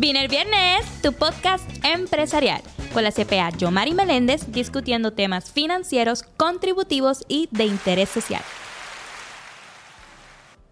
Vine 0.00 0.28
viernes, 0.28 0.86
tu 1.02 1.12
podcast 1.12 1.68
empresarial, 1.84 2.62
con 2.94 3.02
la 3.02 3.10
CPA 3.10 3.50
Yomari 3.50 3.94
Meléndez 3.94 4.52
discutiendo 4.52 5.12
temas 5.12 5.50
financieros, 5.50 6.22
contributivos 6.22 7.24
y 7.26 7.48
de 7.50 7.64
interés 7.64 8.08
social. 8.08 8.42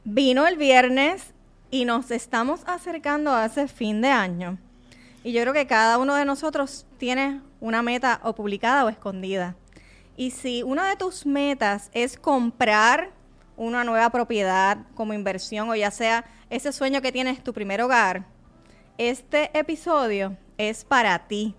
Vino 0.04 0.46
el 0.46 0.56
viernes 0.56 1.34
y 1.72 1.86
nos 1.86 2.12
estamos 2.12 2.60
acercando 2.66 3.32
a 3.32 3.46
ese 3.46 3.66
fin 3.66 4.00
de 4.00 4.10
año. 4.10 4.58
Y 5.24 5.32
yo 5.32 5.42
creo 5.42 5.52
que 5.52 5.66
cada 5.66 5.98
uno 5.98 6.14
de 6.14 6.24
nosotros 6.24 6.86
tiene 6.96 7.40
una 7.58 7.82
meta 7.82 8.20
o 8.22 8.32
publicada 8.32 8.84
o 8.84 8.88
escondida. 8.88 9.56
Y 10.16 10.30
si 10.30 10.62
una 10.62 10.88
de 10.88 10.94
tus 10.94 11.26
metas 11.26 11.90
es 11.94 12.16
comprar 12.16 13.10
una 13.56 13.82
nueva 13.82 14.08
propiedad 14.10 14.78
como 14.94 15.14
inversión 15.14 15.68
o 15.68 15.74
ya 15.74 15.90
sea 15.90 16.24
ese 16.48 16.70
sueño 16.70 17.02
que 17.02 17.10
tienes 17.10 17.42
tu 17.42 17.52
primer 17.52 17.82
hogar, 17.82 18.35
este 18.98 19.56
episodio 19.58 20.36
es 20.58 20.84
para 20.84 21.26
ti. 21.26 21.54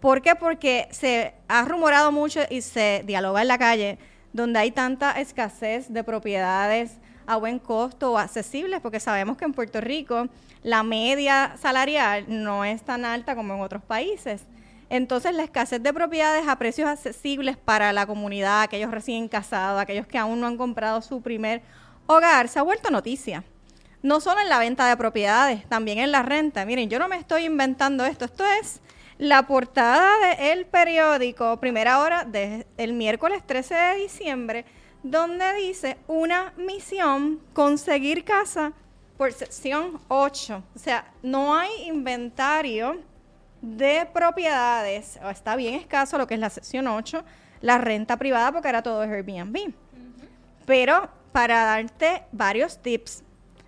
¿Por 0.00 0.22
qué? 0.22 0.34
Porque 0.34 0.88
se 0.90 1.34
ha 1.48 1.64
rumorado 1.64 2.12
mucho 2.12 2.40
y 2.48 2.60
se 2.60 3.02
dialoga 3.06 3.42
en 3.42 3.48
la 3.48 3.58
calle 3.58 3.98
donde 4.32 4.58
hay 4.58 4.70
tanta 4.70 5.12
escasez 5.12 5.92
de 5.92 6.04
propiedades 6.04 6.98
a 7.26 7.36
buen 7.36 7.58
costo 7.58 8.12
o 8.12 8.18
accesibles, 8.18 8.80
porque 8.80 9.00
sabemos 9.00 9.36
que 9.36 9.44
en 9.44 9.52
Puerto 9.52 9.80
Rico 9.80 10.28
la 10.62 10.82
media 10.82 11.56
salarial 11.60 12.24
no 12.28 12.64
es 12.64 12.82
tan 12.82 13.04
alta 13.04 13.34
como 13.34 13.54
en 13.54 13.60
otros 13.60 13.82
países. 13.82 14.42
Entonces 14.88 15.34
la 15.34 15.42
escasez 15.42 15.82
de 15.82 15.92
propiedades 15.92 16.46
a 16.46 16.56
precios 16.56 16.88
accesibles 16.88 17.56
para 17.56 17.92
la 17.92 18.06
comunidad, 18.06 18.62
aquellos 18.62 18.92
recién 18.92 19.26
casados, 19.26 19.80
aquellos 19.80 20.06
que 20.06 20.18
aún 20.18 20.40
no 20.40 20.46
han 20.46 20.56
comprado 20.56 21.02
su 21.02 21.20
primer 21.22 21.62
hogar, 22.06 22.48
se 22.48 22.60
ha 22.60 22.62
vuelto 22.62 22.90
noticia 22.90 23.42
no 24.06 24.20
solo 24.20 24.40
en 24.40 24.48
la 24.48 24.60
venta 24.60 24.88
de 24.88 24.96
propiedades, 24.96 25.68
también 25.68 25.98
en 25.98 26.12
la 26.12 26.22
renta. 26.22 26.64
Miren, 26.64 26.88
yo 26.88 27.00
no 27.00 27.08
me 27.08 27.16
estoy 27.16 27.44
inventando 27.44 28.04
esto, 28.04 28.24
esto 28.24 28.44
es 28.60 28.80
la 29.18 29.48
portada 29.48 30.36
del 30.36 30.64
periódico, 30.64 31.58
primera 31.58 31.98
hora 31.98 32.24
del 32.24 32.92
miércoles 32.92 33.42
13 33.44 33.74
de 33.74 33.94
diciembre, 33.96 34.64
donde 35.02 35.52
dice 35.54 35.96
una 36.06 36.52
misión, 36.56 37.40
conseguir 37.52 38.22
casa 38.22 38.72
por 39.18 39.32
sección 39.32 40.00
8. 40.06 40.62
O 40.76 40.78
sea, 40.78 41.10
no 41.24 41.56
hay 41.56 41.88
inventario 41.88 43.00
de 43.60 44.06
propiedades, 44.12 45.18
o 45.20 45.30
está 45.30 45.56
bien 45.56 45.74
escaso 45.74 46.16
lo 46.16 46.28
que 46.28 46.34
es 46.34 46.40
la 46.40 46.50
sección 46.50 46.86
8, 46.86 47.24
la 47.60 47.78
renta 47.78 48.16
privada, 48.16 48.52
porque 48.52 48.68
era 48.68 48.82
todo 48.84 49.00
Airbnb. 49.00 49.72
Pero 50.64 51.08
para 51.32 51.64
darte 51.64 52.22
varios 52.30 52.80
tips, 52.80 53.24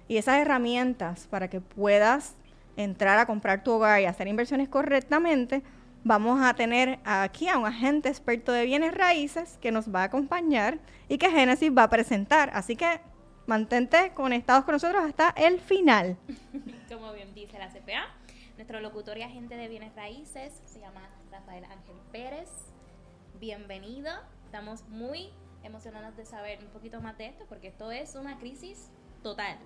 y 0.09 0.17
esas 0.17 0.39
herramientas 0.39 1.27
para 1.27 1.49
que 1.49 1.61
puedas 1.61 2.35
entrar 2.77 3.19
a 3.19 3.27
comprar 3.27 3.63
tu 3.63 3.73
hogar 3.73 4.01
y 4.01 4.07
hacer 4.07 4.27
inversiones 4.27 4.69
correctamente, 4.69 5.63
vamos 6.03 6.41
a 6.43 6.55
tener 6.55 6.99
aquí 7.05 7.49
a 7.49 7.59
un 7.59 7.67
agente 7.67 8.09
experto 8.09 8.53
de 8.53 8.65
bienes 8.65 8.95
raíces 8.95 9.59
que 9.61 9.71
nos 9.71 9.95
va 9.95 10.03
a 10.03 10.05
acompañar 10.05 10.79
y 11.09 11.19
que 11.19 11.31
Génesis 11.31 11.71
va 11.77 11.85
a 11.85 11.91
presentar. 11.91 12.51
Así 12.55 12.77
que 12.77 13.01
mantente 13.47 14.13
conectados 14.15 14.65
con 14.65 14.73
nosotros 14.73 15.05
hasta 15.05 15.31
el 15.31 15.61
final. 15.61 16.17
Como 16.89 17.13
bien 17.13 17.35
dice 17.35 17.59
la 17.59 17.69
CPA, 17.69 18.07
nuestro 18.57 18.81
locutor 18.81 19.19
y 19.19 19.23
agente 19.23 19.57
de 19.57 19.69
bienes 19.69 19.95
raíces 19.95 20.63
se 20.65 20.81
llama 20.81 21.03
Rafael 21.31 21.65
Ángel 21.65 21.97
Pérez. 22.13 22.49
Bienvenido. 23.41 24.11
Estamos 24.47 24.89
muy 24.89 25.31
emocionados 25.65 26.17
de 26.17 26.25
saber 26.25 26.61
un 26.65 26.71
poquito 26.71 27.01
más 27.03 27.19
de 27.19 27.27
esto 27.27 27.45
porque 27.49 27.69
esto 27.69 27.91
es 27.91 28.15
una 28.15 28.39
crisis 28.39 28.91
total 29.23 29.59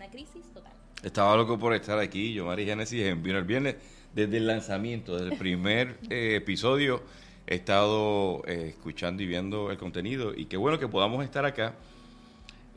una 0.00 0.10
crisis 0.10 0.46
total. 0.54 0.72
Estaba 1.02 1.36
loco 1.36 1.58
por 1.58 1.74
estar 1.74 1.98
aquí, 1.98 2.32
yo, 2.32 2.46
Mari 2.46 2.64
Génesis, 2.64 3.02
en 3.02 3.22
Vino 3.22 3.36
el 3.36 3.44
Viernes. 3.44 3.76
Desde 4.14 4.38
el 4.38 4.46
lanzamiento, 4.46 5.14
desde 5.14 5.32
el 5.32 5.38
primer 5.38 5.98
eh, 6.10 6.36
episodio, 6.36 7.02
he 7.46 7.56
estado 7.56 8.42
eh, 8.46 8.68
escuchando 8.70 9.22
y 9.22 9.26
viendo 9.26 9.70
el 9.70 9.76
contenido. 9.76 10.32
Y 10.34 10.46
qué 10.46 10.56
bueno 10.56 10.78
que 10.78 10.88
podamos 10.88 11.22
estar 11.22 11.44
acá. 11.44 11.74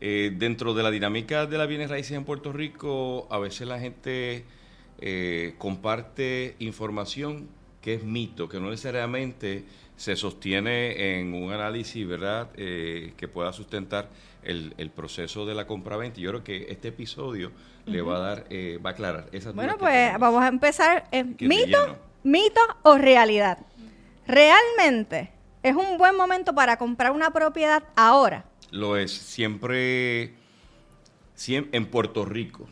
Eh, 0.01 0.34
dentro 0.35 0.73
de 0.73 0.84
la 0.84 0.91
dinámica 0.91 1.45
de 1.45 1.57
la 1.57 1.66
bienes 1.66 1.89
raíces 1.89 2.11
en 2.11 2.25
Puerto 2.25 2.51
Rico, 2.51 3.25
a 3.31 3.40
veces 3.40 3.67
la 3.67 3.79
gente 3.79 4.44
comparte 5.57 6.55
información 6.59 7.50
que 7.81 7.95
es 7.95 8.03
mito, 8.03 8.47
que 8.47 8.59
no 8.59 8.69
necesariamente 8.69 9.66
se 9.97 10.16
sostiene 10.16 11.19
en 11.19 11.34
un 11.34 11.51
análisis, 11.51 12.07
¿verdad?, 12.07 12.51
que 12.53 13.29
pueda 13.31 13.51
sustentar 13.51 14.09
el, 14.45 14.91
proceso 14.95 15.45
de 15.45 15.55
la 15.55 15.67
compra-venta. 15.67 16.19
Yo 16.19 16.29
creo 16.29 16.43
que 16.43 16.67
este 16.69 16.89
episodio 16.89 17.51
le 17.85 18.01
va 18.01 18.17
a 18.17 18.19
dar, 18.19 18.45
eh, 18.49 18.79
va 18.83 18.91
a 18.91 18.93
aclarar 18.93 19.29
esas 19.31 19.53
Bueno, 19.53 19.77
pues 19.77 20.17
vamos 20.19 20.43
a 20.43 20.47
empezar. 20.47 21.09
¿Mito, 21.39 21.97
mito 22.23 22.61
o 22.83 22.97
realidad? 22.97 23.59
¿Realmente 24.27 25.31
es 25.61 25.75
un 25.75 25.97
buen 25.97 26.15
momento 26.15 26.53
para 26.53 26.77
comprar 26.77 27.11
una 27.11 27.31
propiedad 27.31 27.83
ahora? 27.95 28.45
Lo 28.71 28.97
es. 28.97 29.11
Siempre, 29.11 30.33
siempre 31.35 31.77
en 31.77 31.85
Puerto 31.85 32.25
Rico. 32.25 32.67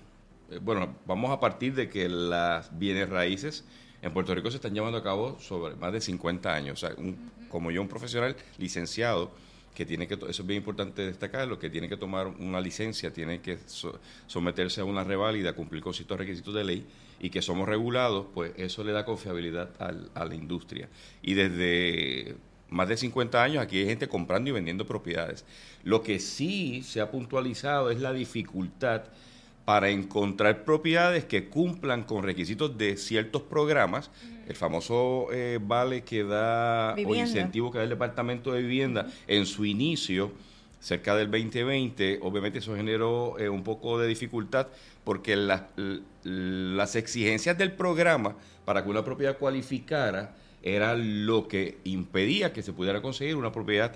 Eh, 0.49 0.59
bueno, 0.61 0.95
vamos 1.05 1.31
a 1.31 1.39
partir 1.39 1.73
de 1.73 1.89
que 1.89 2.09
las 2.09 2.77
bienes 2.77 3.09
raíces 3.09 3.65
en 4.01 4.13
Puerto 4.13 4.33
Rico 4.33 4.49
se 4.49 4.57
están 4.57 4.73
llevando 4.73 4.97
a 4.97 5.03
cabo 5.03 5.39
sobre 5.39 5.75
más 5.75 5.93
de 5.93 6.01
50 6.01 6.53
años. 6.53 6.83
O 6.83 6.87
sea, 6.87 6.95
como 7.49 7.71
yo, 7.71 7.81
un 7.81 7.87
profesional 7.87 8.35
licenciado, 8.57 9.31
que 9.73 9.85
tiene 9.85 10.07
que, 10.07 10.15
eso 10.15 10.27
es 10.27 10.45
bien 10.45 10.57
importante 10.57 11.05
destacarlo, 11.05 11.59
que 11.59 11.69
tiene 11.69 11.87
que 11.87 11.97
tomar 11.97 12.27
una 12.27 12.59
licencia, 12.59 13.11
tiene 13.11 13.41
que 13.41 13.57
someterse 14.27 14.81
a 14.81 14.85
una 14.85 15.03
reválida, 15.03 15.53
cumplir 15.53 15.81
con 15.81 15.93
ciertos 15.93 16.17
requisitos 16.17 16.53
de 16.53 16.63
ley 16.63 16.85
y 17.19 17.29
que 17.29 17.41
somos 17.41 17.67
regulados, 17.67 18.27
pues 18.33 18.51
eso 18.57 18.83
le 18.83 18.91
da 18.91 19.05
confiabilidad 19.05 19.69
a 19.79 20.25
la 20.25 20.35
industria. 20.35 20.89
Y 21.21 21.33
desde 21.35 22.35
más 22.71 22.87
de 22.87 22.97
50 22.97 23.43
años 23.43 23.61
aquí 23.61 23.79
hay 23.79 23.85
gente 23.85 24.07
comprando 24.07 24.49
y 24.49 24.53
vendiendo 24.53 24.87
propiedades. 24.87 25.45
Lo 25.83 26.01
que 26.01 26.19
sí 26.19 26.81
se 26.83 27.01
ha 27.01 27.11
puntualizado 27.11 27.91
es 27.91 27.99
la 27.99 28.13
dificultad 28.13 29.03
para 29.65 29.89
encontrar 29.89 30.63
propiedades 30.63 31.25
que 31.25 31.47
cumplan 31.47 32.03
con 32.03 32.23
requisitos 32.23 32.77
de 32.77 32.97
ciertos 32.97 33.43
programas, 33.43 34.09
el 34.47 34.55
famoso 34.55 35.27
eh, 35.31 35.59
vale 35.61 36.03
que 36.03 36.23
da 36.23 36.95
o 36.95 37.15
incentivo 37.15 37.71
que 37.71 37.77
da 37.77 37.83
el 37.83 37.89
Departamento 37.89 38.51
de 38.51 38.61
Vivienda 38.61 39.07
en 39.27 39.45
su 39.45 39.65
inicio, 39.65 40.31
cerca 40.79 41.15
del 41.15 41.29
2020, 41.29 42.19
obviamente 42.23 42.59
eso 42.59 42.75
generó 42.75 43.37
eh, 43.37 43.49
un 43.49 43.63
poco 43.63 43.99
de 43.99 44.07
dificultad 44.07 44.67
porque 45.03 45.35
las 45.35 46.95
exigencias 46.95 47.57
del 47.57 47.73
programa 47.73 48.35
para 48.65 48.83
que 48.83 48.89
una 48.89 49.03
propiedad 49.03 49.37
cualificara 49.37 50.35
era 50.63 50.95
lo 50.95 51.47
que 51.47 51.77
impedía 51.83 52.53
que 52.53 52.61
se 52.61 52.73
pudiera 52.73 53.01
conseguir 53.01 53.35
una 53.35 53.51
propiedad 53.51 53.95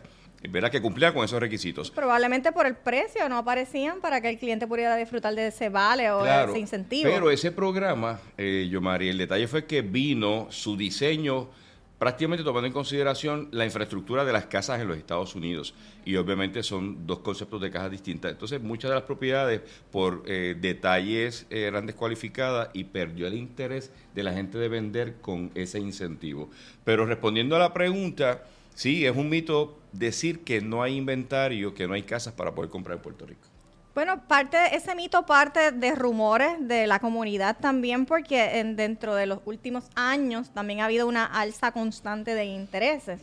¿verdad? 0.49 0.71
que 0.71 0.81
cumplía 0.81 1.13
con 1.13 1.23
esos 1.23 1.39
requisitos. 1.39 1.91
Probablemente 1.91 2.51
por 2.51 2.65
el 2.65 2.75
precio 2.75 3.27
no 3.29 3.37
aparecían 3.37 4.01
para 4.01 4.21
que 4.21 4.29
el 4.29 4.37
cliente 4.37 4.67
pudiera 4.67 4.95
disfrutar 4.95 5.35
de 5.35 5.47
ese 5.47 5.69
vale 5.69 6.11
o 6.11 6.23
de 6.23 6.45
ese 6.45 6.59
incentivo. 6.59 7.09
Pero 7.09 7.29
ese 7.29 7.51
programa, 7.51 8.19
eh, 8.37 8.67
Yomari, 8.69 9.09
el 9.09 9.17
detalle 9.17 9.47
fue 9.47 9.65
que 9.65 9.81
vino 9.81 10.47
su 10.49 10.75
diseño 10.75 11.49
prácticamente 11.97 12.43
tomando 12.43 12.67
en 12.67 12.73
consideración 12.73 13.47
la 13.51 13.65
infraestructura 13.65 14.25
de 14.25 14.33
las 14.33 14.45
casas 14.45 14.81
en 14.81 14.87
los 14.87 14.97
Estados 14.97 15.35
Unidos. 15.35 15.73
Y 16.03 16.17
obviamente 16.17 16.61
son 16.61 17.07
dos 17.07 17.19
conceptos 17.19 17.61
de 17.61 17.71
casas 17.71 17.91
distintas. 17.91 18.31
Entonces, 18.31 18.61
muchas 18.61 18.89
de 18.89 18.95
las 18.95 19.05
propiedades 19.05 19.61
por 19.91 20.23
eh, 20.25 20.55
detalles 20.59 21.45
eh, 21.49 21.63
eran 21.63 21.85
descualificadas 21.85 22.69
y 22.73 22.85
perdió 22.85 23.27
el 23.27 23.35
interés 23.35 23.91
de 24.13 24.23
la 24.23 24.33
gente 24.33 24.57
de 24.57 24.67
vender 24.67 25.15
con 25.21 25.51
ese 25.55 25.79
incentivo. 25.79 26.49
Pero 26.83 27.05
respondiendo 27.05 27.55
a 27.55 27.59
la 27.59 27.73
pregunta, 27.73 28.43
Sí, 28.75 29.05
es 29.05 29.15
un 29.15 29.29
mito 29.29 29.79
decir 29.93 30.43
que 30.43 30.59
no 30.61 30.83
hay 30.83 30.97
inventario, 30.97 31.73
que 31.73 31.87
no 31.87 31.93
hay 31.93 32.03
casas 32.03 32.33
para 32.33 32.53
poder 32.53 32.69
comprar 32.69 32.97
en 32.97 33.01
Puerto 33.01 33.25
Rico. 33.25 33.47
Bueno, 33.95 34.27
parte 34.27 34.57
ese 34.75 34.93
mito 34.93 35.25
parte 35.25 35.71
de 35.71 35.95
rumores 35.95 36.55
de 36.59 36.85
la 36.85 36.99
comunidad 36.99 37.55
también, 37.57 38.05
porque 38.05 38.59
en, 38.59 38.75
dentro 38.75 39.15
de 39.15 39.25
los 39.25 39.39
últimos 39.45 39.85
años 39.95 40.49
también 40.49 40.81
ha 40.81 40.85
habido 40.85 41.07
una 41.07 41.25
alza 41.25 41.71
constante 41.71 42.35
de 42.35 42.43
intereses, 42.43 43.21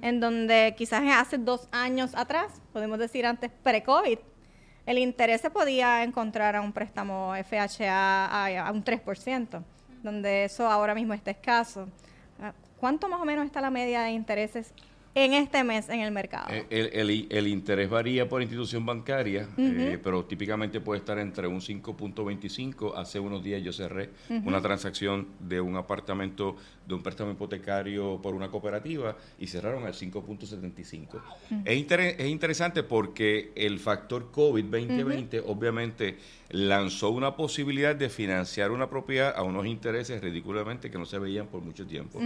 en 0.00 0.20
donde 0.20 0.74
quizás 0.78 1.02
hace 1.14 1.36
dos 1.36 1.68
años 1.70 2.14
atrás, 2.14 2.62
podemos 2.72 2.98
decir 2.98 3.26
antes 3.26 3.50
pre-COVID, 3.62 4.18
el 4.86 4.98
interés 4.98 5.42
se 5.42 5.50
podía 5.50 6.02
encontrar 6.02 6.56
a 6.56 6.62
un 6.62 6.72
préstamo 6.72 7.34
FHA 7.34 8.26
a, 8.26 8.68
a 8.68 8.72
un 8.72 8.82
3%, 8.82 9.62
donde 10.02 10.44
eso 10.44 10.66
ahora 10.66 10.94
mismo 10.94 11.12
está 11.12 11.30
escaso. 11.30 11.86
Ah, 12.40 12.54
¿Cuánto 12.78 13.08
más 13.08 13.20
o 13.20 13.26
menos 13.26 13.44
está 13.44 13.60
la 13.60 13.70
media 13.70 14.02
de 14.02 14.12
intereses 14.12 14.72
en 15.14 15.32
este 15.34 15.62
mes 15.64 15.88
en 15.88 16.00
el 16.00 16.10
mercado. 16.12 16.46
Eh, 16.50 16.66
El, 16.70 17.10
el- 17.10 17.26
el 17.30 17.46
interés 17.48 17.88
varía 17.88 18.28
por 18.28 18.42
institución 18.42 18.84
bancaria, 18.84 19.48
eh, 19.56 19.98
pero 20.02 20.24
típicamente 20.24 20.80
puede 20.80 20.98
estar 21.00 21.18
entre 21.18 21.46
un 21.46 21.60
5.25. 21.60 22.94
Hace 22.96 23.20
unos 23.20 23.42
días 23.42 23.62
yo 23.62 23.72
cerré 23.72 24.10
una 24.44 24.60
transacción 24.60 25.28
de 25.40 25.60
un 25.60 25.76
apartamento, 25.76 26.56
de 26.86 26.94
un 26.94 27.02
préstamo 27.02 27.30
hipotecario 27.32 28.20
por 28.22 28.34
una 28.34 28.50
cooperativa 28.50 29.16
y 29.38 29.46
cerraron 29.46 29.84
al 29.86 29.94
5.75. 29.94 31.20
es, 31.64 31.76
inter- 31.76 32.16
es 32.18 32.26
interesante 32.28 32.82
porque 32.82 33.52
el 33.54 33.78
factor 33.78 34.30
COVID-2020 34.30 35.42
obviamente 35.46 36.18
lanzó 36.50 37.10
una 37.10 37.36
posibilidad 37.36 37.96
de 37.96 38.08
financiar 38.10 38.70
una 38.70 38.88
propiedad 38.90 39.34
a 39.36 39.42
unos 39.42 39.66
intereses 39.66 40.20
ridículamente 40.22 40.90
que 40.90 40.98
no 40.98 41.06
se 41.06 41.18
veían 41.18 41.46
por 41.46 41.62
mucho 41.62 41.86
tiempo. 41.86 42.20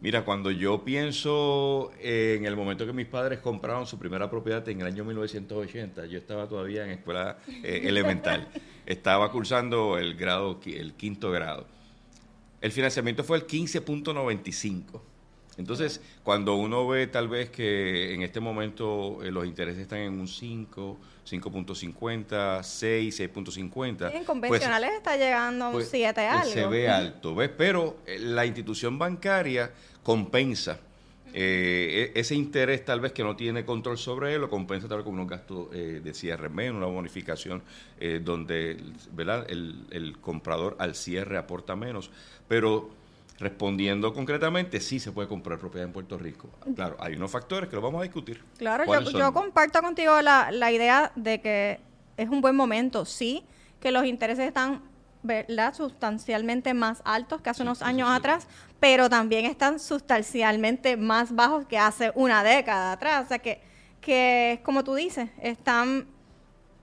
Mira, 0.00 0.24
cuando 0.24 0.50
yo 0.50 0.82
pienso 0.84 1.92
en 2.00 2.44
el 2.46 2.56
momento 2.56 2.84
que 2.86 2.92
mis 2.92 3.06
padres 3.06 3.38
compraron 3.38 3.86
su 3.86 3.98
primera 3.98 4.28
propiedad 4.28 4.68
en 4.68 4.80
el 4.80 4.86
año 4.86 5.04
1980, 5.04 6.06
yo 6.06 6.18
estaba 6.18 6.48
todavía 6.48 6.84
en 6.84 6.90
escuela 6.90 7.38
eh, 7.62 7.82
elemental. 7.84 8.48
Estaba 8.86 9.30
cursando 9.30 9.98
el 9.98 10.14
grado, 10.16 10.58
el 10.66 10.94
quinto 10.94 11.30
grado. 11.30 11.66
El 12.60 12.72
financiamiento 12.72 13.24
fue 13.24 13.38
el 13.38 13.46
15.95. 13.46 15.00
Entonces, 15.56 16.00
cuando 16.22 16.54
uno 16.54 16.86
ve 16.88 17.06
tal 17.06 17.28
vez 17.28 17.50
que 17.50 18.14
en 18.14 18.22
este 18.22 18.40
momento 18.40 19.22
eh, 19.22 19.30
los 19.30 19.44
intereses 19.46 19.82
están 19.82 19.98
en 19.98 20.18
un 20.18 20.28
5, 20.28 20.98
5.50, 21.28 22.62
6, 22.62 23.20
6.50. 23.20 24.14
en 24.14 24.24
convencionales 24.24 24.92
está 24.92 25.16
llegando 25.16 25.66
a 25.66 25.68
un 25.68 25.74
pues, 25.74 25.88
7 25.90 26.20
eh, 26.20 26.26
algo. 26.26 26.52
Se 26.52 26.66
ve 26.66 26.88
alto, 26.88 27.34
¿ves? 27.34 27.50
Pero 27.56 27.98
eh, 28.06 28.18
la 28.18 28.46
institución 28.46 28.98
bancaria 28.98 29.70
compensa 30.02 30.80
eh, 31.32 32.12
e- 32.14 32.20
ese 32.20 32.34
interés 32.34 32.84
tal 32.84 33.00
vez 33.00 33.12
que 33.12 33.22
no 33.22 33.36
tiene 33.36 33.64
control 33.64 33.98
sobre 33.98 34.34
él, 34.34 34.40
lo 34.40 34.48
compensa 34.48 34.88
tal 34.88 34.98
vez 34.98 35.04
con 35.04 35.14
unos 35.14 35.28
gastos 35.28 35.68
eh, 35.72 36.00
de 36.02 36.14
cierre 36.14 36.48
menos, 36.48 36.78
una 36.78 36.86
bonificación 36.86 37.62
eh, 37.98 38.20
donde 38.22 38.76
¿verdad? 39.12 39.46
El, 39.48 39.86
el 39.90 40.18
comprador 40.18 40.76
al 40.78 40.94
cierre 40.94 41.38
aporta 41.38 41.76
menos. 41.76 42.10
Pero 42.48 42.90
respondiendo 43.38 44.12
concretamente, 44.12 44.80
sí 44.80 45.00
se 45.00 45.12
puede 45.12 45.26
comprar 45.26 45.58
propiedad 45.58 45.86
en 45.86 45.92
Puerto 45.92 46.18
Rico. 46.18 46.50
Claro, 46.74 46.96
hay 47.00 47.14
unos 47.14 47.30
factores 47.30 47.68
que 47.70 47.76
lo 47.76 47.82
vamos 47.82 48.00
a 48.00 48.02
discutir. 48.02 48.42
Claro, 48.58 48.84
yo, 49.10 49.32
comparto 49.32 49.80
contigo 49.80 50.20
la, 50.20 50.50
la 50.52 50.70
idea 50.70 51.10
de 51.16 51.40
que 51.40 51.80
es 52.18 52.28
un 52.28 52.42
buen 52.42 52.54
momento, 52.54 53.06
sí, 53.06 53.44
que 53.80 53.90
los 53.90 54.04
intereses 54.04 54.46
están 54.46 54.82
¿verdad? 55.22 55.74
sustancialmente 55.74 56.74
más 56.74 57.02
altos 57.04 57.42
que 57.42 57.50
hace 57.50 57.62
unos 57.62 57.82
años 57.82 58.08
atrás, 58.10 58.46
pero 58.78 59.10
también 59.10 59.44
están 59.44 59.78
sustancialmente 59.78 60.96
más 60.96 61.34
bajos 61.34 61.66
que 61.66 61.78
hace 61.78 62.12
una 62.14 62.42
década 62.42 62.92
atrás. 62.92 63.24
O 63.24 63.28
sea 63.28 63.38
que, 63.38 63.60
que 64.00 64.60
como 64.64 64.84
tú 64.84 64.94
dices, 64.94 65.30
están 65.42 66.06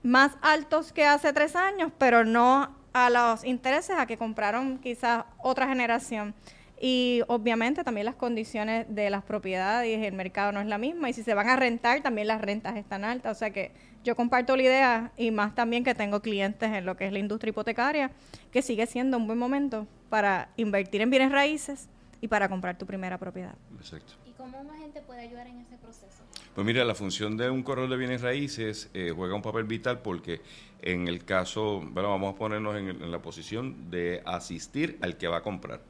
más 0.02 0.32
altos 0.40 0.92
que 0.92 1.04
hace 1.04 1.32
tres 1.32 1.56
años, 1.56 1.92
pero 1.98 2.24
no 2.24 2.76
a 2.92 3.10
los 3.10 3.44
intereses 3.44 3.96
a 3.98 4.06
que 4.06 4.16
compraron 4.16 4.78
quizás 4.78 5.24
otra 5.38 5.68
generación. 5.68 6.34
Y 6.80 7.22
obviamente 7.26 7.82
también 7.82 8.04
las 8.04 8.14
condiciones 8.14 8.86
de 8.88 9.10
las 9.10 9.24
propiedades 9.24 9.98
y 9.98 10.04
el 10.04 10.14
mercado 10.14 10.52
no 10.52 10.60
es 10.60 10.66
la 10.66 10.78
misma. 10.78 11.10
Y 11.10 11.12
si 11.12 11.24
se 11.24 11.34
van 11.34 11.48
a 11.48 11.56
rentar, 11.56 12.02
también 12.02 12.28
las 12.28 12.40
rentas 12.40 12.76
están 12.76 13.04
altas. 13.04 13.36
O 13.36 13.38
sea 13.38 13.50
que 13.50 13.72
yo 14.04 14.14
comparto 14.16 14.56
la 14.56 14.62
idea 14.62 15.12
y 15.16 15.30
más 15.30 15.54
también 15.54 15.84
que 15.84 15.94
tengo 15.94 16.20
clientes 16.20 16.70
en 16.72 16.86
lo 16.86 16.96
que 16.96 17.06
es 17.06 17.12
la 17.12 17.18
industria 17.18 17.50
hipotecaria, 17.50 18.10
que 18.52 18.62
sigue 18.62 18.86
siendo 18.86 19.16
un 19.16 19.26
buen 19.26 19.38
momento 19.38 19.86
para 20.08 20.50
invertir 20.56 21.00
en 21.02 21.10
bienes 21.10 21.30
raíces 21.32 21.88
y 22.20 22.28
para 22.28 22.48
comprar 22.48 22.78
tu 22.78 22.86
primera 22.86 23.18
propiedad. 23.18 23.54
Exacto. 23.78 24.14
¿Y 24.26 24.30
cómo 24.32 24.58
un 24.60 24.70
agente 24.70 25.00
puede 25.02 25.20
ayudar 25.20 25.46
en 25.46 25.60
ese 25.60 25.76
proceso? 25.76 26.22
Pues 26.54 26.66
mira, 26.66 26.84
la 26.84 26.94
función 26.94 27.36
de 27.36 27.50
un 27.50 27.62
corredor 27.62 27.90
de 27.90 27.96
bienes 27.96 28.22
raíces 28.22 28.90
eh, 28.94 29.12
juega 29.14 29.34
un 29.34 29.42
papel 29.42 29.64
vital 29.64 30.00
porque 30.00 30.40
en 30.82 31.06
el 31.06 31.24
caso, 31.24 31.80
bueno, 31.90 32.08
vamos 32.10 32.34
a 32.34 32.38
ponernos 32.38 32.76
en, 32.76 32.88
el- 32.88 33.02
en 33.02 33.10
la 33.12 33.20
posición 33.20 33.90
de 33.90 34.22
asistir 34.24 34.98
al 35.02 35.16
que 35.16 35.28
va 35.28 35.38
a 35.38 35.42
comprar. 35.42 35.80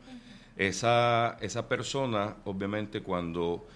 Esa, 0.57 1.37
esa 1.41 1.69
persona, 1.69 2.37
obviamente, 2.45 3.01
cuando 3.01 3.67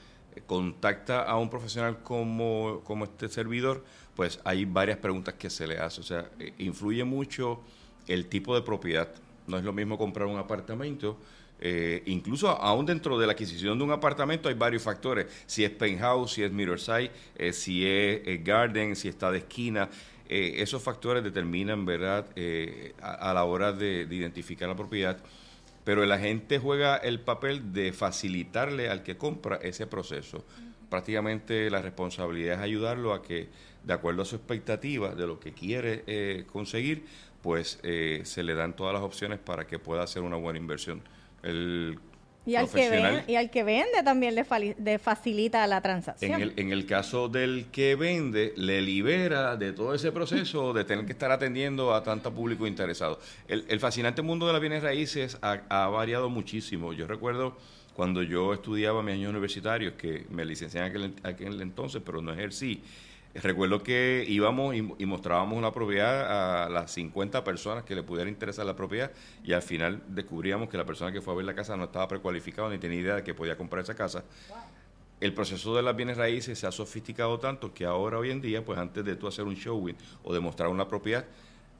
contacta 0.47 1.23
a 1.23 1.37
un 1.39 1.49
profesional 1.49 2.03
como, 2.03 2.81
como 2.85 3.05
este 3.05 3.29
servidor, 3.29 3.85
pues 4.15 4.41
hay 4.45 4.65
varias 4.65 4.99
preguntas 4.99 5.35
que 5.35 5.51
se 5.51 5.67
le 5.67 5.79
hace. 5.79 6.01
O 6.01 6.05
sea, 6.05 6.31
eh, 6.39 6.53
influye 6.59 7.05
mucho 7.05 7.61
el 8.07 8.27
tipo 8.27 8.55
de 8.55 8.63
propiedad. 8.63 9.09
No 9.47 9.59
es 9.59 9.65
lo 9.65 9.73
mismo 9.73 9.99
comprar 9.99 10.27
un 10.29 10.39
apartamento. 10.39 11.19
eh, 11.65 12.03
incluso 12.07 12.49
aún 12.51 12.85
dentro 12.87 13.19
de 13.19 13.27
la 13.27 13.33
adquisición 13.35 13.79
de 13.79 13.85
un 13.85 13.93
apartamento 13.93 14.49
hay 14.49 14.55
varios 14.57 14.83
factores. 14.83 15.27
Si 15.47 15.65
es 15.65 15.71
penthouse, 15.71 16.33
si 16.33 16.43
es 16.43 16.51
Mirrorside, 16.53 17.13
eh, 17.37 17.53
si 17.53 17.87
es 17.87 18.21
eh, 18.27 18.41
garden, 18.45 18.97
si 18.97 19.09
está 19.09 19.31
de 19.31 19.39
esquina. 19.39 19.89
eh, 20.29 20.55
esos 20.63 20.83
factores 20.83 21.23
determinan, 21.23 21.85
¿verdad?, 21.85 22.27
a, 23.01 23.31
a 23.31 23.35
la 23.35 23.45
hora 23.45 23.73
de 23.73 24.07
identificar 24.11 24.69
la 24.69 24.75
propiedad. 24.77 25.19
Pero 25.85 26.03
el 26.05 26.13
agente 26.13 26.59
juega 26.59 26.97
el 26.97 27.21
papel 27.21 27.73
de 27.73 27.93
facilitarle 27.93 28.89
al 28.89 29.03
que 29.03 29.17
compra 29.17 29.57
ese 29.57 29.87
proceso. 29.87 30.45
Prácticamente 30.89 31.71
la 31.71 31.83
responsabilidad 31.83 32.57
es 32.57 32.61
ayudarlo 32.61 33.15
a 33.15 33.23
que, 33.23 33.49
de 33.83 33.93
acuerdo 33.93 34.23
a 34.23 34.25
su 34.25 34.37
expectativa 34.37 35.15
de 35.15 35.27
lo 35.27 35.41
que 35.41 35.53
quiere 35.53 36.05
eh, 36.07 36.45
conseguir, 36.53 37.07
pues 37.43 37.81
eh, 37.83 38.23
se 38.25 38.43
le 38.43 38.55
dan 38.55 38.77
todas 38.77 38.95
las 38.95 39.03
opciones 39.03 39.39
para 39.39 39.67
que 39.67 39.79
pueda 39.79 40.03
hacer 40.03 40.23
una 40.23 40.37
buena 40.37 40.59
inversión. 40.59 41.03
El 41.43 41.99
Y 42.45 42.57
al, 42.57 42.67
que 42.67 42.73
profesional- 42.73 43.15
ven- 43.15 43.25
y 43.29 43.37
al 43.37 43.51
que 43.51 43.63
vende 43.63 44.03
también 44.05 44.35
le, 44.35 44.99
facilita 44.99 45.65
la 45.69 45.81
transacción. 45.81 46.33
en 46.33 46.41
el, 46.43 46.53
en 46.57 46.73
el 46.73 46.87
caso 46.87 47.29
del 47.29 47.67
que 47.71 47.95
vende, 47.95 48.53
le 48.57 48.83
libera 48.83 49.57
de 49.57 49.73
todo 49.73 49.95
ese 49.95 50.11
proceso 50.11 50.73
de 50.73 50.85
tener 50.85 51.07
que 51.07 51.13
estar 51.13 51.31
atendiendo 51.31 51.95
a 51.95 52.03
tanto 52.03 52.33
público 52.35 52.67
interesado. 52.67 53.21
El, 53.47 53.65
el 53.69 53.79
fascinante 53.79 54.23
mundo 54.23 54.47
de 54.49 54.53
las 54.53 54.61
bienes 54.61 54.83
raíces 54.83 55.39
ha, 55.41 55.61
ha 55.69 55.87
variado 55.89 56.29
muchísimo. 56.31 56.93
Yo 56.93 57.07
recuerdo 57.07 57.57
cuando 57.95 58.23
yo 58.25 58.53
estudiaba 58.55 59.03
mis 59.03 59.15
años 59.15 59.31
universitarios, 59.31 59.95
que 59.95 60.25
me 60.31 60.45
licencié 60.45 60.81
en 60.81 60.87
aquel, 60.87 61.15
aquel 61.23 61.61
entonces, 61.61 62.03
pero 62.05 62.23
no 62.23 62.33
ejercí. 62.33 62.83
Recuerdo 63.35 63.83
que 63.83 64.25
íbamos 64.29 64.75
y, 64.75 64.87
y 64.99 65.07
mostrábamos 65.07 65.57
una 65.57 65.73
propiedad 65.73 66.67
a 66.67 66.69
las 66.69 66.91
50 66.93 67.43
personas 67.45 67.83
que 67.85 67.95
le 67.95 68.03
pudiera 68.03 68.29
interesar 68.29 68.67
la 68.67 68.77
propiedad 68.77 69.11
y 69.43 69.53
al 69.55 69.63
final 69.63 70.03
descubríamos 70.09 70.69
que 70.69 70.77
la 70.77 70.85
persona 70.85 71.13
que 71.13 71.23
fue 71.23 71.33
a 71.33 71.37
ver 71.37 71.47
la 71.47 71.55
casa 71.55 71.77
no 71.77 71.85
estaba 71.85 72.09
precualificada 72.09 72.69
ni 72.69 72.79
tenía 72.79 73.01
idea 73.01 73.15
de 73.17 73.25
que 73.25 73.33
podía 73.33 73.57
comprar 73.57 73.85
esa 73.85 73.95
casa. 73.95 74.25
El 75.21 75.33
proceso 75.35 75.75
de 75.75 75.83
las 75.83 75.97
bienes 75.97 76.17
raíces 76.17 76.59
se 76.59 76.67
ha 76.67 76.73
sofisticado 76.73 77.39
tanto 77.39 77.73
que 77.73 77.85
ahora 77.85 78.19
hoy 78.19 78.31
en 78.31 78.41
día, 78.41 78.65
pues 78.65 78.79
antes 78.79 79.05
de 79.05 79.17
tú 79.17 79.29
hacer 79.29 79.45
un 79.45 79.55
showing 79.55 79.97
o 80.25 80.35
demostrar 80.35 80.69
una 80.69 80.89
propiedad, 80.89 81.25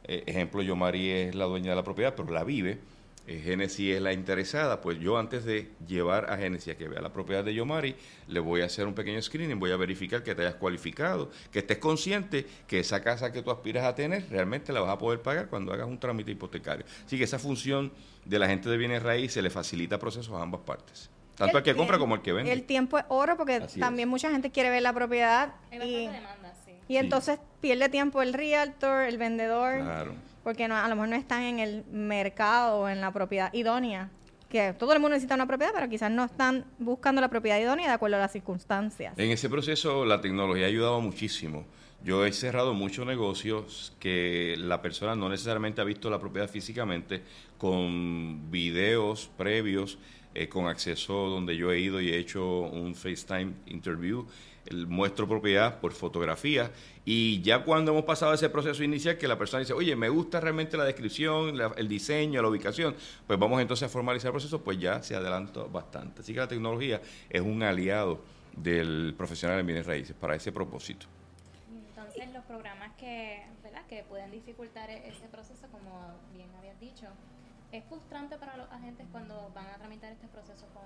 eh, 0.05 0.23
ejemplo, 0.27 0.63
yo 0.63 0.77
Mari 0.77 1.11
es 1.11 1.35
la 1.35 1.45
dueña 1.45 1.71
de 1.71 1.77
la 1.77 1.85
propiedad, 1.85 2.15
pero 2.17 2.31
la 2.31 2.45
vive, 2.45 2.79
Genesis 3.27 3.95
es 3.95 4.03
la 4.03 4.13
interesada, 4.13 4.81
pues 4.81 4.99
yo 4.99 5.17
antes 5.17 5.45
de 5.45 5.71
llevar 5.87 6.29
a 6.31 6.37
Genesis 6.37 6.75
a 6.75 6.77
que 6.77 6.89
vea 6.89 7.01
la 7.01 7.13
propiedad 7.13 7.45
de 7.45 7.55
Yomari, 7.55 7.95
le 8.27 8.41
voy 8.41 8.63
a 8.63 8.67
hacer 8.67 8.87
un 8.87 8.95
pequeño 8.95 9.23
screening, 9.23 9.59
voy 9.61 9.71
a 9.71 9.77
verificar 9.77 10.23
que 10.23 10.35
te 10.35 10.43
hayas 10.43 10.57
cualificado, 10.57 11.31
que 11.53 11.61
estés 11.61 11.79
consciente 11.79 12.47
que 12.67 12.81
esa 12.81 13.01
casa 13.01 13.33
que 13.33 13.43
tú 13.43 13.51
aspiras 13.51 13.85
a 13.85 13.95
tener 13.95 14.29
realmente 14.29 14.73
la 14.73 14.81
vas 14.81 14.91
a 14.91 14.99
poder 14.99 15.23
pagar 15.23 15.49
cuando 15.49 15.73
hagas 15.73 15.87
un 15.87 15.99
trámite 16.01 16.33
hipotecario. 16.33 16.85
Así 17.07 17.17
que 17.17 17.25
esa 17.25 17.39
función 17.39 17.93
de 18.25 18.39
la 18.39 18.49
gente 18.49 18.69
de 18.69 18.77
bienes 18.77 19.03
raíces 19.03 19.43
le 19.43 19.51
facilita 19.51 19.99
procesos 19.99 20.35
a 20.35 20.43
ambas 20.43 20.63
partes, 20.63 21.09
tanto 21.37 21.53
El 21.53 21.57
al 21.59 21.63
que 21.63 21.75
compra 21.77 21.99
como 21.99 22.15
al 22.17 22.23
que 22.23 22.33
vende. 22.33 22.53
El 22.53 22.65
tiempo 22.65 22.99
es 22.99 23.05
oro 23.09 23.37
porque 23.37 23.55
Así 23.57 23.79
también 23.79 24.09
es. 24.09 24.11
mucha 24.11 24.31
gente 24.31 24.51
quiere 24.51 24.69
ver 24.71 24.83
la 24.83 24.93
propiedad 24.93 25.55
Hay 25.71 25.77
y, 25.79 26.07
bastante 26.07 26.21
demanda, 26.21 26.55
sí. 26.65 26.73
y 26.89 26.97
entonces 26.97 27.39
pierde 27.61 27.89
tiempo 27.89 28.21
el 28.21 28.33
realtor, 28.33 29.05
el 29.05 29.17
vendedor, 29.17 29.79
Claro. 29.81 30.13
Porque 30.43 30.69
no, 30.69 30.77
a 30.77 30.89
lo 30.89 30.95
mejor 30.95 31.09
no 31.09 31.17
están 31.17 31.43
en 31.43 31.59
el 31.59 31.85
mercado 31.87 32.81
o 32.81 32.89
en 32.89 33.01
la 33.01 33.13
propiedad 33.13 33.53
idónea. 33.53 34.11
Que 34.49 34.75
todo 34.75 34.93
el 34.93 35.01
mundo 35.01 35.15
necesita 35.15 35.35
una 35.35 35.47
propiedad, 35.47 35.73
pero 35.75 35.89
quizás 35.89 36.11
no 36.11 36.25
están 36.25 36.67
buscando 36.79 37.21
la 37.21 37.29
propiedad 37.29 37.59
idónea 37.59 37.89
de 37.89 37.95
acuerdo 37.95 38.17
a 38.17 38.21
las 38.21 38.33
circunstancias. 38.33 39.15
En 39.17 39.31
ese 39.31 39.49
proceso 39.49 40.05
la 40.05 40.21
tecnología 40.21 40.67
ha 40.67 40.69
ayudado 40.69 41.01
muchísimo. 41.01 41.65
Yo 42.05 42.27
he 42.27 42.33
cerrado 42.33 42.75
muchos 42.75 43.07
negocios 43.07 43.97
que 44.01 44.57
la 44.59 44.83
persona 44.83 45.15
no 45.15 45.29
necesariamente 45.29 45.81
ha 45.81 45.85
visto 45.85 46.11
la 46.11 46.19
propiedad 46.19 46.51
físicamente, 46.51 47.23
con 47.59 48.51
videos 48.51 49.31
previos, 49.39 49.99
eh, 50.35 50.49
con 50.49 50.67
acceso 50.67 51.29
donde 51.29 51.57
yo 51.57 51.71
he 51.71 51.79
ido 51.79 52.01
y 52.01 52.09
he 52.09 52.19
hecho 52.19 52.45
un 52.45 52.95
FaceTime 52.95 53.53
interview, 53.67 54.27
el- 54.67 54.87
muestro 54.87 55.27
propiedad 55.29 55.81
por 55.81 55.93
fotografía 55.93 56.71
y 57.05 57.41
ya 57.43 57.65
cuando 57.65 57.91
hemos 57.93 58.05
pasado 58.05 58.33
ese 58.33 58.49
proceso 58.49 58.83
inicial 58.85 59.19
que 59.19 59.27
la 59.29 59.37
persona 59.39 59.61
dice, 59.61 59.73
oye, 59.73 59.97
me 59.97 60.09
gusta 60.09 60.41
realmente 60.41 60.77
la 60.77 60.85
descripción, 60.85 61.57
la- 61.59 61.73
el 61.77 61.89
diseño, 61.89 62.41
la 62.43 62.49
ubicación, 62.49 62.95
pues 63.27 63.39
vamos 63.39 63.61
entonces 63.61 63.87
a 63.87 63.89
formalizar 63.89 64.29
el 64.29 64.33
proceso, 64.33 64.63
pues 64.63 64.79
ya 64.79 65.03
se 65.03 65.15
adelantó 65.17 65.69
bastante. 65.69 66.21
Así 66.23 66.33
que 66.33 66.41
la 66.41 66.49
tecnología 66.49 67.01
es 67.29 67.41
un 67.41 67.63
aliado 67.63 68.21
del 68.57 69.15
profesional 69.17 69.59
en 69.61 69.67
bienes 69.67 69.87
raíces 69.87 70.15
para 70.19 70.35
ese 70.37 70.53
propósito. 70.53 71.07
Entonces, 71.89 72.33
los 72.33 72.45
programas 72.45 72.93
que, 72.99 73.43
¿verdad? 73.63 73.83
que 73.89 74.05
pueden 74.05 74.31
dificultar 74.31 74.91
e- 74.91 75.09
ese 75.09 75.27
proceso, 75.29 75.67
como 75.73 75.91
bien 76.35 76.49
habías 76.59 76.79
dicho, 76.79 77.07
es 77.73 77.83
frustrante 77.85 78.37
para 78.37 78.57
los 78.59 78.71
agentes 78.71 79.07
cuando 79.11 79.51
van 79.55 79.67
a 79.67 79.77
tramitar 79.79 80.13
este 80.13 80.29
proceso 80.29 80.67
con, 80.75 80.85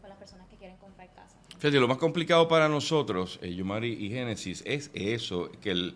con 0.00 0.08
las 0.08 0.18
personas 0.18 0.48
que 0.48 0.56
quieren 0.56 0.76
comprar 0.78 1.08
casa. 1.14 1.36
Fíjate, 1.58 1.78
lo 1.78 1.88
más 1.88 1.98
complicado 1.98 2.48
para 2.48 2.68
nosotros, 2.68 3.38
eh, 3.42 3.54
Yomari 3.54 3.92
y 3.92 4.10
Génesis, 4.10 4.62
es 4.66 4.90
eso, 4.94 5.50
que 5.60 5.70
el... 5.70 5.94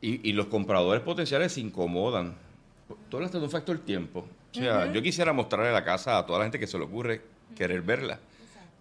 Y, 0.00 0.28
y 0.28 0.32
los 0.34 0.46
compradores 0.46 1.02
potenciales 1.02 1.52
se 1.52 1.60
incomodan. 1.60 2.36
Tú 3.08 3.16
hablaste 3.16 3.38
de 3.38 3.44
un 3.44 3.50
factor 3.50 3.78
tiempo. 3.78 4.26
O 4.52 4.54
sea, 4.54 4.92
yo 4.92 5.02
quisiera 5.02 5.32
mostrarle 5.32 5.72
la 5.72 5.82
casa 5.82 6.18
a 6.18 6.26
toda 6.26 6.38
la 6.38 6.44
gente 6.44 6.60
que 6.60 6.66
se 6.66 6.78
le 6.78 6.84
ocurre 6.84 7.22
querer 7.56 7.82
verla. 7.82 8.20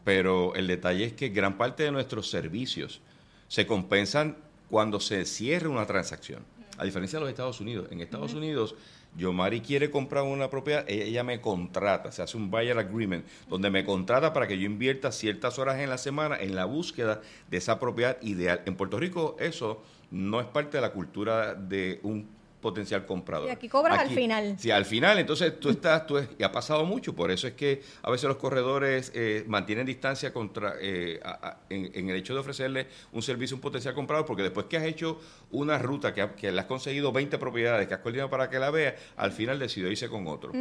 Pero 0.04 0.54
el 0.54 0.68
detalle 0.68 1.06
es 1.06 1.14
que 1.14 1.30
gran 1.30 1.58
parte 1.58 1.84
de 1.84 1.92
nuestros 1.92 2.30
servicios 2.30 3.00
se 3.48 3.66
compensan 3.66 4.38
cuando 4.70 5.00
se 5.00 5.26
cierre 5.26 5.68
una 5.70 5.86
transacción. 5.86 6.44
A 6.78 6.84
diferencia 6.84 7.18
de 7.20 7.22
los 7.22 7.30
Estados 7.30 7.62
Unidos. 7.62 7.88
En 7.90 8.02
Estados 8.02 8.34
Unidos, 8.34 8.76
Yomari 9.18 9.62
quiere 9.62 9.92
comprar 9.92 10.24
una 10.24 10.50
propiedad, 10.50 10.86
ella, 10.88 11.04
ella 11.04 11.24
me 11.24 11.40
contrata, 11.42 12.12
se 12.12 12.22
hace 12.22 12.38
un 12.38 12.50
buyer 12.50 12.78
agreement, 12.78 13.26
donde 13.50 13.70
me 13.70 13.86
contrata 13.86 14.34
para 14.34 14.48
que 14.48 14.58
yo 14.58 14.66
invierta 14.66 15.12
ciertas 15.12 15.60
horas 15.60 15.80
en 15.80 15.90
la 15.90 15.98
semana 15.98 16.38
en 16.38 16.56
la 16.56 16.66
búsqueda 16.66 17.22
de 17.50 17.58
esa 17.58 17.80
propiedad 17.80 18.18
ideal. 18.22 18.62
En 18.66 18.76
Puerto 18.76 19.00
Rico 19.00 19.36
eso 19.40 19.84
no 20.12 20.40
es 20.40 20.48
parte 20.48 20.78
de 20.78 20.82
la 20.82 20.92
cultura 20.92 21.54
de 21.56 22.00
un 22.04 22.28
potencial 22.64 23.06
comprador. 23.06 23.48
Y 23.48 23.52
aquí 23.52 23.70
cobras 23.70 24.00
al 24.00 24.10
final. 24.10 24.56
Sí, 24.58 24.72
al 24.72 24.86
final, 24.86 25.20
entonces 25.20 25.60
tú 25.60 25.70
estás, 25.70 26.08
tú 26.08 26.18
es- 26.18 26.28
y 26.40 26.44
ha 26.44 26.52
pasado 26.52 26.84
mucho, 26.86 27.14
por 27.14 27.30
eso 27.30 27.46
es 27.46 27.54
que 27.54 27.84
a 28.02 28.10
veces 28.10 28.28
los 28.28 28.38
corredores 28.38 29.12
eh, 29.14 29.44
mantienen 29.48 29.86
distancia 29.86 30.34
contra 30.34 30.74
eh, 30.82 31.20
a- 31.24 31.48
a- 31.50 31.58
en, 31.70 31.92
en 31.94 32.10
el 32.10 32.16
hecho 32.16 32.34
de 32.34 32.40
ofrecerle 32.40 32.88
un 33.12 33.22
servicio 33.22 33.54
a 33.54 33.58
un 33.58 33.62
potencial 33.62 33.94
comprador, 33.94 34.26
porque 34.26 34.42
después 34.42 34.66
que 34.68 34.78
has 34.78 34.84
hecho 34.86 35.20
una 35.52 35.78
ruta, 35.78 36.14
que, 36.14 36.22
ha- 36.24 36.36
que 36.36 36.52
le 36.52 36.60
has 36.60 36.66
conseguido 36.66 37.12
20 37.12 37.38
propiedades, 37.38 37.88
que 37.88 37.94
has 37.94 38.00
coordinado 38.00 38.30
para 38.32 38.50
que 38.50 38.58
la 38.58 38.72
vea, 38.72 38.96
al 39.18 39.32
final 39.34 39.60
decidió 39.60 39.92
irse 39.92 40.08
con 40.10 40.26
otro. 40.28 40.52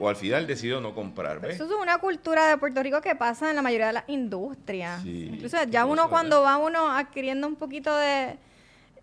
O 0.00 0.08
al 0.08 0.16
final 0.16 0.46
decidió 0.46 0.80
no 0.80 0.94
comprar, 0.94 1.40
¿ves? 1.40 1.54
Eso 1.54 1.64
es 1.64 1.70
una 1.80 1.98
cultura 1.98 2.48
de 2.48 2.58
Puerto 2.58 2.82
Rico 2.82 3.00
que 3.00 3.14
pasa 3.14 3.48
en 3.50 3.56
la 3.56 3.62
mayoría 3.62 3.86
de 3.86 3.92
las 3.94 4.04
industrias. 4.08 5.02
Sí, 5.02 5.30
Incluso 5.32 5.56
ya 5.70 5.84
uno 5.86 6.08
cuando 6.10 6.42
va 6.42 6.58
uno 6.58 6.90
adquiriendo 6.90 7.46
un 7.46 7.54
poquito 7.56 7.96
de, 7.96 8.36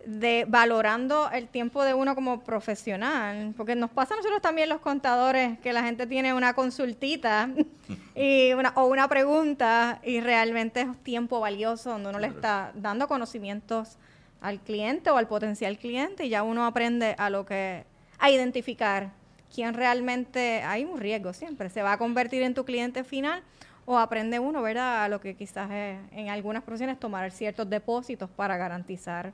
de 0.06 0.46
valorando 0.48 1.30
el 1.32 1.48
tiempo 1.48 1.84
de 1.84 1.94
uno 1.94 2.16
como 2.16 2.42
profesional, 2.42 3.54
porque 3.58 3.76
nos 3.76 3.92
pasa 3.92 4.14
a 4.14 4.18
nosotros 4.18 4.42
también 4.42 4.70
los 4.70 4.80
contadores 4.80 5.60
que 5.60 5.74
la 5.74 5.84
gente 5.84 6.08
tiene 6.08 6.34
una 6.34 6.54
consultita 6.54 7.50
y 8.16 8.54
una, 8.54 8.70
o 8.76 8.86
una 8.86 9.08
pregunta 9.08 10.00
y 10.04 10.22
realmente 10.22 10.82
es 10.82 11.04
tiempo 11.04 11.40
valioso 11.40 11.92
donde 11.92 12.10
uno 12.10 12.20
le 12.20 12.28
está 12.28 12.72
dando 12.76 13.08
conocimientos 13.08 13.98
al 14.42 14.60
cliente 14.62 15.10
o 15.12 15.18
al 15.18 15.28
potencial 15.28 15.78
cliente 15.78 16.26
y 16.26 16.30
ya 16.30 16.44
uno 16.44 16.66
aprende 16.66 17.16
a 17.18 17.30
lo 17.30 17.46
que 17.46 17.84
a 18.20 18.32
identificar 18.32 19.12
quién 19.54 19.74
realmente 19.74 20.62
hay 20.64 20.86
un 20.86 21.00
riesgo 21.00 21.34
siempre 21.34 21.70
se 21.70 21.82
va 21.82 21.94
a 21.94 21.98
convertir 21.98 22.44
en 22.44 22.54
tu 22.54 22.64
cliente 22.64 23.04
final 23.04 23.44
o 23.86 23.98
aprende 23.98 24.40
uno 24.40 24.62
verdad 24.62 25.04
a 25.04 25.10
lo 25.10 25.20
que 25.20 25.36
quizás 25.36 25.70
es, 25.72 25.98
en 26.12 26.30
algunas 26.30 26.64
profesiones 26.64 27.00
tomar 27.00 27.32
ciertos 27.32 27.70
depósitos 27.70 28.30
para 28.30 28.56
garantizar 28.56 29.34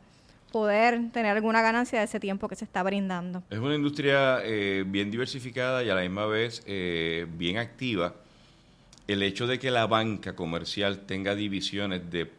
poder 0.55 1.11
tener 1.11 1.35
alguna 1.35 1.61
ganancia 1.61 1.99
de 1.99 2.05
ese 2.05 2.17
tiempo 2.17 2.47
que 2.47 2.55
se 2.55 2.63
está 2.63 2.81
brindando 2.81 3.43
Es 3.49 3.59
una 3.59 3.75
industria 3.75 4.39
eh, 4.41 4.85
bien 4.87 5.11
diversificada 5.11 5.83
y 5.83 5.89
a 5.89 5.95
la 5.95 6.01
misma 6.03 6.27
vez 6.27 6.63
eh, 6.65 7.27
bien 7.37 7.57
activa. 7.57 8.15
El 9.05 9.21
hecho 9.21 9.47
de 9.47 9.59
que 9.59 9.69
la 9.69 9.85
banca 9.85 10.33
comercial 10.33 11.01
tenga 11.01 11.35
divisiones 11.35 12.09
de 12.09 12.31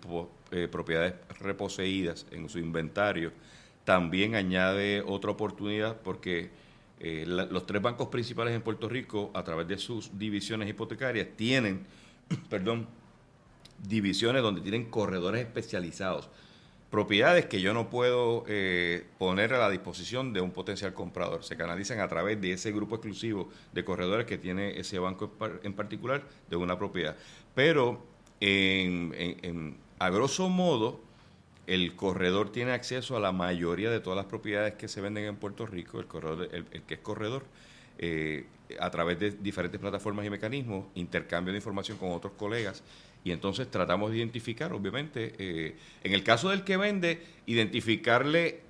eh, 0.50 0.66
propiedades 0.66 1.12
reposeídas 1.40 2.24
en 2.30 2.48
su 2.48 2.58
inventario 2.58 3.32
también 3.84 4.34
añade 4.34 5.02
otra 5.02 5.32
oportunidad 5.32 5.98
porque 6.00 6.48
los 6.98 7.66
tres 7.66 7.82
bancos 7.82 8.08
principales 8.08 8.54
en 8.54 8.62
Puerto 8.62 8.88
Rico, 8.88 9.30
a 9.34 9.44
través 9.44 9.68
de 9.68 9.76
sus 9.76 10.18
divisiones 10.18 10.70
hipotecarias, 10.70 11.28
tienen, 11.36 11.84
perdón, 12.48 12.86
divisiones 13.86 14.40
donde 14.40 14.62
tienen 14.62 14.86
corredores 14.86 15.42
especializados 15.42 16.30
propiedades 16.96 17.44
que 17.44 17.60
yo 17.60 17.74
no 17.74 17.90
puedo 17.90 18.42
eh, 18.48 19.04
poner 19.18 19.52
a 19.52 19.58
la 19.58 19.68
disposición 19.68 20.32
de 20.32 20.40
un 20.40 20.50
potencial 20.50 20.94
comprador. 20.94 21.44
Se 21.44 21.54
canalizan 21.54 22.00
a 22.00 22.08
través 22.08 22.40
de 22.40 22.52
ese 22.52 22.72
grupo 22.72 22.94
exclusivo 22.94 23.50
de 23.74 23.84
corredores 23.84 24.24
que 24.24 24.38
tiene 24.38 24.80
ese 24.80 24.98
banco 24.98 25.26
en 25.26 25.30
par- 25.32 25.60
en 25.62 25.74
particular 25.74 26.22
de 26.48 26.56
una 26.56 26.78
propiedad. 26.78 27.14
Pero 27.54 28.02
en, 28.40 29.12
en- 29.14 29.36
en- 29.44 29.76
a 29.98 30.08
grosso 30.08 30.48
modo, 30.48 30.98
el 31.66 31.94
corredor 31.96 32.50
tiene 32.50 32.72
acceso 32.72 33.14
a 33.14 33.20
la 33.20 33.30
mayoría 33.30 33.90
de 33.90 34.00
todas 34.00 34.16
las 34.16 34.24
propiedades 34.24 34.72
que 34.76 34.88
se 34.88 35.02
venden 35.02 35.24
en 35.24 35.36
Puerto 35.36 35.66
Rico, 35.66 36.00
el, 36.00 36.06
corredor, 36.06 36.48
el, 36.50 36.64
el 36.70 36.80
que 36.82 36.94
es 36.94 37.00
corredor, 37.00 37.44
eh, 37.98 38.46
a 38.80 38.90
través 38.90 39.18
de 39.20 39.32
diferentes 39.32 39.78
plataformas 39.78 40.24
y 40.24 40.30
mecanismos, 40.30 40.86
intercambio 40.94 41.52
de 41.52 41.58
información 41.58 41.98
con 41.98 42.12
otros 42.12 42.32
colegas, 42.38 42.82
y 43.26 43.32
entonces 43.32 43.68
tratamos 43.68 44.12
de 44.12 44.18
identificar, 44.18 44.72
obviamente, 44.72 45.34
eh, 45.38 45.74
en 46.04 46.12
el 46.12 46.22
caso 46.22 46.50
del 46.50 46.62
que 46.62 46.76
vende, 46.76 47.20
identificarle 47.46 48.60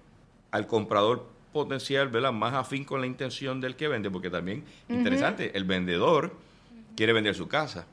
al 0.50 0.66
comprador 0.66 1.28
potencial, 1.52 2.08
¿verdad? 2.08 2.32
Más 2.32 2.54
afín 2.54 2.84
con 2.84 3.02
la 3.02 3.06
intención 3.06 3.60
del 3.60 3.76
que 3.76 3.86
vende, 3.86 4.10
porque 4.10 4.30
también, 4.30 4.64
interesante, 4.88 5.50
el 5.54 5.64
vendedor 5.64 6.32
quiere 6.96 7.12
vender 7.12 7.34
su 7.34 7.48
casa, 7.48 7.86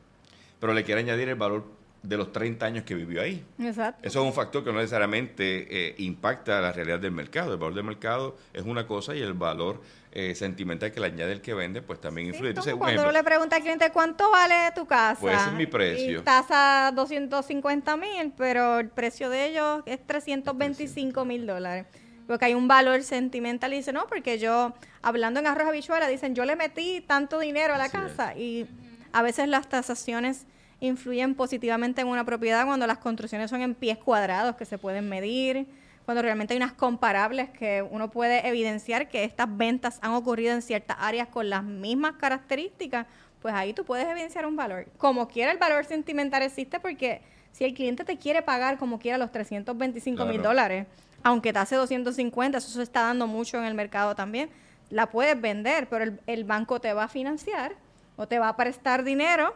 pero 0.61 0.73
le 0.73 0.85
quiere 0.85 1.01
añadir 1.01 1.27
el 1.27 1.35
valor 1.35 1.65
de 2.03 2.17
los 2.17 2.33
30 2.33 2.65
años 2.65 2.83
que 2.83 2.95
vivió 2.95 3.21
ahí. 3.21 3.43
exacto 3.57 4.05
Eso 4.05 4.19
es 4.21 4.25
un 4.25 4.33
factor 4.33 4.63
que 4.63 4.71
no 4.73 4.79
necesariamente 4.79 5.87
eh, 5.89 5.95
impacta 5.99 6.59
la 6.59 6.73
realidad 6.73 6.99
del 6.99 7.13
mercado. 7.13 7.53
El 7.53 7.59
valor 7.59 7.75
del 7.75 7.85
mercado 7.85 8.35
es 8.51 8.63
una 8.63 8.85
cosa 8.85 9.15
y 9.15 9.21
el 9.21 9.33
valor 9.33 9.81
eh, 10.11 10.35
sentimental 10.35 10.91
que 10.91 10.99
le 10.99 11.07
añade 11.07 11.31
el 11.31 11.41
que 11.41 11.53
vende, 11.53 11.81
pues 11.81 12.01
también 12.01 12.27
influye. 12.27 12.49
Entonces, 12.49 12.73
cuando 12.73 12.87
ejemplo, 12.89 13.09
uno 13.09 13.17
le 13.17 13.23
pregunta 13.23 13.55
al 13.55 13.61
cliente 13.61 13.89
cuánto 13.91 14.29
vale 14.29 14.71
tu 14.75 14.85
casa. 14.85 15.19
Pues 15.19 15.39
ese 15.39 15.49
es 15.49 15.53
mi 15.55 15.65
precio. 15.65 16.19
Y 16.19 16.23
tasa 16.23 16.91
250 16.93 17.97
mil, 17.97 18.33
pero 18.37 18.79
el 18.79 18.89
precio 18.89 19.29
de 19.29 19.47
ellos 19.47 19.81
es 19.85 20.05
325 20.05 21.23
mil 21.25 21.47
dólares. 21.47 21.85
Porque 22.27 22.45
hay 22.45 22.53
un 22.53 22.67
valor 22.67 23.01
sentimental 23.03 23.73
y 23.73 23.77
dice, 23.77 23.93
no, 23.93 24.07
porque 24.07 24.39
yo, 24.39 24.73
hablando 25.01 25.39
en 25.39 25.47
arroz 25.47 25.69
habichuela, 25.69 26.07
dicen, 26.07 26.35
yo 26.35 26.43
le 26.45 26.57
metí 26.57 27.01
tanto 27.01 27.39
dinero 27.39 27.73
a 27.73 27.77
la 27.77 27.85
Así 27.85 27.97
es. 27.97 28.03
casa. 28.03 28.37
Y 28.37 28.67
a 29.13 29.21
veces 29.21 29.47
las 29.47 29.67
tasaciones 29.69 30.45
influyen 30.79 31.35
positivamente 31.35 32.01
en 32.01 32.07
una 32.07 32.25
propiedad 32.25 32.65
cuando 32.65 32.87
las 32.87 32.97
construcciones 32.97 33.49
son 33.49 33.61
en 33.61 33.75
pies 33.75 33.97
cuadrados 33.97 34.55
que 34.55 34.65
se 34.65 34.77
pueden 34.77 35.07
medir, 35.09 35.67
cuando 36.05 36.21
realmente 36.21 36.53
hay 36.53 36.57
unas 36.57 36.73
comparables 36.73 37.49
que 37.51 37.81
uno 37.81 38.11
puede 38.11 38.45
evidenciar 38.47 39.07
que 39.07 39.23
estas 39.23 39.47
ventas 39.55 39.99
han 40.01 40.11
ocurrido 40.11 40.53
en 40.53 40.61
ciertas 40.61 40.97
áreas 40.99 41.29
con 41.29 41.49
las 41.49 41.63
mismas 41.63 42.13
características, 42.13 43.07
pues 43.41 43.53
ahí 43.53 43.73
tú 43.73 43.85
puedes 43.85 44.07
evidenciar 44.07 44.45
un 44.45 44.55
valor. 44.55 44.87
Como 44.97 45.27
quiera 45.27 45.51
el 45.51 45.57
valor 45.57 45.85
sentimental 45.85 46.41
existe 46.43 46.79
porque 46.79 47.21
si 47.53 47.63
el 47.63 47.73
cliente 47.73 48.03
te 48.03 48.17
quiere 48.17 48.41
pagar 48.41 48.77
como 48.77 48.99
quiera 48.99 49.17
los 49.17 49.31
325 49.31 50.25
mil 50.25 50.35
Claro. 50.35 50.49
dólares, 50.49 50.87
aunque 51.23 51.53
te 51.53 51.59
hace 51.59 51.75
250, 51.77 52.57
eso 52.57 52.69
se 52.69 52.83
está 52.83 53.03
dando 53.03 53.27
mucho 53.27 53.57
en 53.57 53.63
el 53.63 53.73
mercado 53.73 54.13
también, 54.13 54.49
la 54.89 55.07
puedes 55.09 55.39
vender, 55.39 55.87
pero 55.87 56.03
el, 56.03 56.19
el 56.27 56.43
banco 56.43 56.81
te 56.81 56.91
va 56.93 57.05
a 57.05 57.07
financiar 57.07 57.75
o 58.17 58.27
te 58.27 58.39
va 58.39 58.49
a 58.49 58.57
prestar 58.57 59.03
dinero 59.05 59.53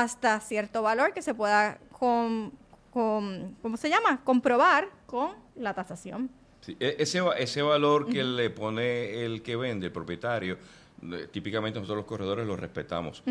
hasta 0.00 0.40
cierto 0.40 0.80
valor 0.80 1.12
que 1.12 1.20
se 1.20 1.34
pueda 1.34 1.78
con, 1.98 2.50
con- 2.90 3.54
¿cómo 3.60 3.76
se 3.76 3.90
llama? 3.90 4.22
comprobar 4.24 4.88
con 5.04 5.32
la 5.54 5.74
tasación. 5.74 6.30
sí, 6.62 6.74
e- 6.80 6.96
ese, 6.98 7.20
ese 7.38 7.60
valor 7.60 8.06
que 8.08 8.24
le 8.24 8.48
pone 8.48 9.22
el 9.24 9.42
que 9.42 9.54
vende, 9.54 9.86
el 9.86 9.92
propietario, 9.92 10.56
eh, 11.02 11.28
típicamente 11.30 11.78
nosotros 11.78 11.98
los 11.98 12.06
corredores 12.06 12.46
lo 12.46 12.56
respetamos. 12.56 13.22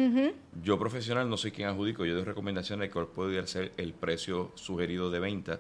Yo 0.61 0.77
profesional 0.77 1.27
no 1.27 1.35
soy 1.35 1.51
quien 1.51 1.67
adjudico, 1.67 2.05
yo 2.05 2.13
doy 2.13 2.25
recomendaciones 2.25 2.89
de 2.89 2.91
cuál 2.91 3.07
puede 3.07 3.47
ser 3.47 3.71
el 3.77 3.93
precio 3.93 4.51
sugerido 4.53 5.09
de 5.09 5.19
venta. 5.19 5.59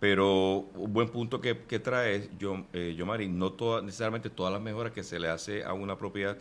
Pero 0.00 0.66
un 0.74 0.92
buen 0.92 1.08
punto 1.08 1.40
que, 1.40 1.60
que 1.60 1.78
trae, 1.78 2.28
yo, 2.38 2.66
eh, 2.74 2.94
Yomari, 2.94 3.28
no 3.28 3.52
toda, 3.52 3.80
necesariamente 3.80 4.28
todas 4.28 4.52
las 4.52 4.60
mejoras 4.60 4.92
que 4.92 5.02
se 5.04 5.18
le 5.18 5.28
hace 5.28 5.64
a 5.64 5.72
una 5.72 5.96
propiedad 5.96 6.36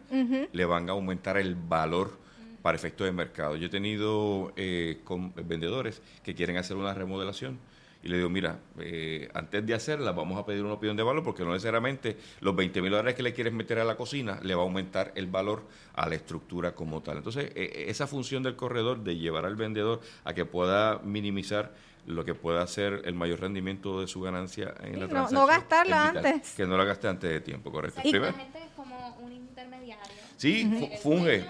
le 0.52 0.66
van 0.66 0.90
a 0.90 0.94
aumentar 0.94 1.38
el 1.38 1.56
valor 1.56 2.18
para 2.62 2.76
efectos 2.76 3.06
de 3.06 3.12
mercado. 3.12 3.56
Yo 3.56 3.68
he 3.68 3.70
tenido 3.70 4.54
eh, 4.56 5.00
con 5.04 5.34
vendedores 5.36 6.02
que 6.24 6.36
quieren 6.36 6.58
hacer 6.58 6.78
una 6.78 6.94
remodelación 6.94 7.60
y 8.04 8.08
le 8.08 8.18
digo, 8.18 8.30
mira, 8.30 8.60
eh, 8.80 9.30
antes 9.34 9.64
de 9.66 9.74
hacerla 9.76 10.12
vamos 10.12 10.40
a 10.40 10.46
pedir 10.46 10.64
una 10.64 10.74
opinión 10.74 10.98
de 10.98 11.04
valor 11.04 11.24
porque 11.24 11.44
no 11.44 11.52
necesariamente 11.54 12.18
los 12.40 12.56
20 12.56 12.82
mil 12.82 12.92
dólares 12.92 13.14
que 13.16 13.22
le 13.24 13.34
quieres 13.34 13.54
meter 13.54 13.78
a 13.80 13.84
la 13.84 13.96
cocina 13.96 14.40
le 14.42 14.56
va 14.56 14.62
a 14.62 14.66
aumentar 14.66 15.12
el 15.16 15.28
valor 15.28 15.64
a 15.94 16.10
la 16.10 16.16
estructura 16.16 16.74
como 16.74 17.02
tal. 17.02 17.18
Entonces, 17.18 17.52
eh, 17.56 17.86
esa 17.90 18.08
función 18.08 18.42
del 18.44 18.56
corredor 18.56 19.04
de 19.04 19.18
llevar 19.18 19.46
al 19.46 19.56
vendedor 19.56 20.02
a 20.24 20.34
que 20.34 20.46
pueda 20.46 21.00
minimizar 21.04 21.74
lo 22.08 22.26
que 22.26 22.34
pueda 22.34 22.66
ser 22.66 23.04
el 23.06 23.14
mayor 23.14 23.40
rendimiento 23.42 24.02
de 24.02 24.08
su 24.08 24.22
ganancia 24.22 24.74
en 24.82 24.94
Sí, 24.96 25.00
la 25.00 25.00
no- 25.02 25.08
transacción. 25.08 25.40
no 25.42 25.46
gastarla 25.48 26.06
es 26.08 26.14
vital. 26.14 26.26
antes. 26.34 26.52
Que 26.56 26.66
no 26.66 26.78
la 26.78 26.84
gaste 26.84 27.08
antes 27.08 27.30
de 27.30 27.42
tiempo, 27.42 27.72
correcto. 27.72 28.00
O 28.00 28.02
sea, 28.02 28.12
que 28.12 28.18
Primero- 28.20 28.36
la 28.36 28.44
gente 28.44 28.60
es 28.64 28.72
como 28.76 29.16
un 29.18 29.32
intermediario. 29.32 30.04
Sí, 30.38 30.98
funge. 31.04 31.46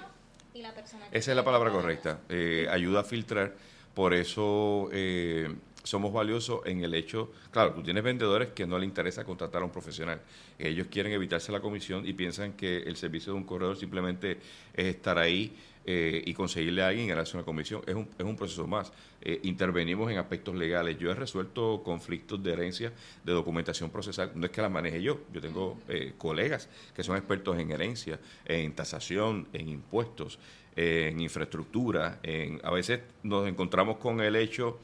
Dueño 0.52 0.60
y 0.60 0.62
la 0.62 0.74
persona 0.74 1.10
que 1.10 1.18
Esa 1.18 1.32
es 1.32 1.36
la 1.38 1.44
palabra 1.44 1.72
correcta. 1.72 2.20
Eh, 2.30 2.68
ayuda 2.70 3.02
a 3.02 3.04
filtrar. 3.04 3.54
Por 3.94 4.14
eso 4.14 4.90
eh, 4.94 5.54
somos 5.84 6.14
valiosos 6.14 6.62
en 6.66 6.84
el 6.84 6.94
hecho. 6.94 7.32
Claro, 7.52 7.74
tú 7.74 7.84
tienes 7.84 8.04
vendedores 8.04 8.50
que 8.50 8.66
no 8.66 8.80
le 8.80 8.86
interesa 8.86 9.24
contratar 9.26 9.62
a 9.62 9.66
un 9.66 9.72
profesional. 9.72 10.22
Ellos 10.58 10.88
quieren 10.90 11.12
evitarse 11.12 11.52
la 11.52 11.60
comisión 11.60 12.08
y 12.08 12.14
piensan 12.14 12.54
que 12.54 12.78
el 12.78 12.96
servicio 12.96 13.34
de 13.34 13.40
un 13.40 13.46
corredor 13.46 13.78
simplemente 13.78 14.40
es 14.74 14.86
estar 14.86 15.18
ahí 15.18 15.54
eh, 15.84 16.22
y 16.26 16.34
conseguirle 16.34 16.84
a 16.84 16.90
alguien 16.90 17.08
ganarse 17.08 17.36
una 17.36 17.46
comisión. 17.46 17.82
Es 17.88 17.96
un, 17.96 18.08
es 18.18 18.26
un 18.26 18.36
proceso 18.36 18.68
más. 18.68 18.94
Eh, 19.22 19.40
intervenimos 19.44 20.12
en 20.12 20.18
aspectos 20.18 20.54
legales. 20.56 20.98
Yo 21.00 21.10
he 21.10 21.16
resuelto 21.16 21.82
conflictos 21.84 22.44
de 22.44 22.54
herencia, 22.54 22.94
de 23.24 23.34
documentación 23.34 23.90
procesal. 23.90 24.32
No 24.36 24.46
es 24.46 24.52
que 24.52 24.62
la 24.62 24.70
maneje 24.70 25.02
yo. 25.02 25.22
Yo 25.34 25.42
tengo 25.42 25.80
eh, 25.88 26.14
colegas 26.18 26.70
que 26.96 27.04
son 27.04 27.18
expertos 27.18 27.58
en 27.58 27.72
herencia, 27.72 28.20
en 28.46 28.74
tasación, 28.74 29.48
en 29.54 29.70
impuestos, 29.70 30.38
en 30.76 31.20
infraestructura. 31.20 32.20
En, 32.22 32.62
a 32.64 32.72
veces 32.72 33.02
nos 33.24 33.48
encontramos 33.48 33.98
con 33.98 34.22
el 34.22 34.36
hecho 34.36 34.80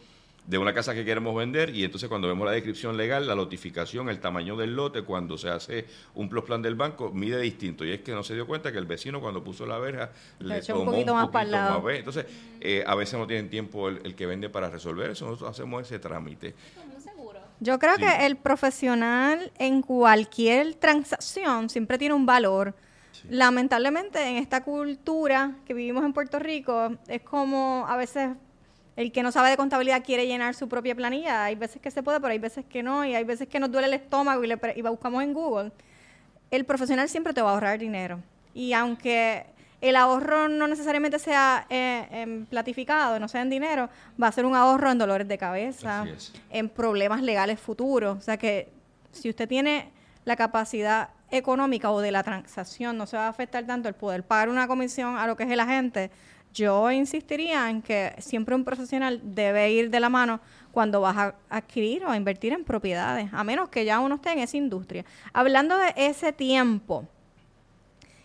de 0.48 0.58
una 0.58 0.74
casa 0.74 0.94
que 0.94 1.04
queremos 1.04 1.36
vender 1.36 1.75
y 1.75 1.84
entonces 1.84 2.08
cuando 2.08 2.30
vemos 2.30 2.46
la 2.46 2.54
descripción 2.54 2.96
legal, 2.96 3.27
la 3.27 3.36
notificación, 3.36 4.08
el 4.10 4.20
tamaño 4.20 4.56
del 4.56 4.75
lote, 4.75 5.01
cuando 5.01 5.38
se 5.38 5.50
hace 5.50 5.86
un 6.16 6.30
plus 6.30 6.46
plan 6.46 6.62
del 6.62 6.75
banco, 6.75 7.12
mide 7.12 7.39
distinto. 7.39 7.84
Y 7.84 7.92
es 7.92 8.00
que 8.00 8.13
no 8.13 8.24
se 8.24 8.34
dio 8.34 8.48
cuenta 8.48 8.72
que 8.72 8.77
el 8.77 8.86
vecino 8.86 9.20
cuando 9.20 9.44
puso 9.44 9.66
la 9.66 9.77
verja 9.77 10.10
le, 10.39 10.62
tomó 10.62 10.82
un 10.82 10.86
poquito, 10.88 11.13
más, 11.13 11.27
para 11.27 11.46
el 11.46 11.51
lado. 11.51 11.89
Entonces, 11.89 12.25
eh, 12.62 12.82
a 12.88 12.96
veces 12.96 13.20
no 13.20 13.27
tienen 13.27 13.50
tiempo 13.50 13.89
el, 13.89 14.16
que 14.16 14.25
vende 14.25 14.50
para 14.50 14.70
resolver 14.70 15.12
eso. 15.12 15.25
Nosotros 15.25 15.51
hacemos 15.51 15.82
ese 15.82 16.00
trámite. 16.00 16.56
Yo 17.60 17.77
creo 17.80 17.98
que 17.98 18.25
el 18.25 18.38
profesional 18.38 19.51
en 19.58 19.82
cualquier 19.82 20.75
transacción 20.75 21.70
siempre 21.70 21.98
tiene 21.98 22.13
un 22.13 22.25
valor. 22.25 22.74
Lamentablemente 23.30 24.24
en 24.25 24.38
esta 24.38 24.63
cultura 24.63 25.56
que 25.66 25.74
vivimos 25.74 26.06
en 26.06 26.13
Puerto 26.13 26.39
Rico 26.39 26.96
es 27.08 27.22
como 27.24 27.86
a 27.88 27.98
veces 27.98 28.30
el 28.98 29.12
que 29.12 29.22
no 29.24 29.32
sabe 29.32 29.51
de 29.51 29.58
contabilidad 29.58 30.04
quiere 30.04 30.25
llenar 30.25 30.56
su 30.56 30.68
propia 30.68 30.96
planilla. 30.96 31.46
Hay 31.46 31.56
veces 31.56 31.80
que 31.80 31.92
se 31.92 32.01
puede, 32.01 32.20
pero 32.20 32.32
hay 32.32 32.39
veces 32.39 32.66
que 32.66 32.82
no. 32.82 33.06
Y 33.06 33.13
hay 33.13 33.24
veces 33.24 33.48
que 33.48 33.60
nos 33.60 33.72
duele 33.72 33.88
el 33.88 33.94
estómago 33.94 34.44
y, 34.44 34.48
le 34.48 34.60
y 34.75 34.82
buscamos 34.82 35.24
en 35.24 35.34
Google. 35.34 35.72
El 36.50 36.66
profesional 36.66 37.08
siempre 37.08 37.32
te 37.32 37.42
va 37.42 37.51
a 37.51 37.54
ahorrar 37.54 37.77
dinero. 37.77 38.20
Y 38.56 38.74
aunque 38.74 39.46
el 39.82 39.96
ahorro 39.96 40.50
no 40.50 40.68
necesariamente 40.68 41.20
sea 41.20 41.68
eh, 41.70 42.44
platificado, 42.50 43.20
no 43.20 43.27
sea 43.27 43.44
en 43.44 43.51
dinero, 43.51 43.88
va 44.22 44.30
a 44.30 44.32
ser 44.32 44.48
un 44.48 44.56
ahorro 44.56 44.89
en 44.89 44.98
dolores 44.98 45.27
de 45.27 45.38
cabeza, 45.38 46.06
en 46.50 46.68
problemas 46.68 47.22
legales 47.22 47.60
futuros. 47.60 48.18
O 48.18 48.22
sea 48.22 48.38
que 48.38 48.70
si 49.12 49.30
usted 49.30 49.48
tiene 49.48 49.92
la 50.25 50.36
capacidad 50.36 51.10
económica 51.30 51.92
o 51.92 52.01
de 52.01 52.12
la 52.12 52.24
transacción, 52.24 52.98
no 52.98 53.06
se 53.06 53.16
va 53.16 53.27
a 53.27 53.30
afectar 53.30 53.63
tanto 53.68 53.89
el 53.89 53.94
poder 53.94 54.24
pagar 54.24 54.50
una 54.50 54.68
comisión 54.68 55.18
a 55.18 55.27
lo 55.27 55.36
que 55.36 55.44
es 55.44 55.51
el 55.51 55.60
agente, 55.60 56.10
yo 56.57 56.91
insistiría 56.91 57.69
en 57.69 57.81
que 57.83 58.15
siempre 58.17 58.55
un 58.55 58.65
profesional 58.65 59.21
debe 59.23 59.71
ir 59.71 59.91
de 59.91 59.99
la 59.99 60.09
mano 60.09 60.39
cuando 60.71 61.01
vas 61.01 61.15
a 61.15 61.35
adquirir 61.49 62.03
o 62.03 62.09
a 62.09 62.17
invertir 62.17 62.51
en 62.51 62.63
propiedades, 62.63 63.29
a 63.31 63.43
menos 63.43 63.69
que 63.69 63.85
ya 63.85 63.99
uno 63.99 64.15
esté 64.15 64.31
en 64.31 64.39
esa 64.39 64.57
industria. 64.57 65.05
Hablando 65.33 65.77
de 65.77 65.93
ese 65.95 66.33
tiempo 66.33 67.07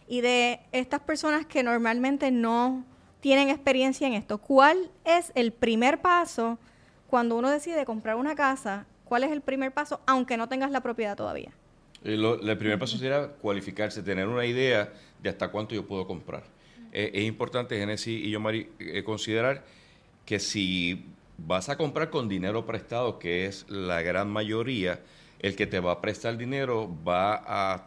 y 0.08 0.22
de 0.22 0.60
estas 0.72 1.00
personas 1.00 1.44
que 1.44 1.62
normalmente 1.62 2.30
no 2.30 2.84
tienen 3.20 3.50
experiencia 3.50 4.06
en 4.06 4.14
esto, 4.14 4.38
¿cuál 4.38 4.90
es 5.04 5.30
el 5.34 5.52
primer 5.52 6.00
paso 6.00 6.58
cuando 7.08 7.36
uno 7.36 7.50
decide 7.50 7.84
comprar 7.84 8.16
una 8.16 8.34
casa? 8.34 8.86
¿Cuál 9.04 9.24
es 9.24 9.30
el 9.30 9.42
primer 9.42 9.72
paso, 9.72 10.00
aunque 10.06 10.38
no 10.38 10.48
tengas 10.48 10.70
la 10.70 10.80
propiedad 10.80 11.16
todavía? 11.16 11.52
El, 12.02 12.24
eh, 12.24 12.38
el 12.42 12.58
primer 12.58 12.78
paso 12.78 12.96
sería 12.96 13.28
cualificarse, 13.28 14.02
tener 14.02 14.26
una 14.26 14.46
idea 14.46 14.90
de 15.22 15.28
hasta 15.28 15.48
cuánto 15.48 15.74
yo 15.74 15.86
puedo 15.86 16.06
comprar. 16.06 16.42
Eh, 16.92 17.10
es 17.14 17.24
importante, 17.24 17.76
Genesis 17.78 18.24
y 18.24 18.30
yo, 18.30 18.40
Mari, 18.40 18.68
eh, 18.78 19.02
considerar 19.02 19.64
que 20.26 20.38
si 20.38 21.06
vas 21.38 21.68
a 21.68 21.76
comprar 21.76 22.10
con 22.10 22.28
dinero 22.28 22.66
prestado, 22.66 23.18
que 23.18 23.46
es 23.46 23.68
la 23.68 24.02
gran 24.02 24.30
mayoría, 24.30 25.00
el 25.40 25.56
que 25.56 25.66
te 25.66 25.80
va 25.80 25.92
a 25.92 26.00
prestar 26.00 26.36
dinero 26.36 26.88
va 27.06 27.34
a, 27.34 27.86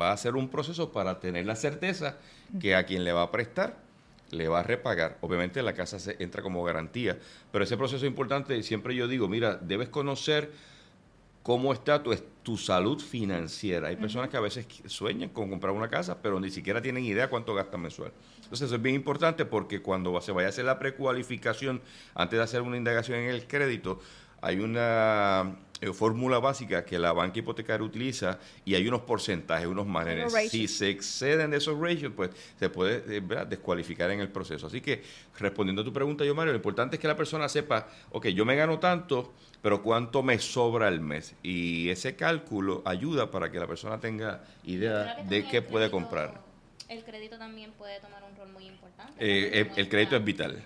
va 0.00 0.10
a 0.10 0.12
hacer 0.12 0.34
un 0.34 0.48
proceso 0.48 0.90
para 0.90 1.20
tener 1.20 1.46
la 1.46 1.54
certeza 1.54 2.16
que 2.60 2.74
a 2.74 2.84
quien 2.84 3.04
le 3.04 3.12
va 3.12 3.22
a 3.22 3.30
prestar 3.30 3.86
le 4.30 4.48
va 4.48 4.60
a 4.60 4.62
repagar. 4.62 5.18
Obviamente 5.20 5.62
la 5.62 5.74
casa 5.74 5.98
se 5.98 6.16
entra 6.18 6.42
como 6.42 6.64
garantía, 6.64 7.18
pero 7.52 7.64
ese 7.64 7.76
proceso 7.76 8.04
es 8.04 8.10
importante. 8.10 8.60
Siempre 8.62 8.94
yo 8.94 9.06
digo, 9.06 9.28
mira, 9.28 9.56
debes 9.56 9.88
conocer 9.88 10.50
cómo 11.46 11.72
está 11.72 12.02
tu, 12.02 12.12
tu 12.42 12.56
salud 12.56 13.00
financiera. 13.00 13.86
Hay 13.86 13.94
personas 13.94 14.30
que 14.30 14.36
a 14.36 14.40
veces 14.40 14.66
sueñan 14.86 15.28
con 15.28 15.48
comprar 15.48 15.72
una 15.72 15.88
casa, 15.88 16.20
pero 16.20 16.40
ni 16.40 16.50
siquiera 16.50 16.82
tienen 16.82 17.04
idea 17.04 17.30
cuánto 17.30 17.54
gastan 17.54 17.82
mensual. 17.82 18.10
Entonces 18.38 18.62
eso 18.62 18.74
es 18.74 18.82
bien 18.82 18.96
importante 18.96 19.44
porque 19.44 19.80
cuando 19.80 20.20
se 20.20 20.32
vaya 20.32 20.48
a 20.48 20.50
hacer 20.50 20.64
la 20.64 20.80
precualificación, 20.80 21.82
antes 22.16 22.36
de 22.36 22.42
hacer 22.42 22.62
una 22.62 22.76
indagación 22.76 23.20
en 23.20 23.30
el 23.30 23.46
crédito, 23.46 24.00
hay 24.40 24.58
una 24.58 25.56
eh, 25.80 25.92
fórmula 25.92 26.38
básica 26.38 26.84
que 26.84 26.98
la 26.98 27.12
banca 27.12 27.38
hipotecaria 27.38 27.86
utiliza 27.86 28.38
y 28.64 28.74
hay 28.74 28.88
unos 28.88 29.02
porcentajes, 29.02 29.66
unos 29.66 29.86
márgenes. 29.86 30.32
Si 30.50 30.66
se 30.68 30.88
exceden 30.88 31.50
de 31.50 31.58
esos 31.58 31.78
ratios, 31.78 32.12
pues 32.16 32.30
se 32.58 32.70
puede 32.70 33.18
eh, 33.18 33.22
descualificar 33.48 34.10
en 34.10 34.20
el 34.20 34.30
proceso. 34.30 34.66
Así 34.66 34.80
que, 34.80 35.02
respondiendo 35.38 35.82
a 35.82 35.84
tu 35.84 35.92
pregunta, 35.92 36.24
yo, 36.24 36.34
Mario, 36.34 36.54
lo 36.54 36.58
importante 36.58 36.96
es 36.96 37.00
que 37.00 37.08
la 37.08 37.16
persona 37.16 37.48
sepa, 37.48 37.88
ok, 38.10 38.28
yo 38.28 38.44
me 38.44 38.56
gano 38.56 38.78
tanto, 38.78 39.34
pero 39.62 39.82
cuánto 39.82 40.22
me 40.22 40.38
sobra 40.38 40.88
al 40.88 41.00
mes. 41.00 41.34
Y 41.42 41.88
ese 41.88 42.16
cálculo 42.16 42.82
ayuda 42.84 43.30
para 43.30 43.50
que 43.50 43.58
la 43.58 43.66
persona 43.66 43.98
tenga 43.98 44.42
idea 44.64 45.24
de 45.28 45.46
qué 45.46 45.62
puede 45.62 45.90
comprar. 45.90 46.40
El 46.88 47.02
crédito 47.04 47.36
también 47.36 47.72
puede 47.72 47.98
tomar 48.00 48.22
un 48.22 48.36
rol 48.36 48.52
muy 48.52 48.66
importante. 48.66 49.14
Eh, 49.18 49.68
el, 49.76 49.88
crédito 49.88 50.16
es 50.16 50.24
vital, 50.24 50.62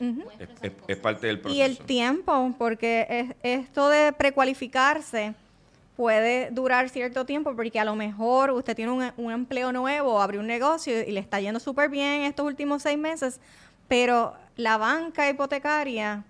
es, 0.87 0.97
parte 0.99 1.27
del 1.27 1.41
proceso. 1.41 1.59
Y 1.59 1.63
el 1.63 1.79
tiempo, 1.79 2.55
porque 2.59 3.35
esto 3.43 3.89
de 3.89 4.13
precualificarse 4.13 5.35
puede 5.97 6.51
durar 6.51 6.89
cierto 6.91 7.25
tiempo, 7.25 7.55
porque 7.55 7.81
a 7.81 7.85
lo 7.85 7.97
mejor 7.97 8.51
usted 8.51 8.77
tiene 8.77 8.93
un, 8.93 9.13
un 9.17 9.33
empleo 9.33 9.73
nuevo, 9.73 10.21
abrió 10.21 10.41
un 10.41 10.47
negocio 10.47 11.01
y 11.01 11.13
le 11.13 11.21
está 11.21 11.41
yendo 11.41 11.61
súper 11.61 11.89
bien 11.89 12.23
estos 12.23 12.47
últimos 12.47 12.83
seis 12.83 12.99
meses, 12.99 13.41
pero 13.89 14.35
la 14.57 14.77
banca 14.77 15.29
hipotecaria 15.29 16.25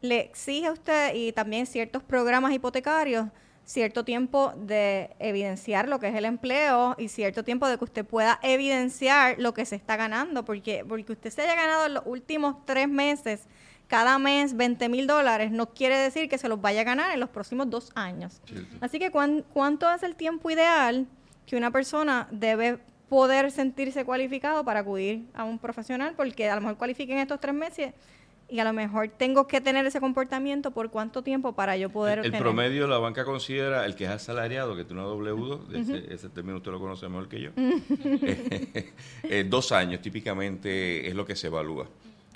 le 0.00 0.20
exige 0.20 0.66
a 0.66 0.72
usted 0.72 1.14
y 1.14 1.32
también 1.32 1.66
ciertos 1.66 2.02
programas 2.02 2.52
hipotecarios 2.52 3.26
cierto 3.70 4.04
tiempo 4.04 4.52
de 4.56 5.10
evidenciar 5.20 5.88
lo 5.88 6.00
que 6.00 6.08
es 6.08 6.14
el 6.16 6.24
empleo 6.24 6.96
y 6.98 7.06
cierto 7.06 7.44
tiempo 7.44 7.68
de 7.68 7.78
que 7.78 7.84
usted 7.84 8.04
pueda 8.04 8.40
evidenciar 8.42 9.36
lo 9.38 9.54
que 9.54 9.64
se 9.64 9.76
está 9.76 9.96
ganando, 9.96 10.44
porque, 10.44 10.84
porque 10.88 11.12
usted 11.12 11.30
se 11.30 11.42
haya 11.42 11.54
ganado 11.54 11.86
en 11.86 11.94
los 11.94 12.02
últimos 12.04 12.66
tres 12.66 12.88
meses, 12.88 13.46
cada 13.86 14.18
mes 14.18 14.56
20 14.56 14.88
mil 14.88 15.06
dólares, 15.06 15.52
no 15.52 15.70
quiere 15.70 15.96
decir 15.96 16.28
que 16.28 16.36
se 16.36 16.48
los 16.48 16.60
vaya 16.60 16.80
a 16.80 16.84
ganar 16.84 17.12
en 17.12 17.20
los 17.20 17.28
próximos 17.28 17.70
dos 17.70 17.92
años. 17.94 18.40
Así 18.80 18.98
que 18.98 19.12
¿cuánto 19.12 19.88
es 19.92 20.02
el 20.02 20.16
tiempo 20.16 20.50
ideal 20.50 21.06
que 21.46 21.56
una 21.56 21.70
persona 21.70 22.26
debe 22.32 22.78
poder 23.08 23.52
sentirse 23.52 24.04
cualificado 24.04 24.64
para 24.64 24.80
acudir 24.80 25.26
a 25.32 25.44
un 25.44 25.60
profesional? 25.60 26.14
Porque 26.16 26.50
a 26.50 26.56
lo 26.56 26.60
mejor 26.60 26.76
cualifiquen 26.76 27.18
estos 27.18 27.38
tres 27.38 27.54
meses 27.54 27.92
y 28.50 28.58
a 28.58 28.64
lo 28.64 28.72
mejor 28.72 29.08
tengo 29.08 29.46
que 29.46 29.60
tener 29.60 29.86
ese 29.86 30.00
comportamiento 30.00 30.70
por 30.70 30.90
cuánto 30.90 31.22
tiempo 31.22 31.54
para 31.54 31.76
yo 31.76 31.90
poder... 31.90 32.20
El, 32.20 32.26
el 32.26 32.38
promedio 32.38 32.86
la 32.86 32.98
banca 32.98 33.24
considera 33.24 33.86
el 33.86 33.94
que 33.94 34.04
es 34.04 34.10
asalariado, 34.10 34.76
que 34.76 34.84
tiene 34.84 35.02
una 35.02 35.10
W2, 35.10 36.10
ese, 36.10 36.28
término 36.28 36.56
usted 36.58 36.70
lo 36.70 36.80
conoce 36.80 37.08
mejor 37.08 37.28
que 37.28 37.40
yo, 37.40 37.50
eh, 39.24 39.46
dos 39.48 39.72
años 39.72 40.00
típicamente 40.00 41.08
es 41.08 41.14
lo 41.14 41.24
que 41.24 41.36
se 41.36 41.46
evalúa. 41.46 41.88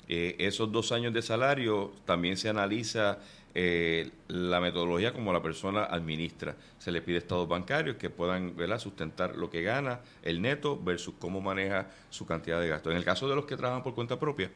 Eh, 0.07 0.35
esos 0.39 0.71
dos 0.71 0.91
años 0.91 1.13
de 1.13 1.21
salario 1.21 1.91
también 2.05 2.37
se 2.37 2.49
analiza 2.49 3.17
eh, 3.57 4.11
la 4.27 4.59
metodología 4.59 5.13
como 5.13 5.31
la 5.31 5.41
persona 5.41 5.85
administra. 5.85 6.57
Se 6.77 6.91
le 6.91 7.01
pide 7.01 7.17
estados 7.17 7.47
bancarios 7.47 7.95
que 7.95 8.09
puedan 8.09 8.53
sustentar 8.79 9.35
lo 9.35 9.49
que 9.49 9.63
gana, 9.63 10.01
el 10.23 10.41
neto, 10.41 10.77
versus 10.77 11.15
cómo 11.17 11.41
maneja 11.41 11.87
su 12.09 12.25
cantidad 12.25 12.59
de 12.59 12.67
gastos. 12.67 12.91
En 12.91 12.97
el 12.97 13.05
caso 13.05 13.27
de 13.27 13.35
los 13.35 13.45
que 13.45 13.55
trabajan 13.55 13.81
por 13.81 13.95
cuenta 13.95 14.19
propia, 14.19 14.51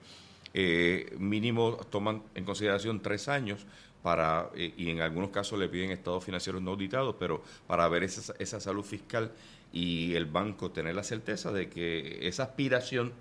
eh, 0.54 1.16
mínimo 1.18 1.78
toman 1.90 2.24
en 2.36 2.44
consideración 2.44 3.02
tres 3.02 3.28
años 3.28 3.66
para, 4.02 4.50
eh, 4.56 4.74
y 4.78 4.90
en 4.90 5.02
algunos 5.02 5.30
casos 5.30 5.60
le 5.60 5.70
piden 5.70 5.92
estados 5.92 6.24
financieros 6.24 6.62
no 6.62 6.72
auditados, 6.72 7.16
pero 7.20 7.44
para 7.68 7.88
ver 7.88 8.04
esa, 8.04 8.34
esa 8.40 8.60
salud 8.60 8.84
fiscal 8.84 9.32
y 9.72 10.16
el 10.16 10.26
banco 10.26 10.72
tener 10.72 10.96
la 10.96 11.04
certeza 11.04 11.52
de 11.52 11.70
que 11.70 12.28
esa 12.28 12.44
aspiración 12.44 13.14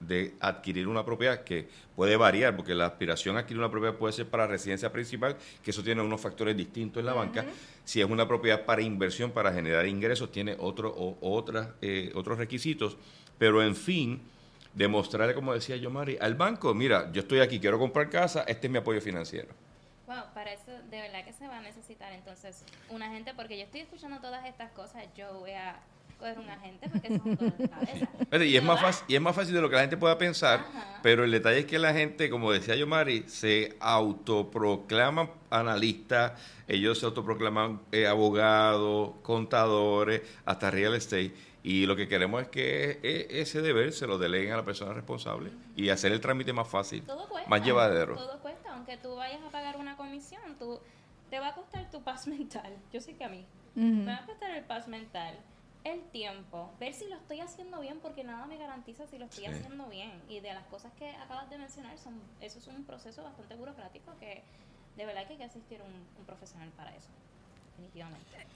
de 0.00 0.34
adquirir 0.40 0.88
una 0.88 1.04
propiedad 1.04 1.44
que 1.44 1.68
puede 1.94 2.16
variar, 2.16 2.56
porque 2.56 2.74
la 2.74 2.86
aspiración 2.86 3.36
a 3.36 3.40
adquirir 3.40 3.58
una 3.58 3.70
propiedad 3.70 3.96
puede 3.96 4.14
ser 4.14 4.26
para 4.26 4.46
residencia 4.46 4.90
principal, 4.90 5.36
que 5.62 5.70
eso 5.70 5.82
tiene 5.82 6.00
unos 6.00 6.20
factores 6.20 6.56
distintos 6.56 7.00
en 7.00 7.06
la 7.06 7.12
banca. 7.12 7.44
Si 7.84 8.00
es 8.00 8.08
una 8.08 8.26
propiedad 8.26 8.64
para 8.64 8.82
inversión, 8.82 9.30
para 9.30 9.52
generar 9.52 9.86
ingresos, 9.86 10.32
tiene 10.32 10.56
otro, 10.58 10.90
o, 10.90 11.18
otras, 11.20 11.68
eh, 11.82 12.10
otros 12.14 12.38
requisitos. 12.38 12.96
Pero 13.38 13.62
en 13.62 13.76
fin, 13.76 14.22
demostrarle, 14.74 15.34
como 15.34 15.52
decía 15.52 15.76
yo, 15.76 15.90
Mari, 15.90 16.16
al 16.20 16.34
banco, 16.34 16.74
mira, 16.74 17.10
yo 17.12 17.22
estoy 17.22 17.40
aquí, 17.40 17.58
quiero 17.58 17.78
comprar 17.78 18.08
casa, 18.08 18.44
este 18.46 18.66
es 18.66 18.70
mi 18.70 18.78
apoyo 18.78 19.00
financiero. 19.00 19.48
Wow, 20.06 20.24
para 20.34 20.52
eso 20.52 20.72
de 20.90 21.00
verdad 21.00 21.24
que 21.24 21.32
se 21.32 21.46
va 21.46 21.58
a 21.58 21.62
necesitar 21.62 22.12
entonces 22.12 22.64
un 22.88 23.02
agente, 23.02 23.32
porque 23.34 23.56
yo 23.56 23.64
estoy 23.64 23.82
escuchando 23.82 24.18
todas 24.20 24.44
estas 24.46 24.70
cosas, 24.72 25.04
yo 25.16 25.38
voy 25.38 25.52
a 25.52 25.76
coger 26.18 26.38
un 26.38 26.50
agente 26.50 26.88
porque 26.88 27.14
es 27.14 27.20
un 27.24 27.36
de 27.36 27.68
cabeza. 28.30 28.44
y, 28.44 28.56
es 28.56 28.62
más 28.62 28.80
fácil, 28.80 29.04
y 29.08 29.14
es 29.14 29.20
más 29.20 29.34
fácil 29.34 29.54
de 29.54 29.60
lo 29.60 29.70
que 29.70 29.76
la 29.76 29.82
gente 29.82 29.96
pueda 29.96 30.18
pensar, 30.18 30.64
pero 31.02 31.24
el 31.24 31.30
detalle 31.30 31.60
es 31.60 31.66
que 31.66 31.78
la 31.78 31.92
gente, 31.94 32.28
como 32.28 32.52
decía 32.52 32.76
yo, 32.76 32.86
Mari, 32.86 33.24
se 33.28 33.76
autoproclaman 33.80 35.30
analistas, 35.48 36.32
ellos 36.68 36.98
se 36.98 37.06
autoproclaman 37.06 37.80
eh, 37.90 38.06
abogados, 38.06 39.12
contadores, 39.22 40.22
hasta 40.44 40.70
real 40.70 40.94
estate 40.94 41.32
Y 41.62 41.86
lo 41.86 41.94
que 41.94 42.08
queremos 42.08 42.42
es 42.42 42.48
que 42.48 43.00
e, 43.02 43.40
ese 43.40 43.60
deber 43.60 43.92
se 43.92 44.06
lo 44.06 44.18
deleguen 44.18 44.52
a 44.52 44.56
la 44.56 44.64
persona 44.64 44.94
responsable 44.94 45.50
y 45.76 45.90
hacer 45.90 46.12
el 46.12 46.20
trámite 46.20 46.52
más 46.52 46.68
fácil, 46.68 47.04
más 47.48 47.64
llevadero. 47.64 48.14
Todo 48.14 48.40
cuesta, 48.40 48.72
aunque 48.74 48.96
tú 48.96 49.16
vayas 49.16 49.42
a 49.42 49.50
pagar 49.50 49.76
una 49.76 49.96
comisión, 49.96 50.56
tú, 50.58 50.80
te 51.28 51.38
va 51.38 51.48
a 51.48 51.54
costar 51.54 51.90
tu 51.90 52.02
paz 52.02 52.26
mental. 52.26 52.76
Yo 52.92 53.00
sé 53.00 53.14
que 53.14 53.24
a 53.24 53.28
mí. 53.28 53.44
Me 53.74 54.06
va 54.06 54.18
a 54.18 54.26
costar 54.26 54.50
el 54.50 54.64
paz 54.64 54.88
mental, 54.88 55.38
el 55.84 56.02
tiempo, 56.10 56.72
ver 56.80 56.92
si 56.92 57.06
lo 57.08 57.14
estoy 57.14 57.40
haciendo 57.40 57.80
bien, 57.80 58.00
porque 58.00 58.24
nada 58.24 58.46
me 58.46 58.58
garantiza 58.58 59.06
si 59.06 59.16
lo 59.16 59.26
estoy 59.26 59.46
haciendo 59.46 59.86
bien. 59.86 60.20
Y 60.28 60.40
de 60.40 60.52
las 60.52 60.66
cosas 60.66 60.92
que 60.98 61.08
acabas 61.10 61.48
de 61.50 61.56
mencionar, 61.56 61.96
son, 61.96 62.20
eso 62.40 62.58
es 62.58 62.66
un 62.66 62.84
proceso 62.84 63.22
bastante 63.22 63.54
burocrático 63.54 64.12
que 64.18 64.42
de 64.96 65.06
verdad 65.06 65.26
que 65.26 65.34
hay 65.34 65.38
que 65.38 65.44
asistir 65.44 65.80
un, 65.82 65.92
un 66.18 66.26
profesional 66.26 66.68
para 66.76 66.94
eso. 66.96 67.08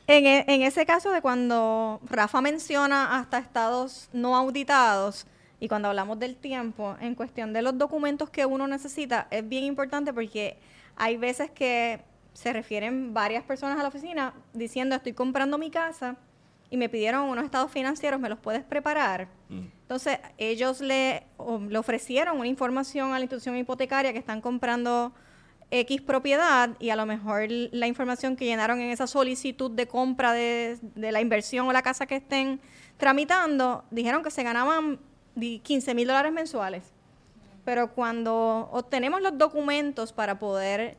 En, 0.07 0.27
e, 0.27 0.45
en, 0.49 0.63
ese 0.63 0.85
caso 0.85 1.11
de 1.11 1.23
cuando 1.23 2.01
Rafa 2.05 2.41
menciona 2.41 3.19
hasta 3.19 3.39
estados 3.39 4.09
no 4.13 4.37
auditados 4.37 5.27
y 5.61 5.69
cuando 5.69 5.89
hablamos 5.89 6.19
del 6.19 6.37
tiempo, 6.37 6.97
en 7.01 7.15
cuestión 7.15 7.53
de 7.53 7.63
los 7.63 7.79
documentos 7.79 8.29
que 8.29 8.45
uno 8.45 8.67
necesita, 8.67 9.29
es 9.31 9.49
bien 9.49 9.65
importante 9.65 10.13
porque 10.13 10.59
hay 10.97 11.17
veces 11.17 11.51
que 11.51 12.01
se 12.35 12.53
refieren 12.53 13.15
varias 13.15 13.45
personas 13.45 13.79
a 13.79 13.83
la 13.83 13.89
oficina 13.89 14.35
diciendo 14.53 14.95
estoy 14.97 15.15
comprando 15.15 15.57
mi 15.57 15.71
casa 15.71 16.17
y 16.69 16.77
me 16.77 16.89
pidieron 16.89 17.29
unos 17.29 17.45
estados 17.45 17.71
financieros, 17.71 18.21
¿me 18.21 18.29
los 18.29 18.39
puedes 18.39 18.65
preparar? 18.65 19.29
Mm. 19.49 19.67
Entonces, 19.83 20.19
ellos 20.39 20.81
le, 20.81 21.23
le 21.69 21.79
ofrecieron 21.79 22.39
una 22.39 22.49
información 22.49 23.13
a 23.13 23.19
la 23.19 23.25
institución 23.25 23.57
hipotecaria 23.57 24.13
que 24.13 24.19
están 24.19 24.41
comprando 24.41 25.13
X 25.71 26.01
propiedad 26.03 26.71
y 26.79 26.91
a 26.91 26.97
lo 26.97 27.07
mejor 27.07 27.47
la 27.49 27.87
información 27.87 28.37
que 28.37 28.45
llenaron 28.45 28.81
en 28.81 28.91
esa 28.91 29.07
solicitud 29.07 29.71
de 29.71 29.87
compra 29.87 30.33
de, 30.33 30.79
la 30.95 31.21
inversión 31.21 31.67
o 31.67 31.73
la 31.73 31.83
casa 31.83 32.07
que 32.07 32.17
estén 32.17 32.61
tramitando, 32.97 33.85
dijeron 33.91 34.23
que 34.23 34.31
se 34.31 34.43
ganaban 34.43 35.01
15 35.37 35.95
mil 35.95 36.07
dólares 36.07 36.33
mensuales. 36.33 36.85
Pero 37.65 37.93
cuando 37.93 38.69
obtenemos 38.73 39.21
los 39.23 39.37
documentos 39.39 40.13
para 40.13 40.39
poder 40.39 40.97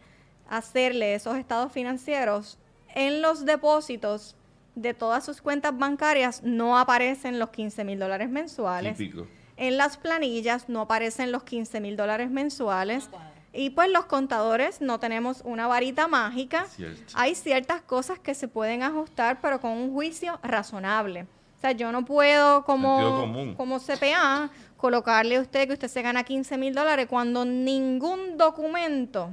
hacerle 0.50 1.16
esos 1.16 1.38
estados 1.38 1.72
financieros, 1.72 2.58
en 2.94 3.22
los 3.22 3.46
depósitos 3.46 4.36
de 4.76 4.94
todas 4.94 5.24
sus 5.24 5.42
cuentas 5.42 5.78
bancarias 5.78 6.44
no 6.44 6.78
aparecen 6.78 7.40
los 7.40 7.50
15 7.50 7.84
mil 7.84 8.00
dólares 8.00 8.30
mensuales. 8.30 9.00
En 9.58 9.78
las 9.78 9.98
planillas 9.98 10.68
no 10.68 10.82
aparecen 10.82 11.32
los 11.32 11.44
15 11.44 11.80
mil 11.80 11.96
dólares 11.96 12.30
mensuales. 12.30 13.10
Y 13.56 13.70
pues 13.70 13.90
los 13.90 14.06
contadores 14.06 14.82
no 14.82 15.00
tenemos 15.00 15.42
una 15.46 15.68
varita 15.68 16.08
mágica. 16.08 16.68
Hay 17.14 17.36
ciertas 17.36 17.82
cosas 17.82 18.20
que 18.20 18.34
se 18.34 18.48
pueden 18.48 18.84
ajustar, 18.84 19.40
pero 19.42 19.62
con 19.62 19.72
un 19.72 19.94
juicio 19.94 20.40
razonable. 20.44 21.22
O 21.58 21.62
sea, 21.62 21.72
yo 21.72 21.92
no 21.92 22.04
puedo 22.04 22.66
como, 22.66 23.56
como 23.56 23.80
CPA 23.80 24.50
colocarle 24.78 25.38
a 25.38 25.42
usted 25.42 25.68
que 25.68 25.74
usted 25.74 25.88
se 25.88 26.02
gana 26.02 26.24
15 26.24 26.58
mil 26.58 26.76
dólares 26.76 27.08
cuando 27.10 27.46
ningún 27.46 28.38
documento 28.38 29.30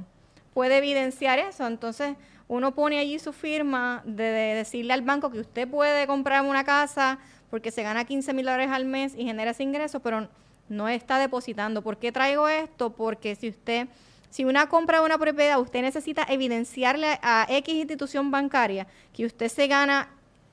puede 0.53 0.77
evidenciar 0.77 1.37
eso. 1.39 1.67
Entonces, 1.67 2.15
uno 2.47 2.73
pone 2.73 2.99
allí 2.99 3.19
su 3.19 3.33
firma 3.33 4.01
de, 4.05 4.23
decirle 4.23 4.93
al 4.93 5.01
banco 5.01 5.31
que 5.31 5.39
usted 5.39 5.67
puede 5.67 6.07
comprar 6.07 6.45
una 6.45 6.63
casa 6.63 7.19
porque 7.49 7.71
se 7.71 7.83
gana 7.83 8.05
15 8.05 8.33
mil 8.33 8.45
dólares 8.45 8.69
al 8.71 8.85
mes 8.85 9.13
y 9.17 9.25
genera 9.25 9.51
ese 9.51 9.63
ingreso, 9.63 9.99
pero 9.99 10.27
no 10.69 10.87
está 10.87 11.19
depositando. 11.19 11.81
¿Por 11.81 11.97
qué 11.97 12.11
traigo 12.11 12.47
esto? 12.47 12.93
Porque 12.93 13.35
si 13.35 13.49
usted 13.49 13.87
si 14.33 14.45
una 14.45 14.67
compra 14.67 14.97
de 14.97 15.05
una 15.05 15.19
propiedad, 15.19 15.59
usted 15.59 15.83
necesita 15.83 16.25
evidenciarle 16.27 17.19
a 17.21 17.45
X 17.47 17.75
institución 17.75 18.31
bancaria 18.31 18.87
que 19.13 19.27
usted 19.27 19.47
se 19.47 19.67
gana 19.67 20.09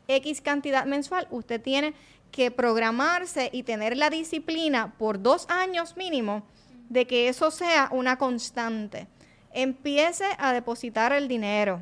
X 0.07 0.43
cantidad 0.43 0.85
mensual, 0.85 1.27
usted 1.31 1.63
tiene 1.63 1.95
que 2.31 2.51
programarse 2.51 3.49
y 3.55 3.63
tener 3.63 3.97
la 3.97 4.11
disciplina 4.11 4.93
por 4.99 5.23
dos 5.23 5.49
años 5.49 5.97
mínimo 5.97 6.43
de 6.91 7.07
que 7.07 7.29
eso 7.29 7.51
sea 7.51 7.89
una 7.91 8.19
constante. 8.19 9.07
Empiece 9.51 10.27
a 10.37 10.53
depositar 10.53 11.15
el 11.15 11.27
dinero. 11.27 11.81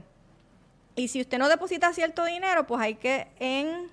Y 0.94 1.08
si 1.08 1.20
usted 1.20 1.38
no 1.38 1.48
deposita 1.48 1.92
cierto 1.92 2.24
dinero, 2.24 2.64
pues 2.64 2.80
hay 2.80 2.94
que 2.94 3.26
en, 3.40 3.90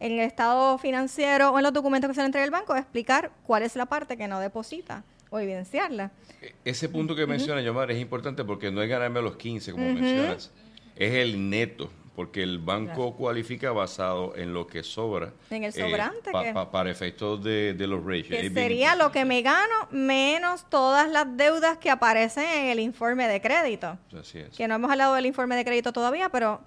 en 0.00 0.12
el 0.12 0.20
estado 0.20 0.78
financiero 0.78 1.50
o 1.50 1.58
en 1.58 1.64
los 1.64 1.74
documentos 1.74 2.08
que 2.08 2.14
se 2.14 2.22
le 2.22 2.26
entrega 2.26 2.46
el 2.46 2.50
banco 2.50 2.74
explicar 2.74 3.30
cuál 3.42 3.62
es 3.62 3.76
la 3.76 3.84
parte 3.84 4.16
que 4.16 4.26
no 4.26 4.40
deposita 4.40 5.04
o 5.32 5.38
evidenciarla. 5.40 6.12
E, 6.40 6.54
ese 6.64 6.88
punto 6.88 7.16
que 7.16 7.26
menciona, 7.26 7.60
Yomar, 7.62 7.90
es 7.90 8.00
importante 8.00 8.44
porque 8.44 8.70
no 8.70 8.82
es 8.82 8.88
ganarme 8.88 9.20
los 9.20 9.36
15, 9.36 9.72
como 9.72 9.84
mencionas, 9.84 10.52
es 10.94 11.14
el 11.14 11.48
neto, 11.48 11.90
porque 12.14 12.42
el 12.42 12.58
banco 12.58 13.16
cualifica 13.16 13.72
basado 13.72 14.36
en 14.36 14.52
lo 14.52 14.66
que 14.66 14.82
sobra. 14.82 15.32
En 15.48 15.64
el 15.64 15.72
sobrante. 15.72 16.30
Eh, 16.30 16.54
para 16.70 16.90
efectos 16.90 17.42
de, 17.42 17.74
los 17.78 18.04
ratios. 18.04 18.40
Que 18.40 18.50
sería 18.50 18.94
lo 18.94 19.10
que 19.10 19.24
me 19.24 19.40
gano 19.40 19.88
menos 19.90 20.68
todas 20.68 21.10
las 21.10 21.34
deudas 21.36 21.78
que 21.78 21.90
aparecen 21.90 22.44
en 22.44 22.66
el 22.66 22.78
informe 22.78 23.26
de 23.26 23.40
crédito. 23.40 23.98
Así 24.16 24.38
es. 24.38 24.54
Que 24.54 24.68
no 24.68 24.74
hemos 24.74 24.90
hablado 24.90 25.14
del 25.14 25.24
informe 25.24 25.56
de 25.56 25.64
crédito 25.64 25.94
todavía, 25.94 26.28
pero 26.28 26.60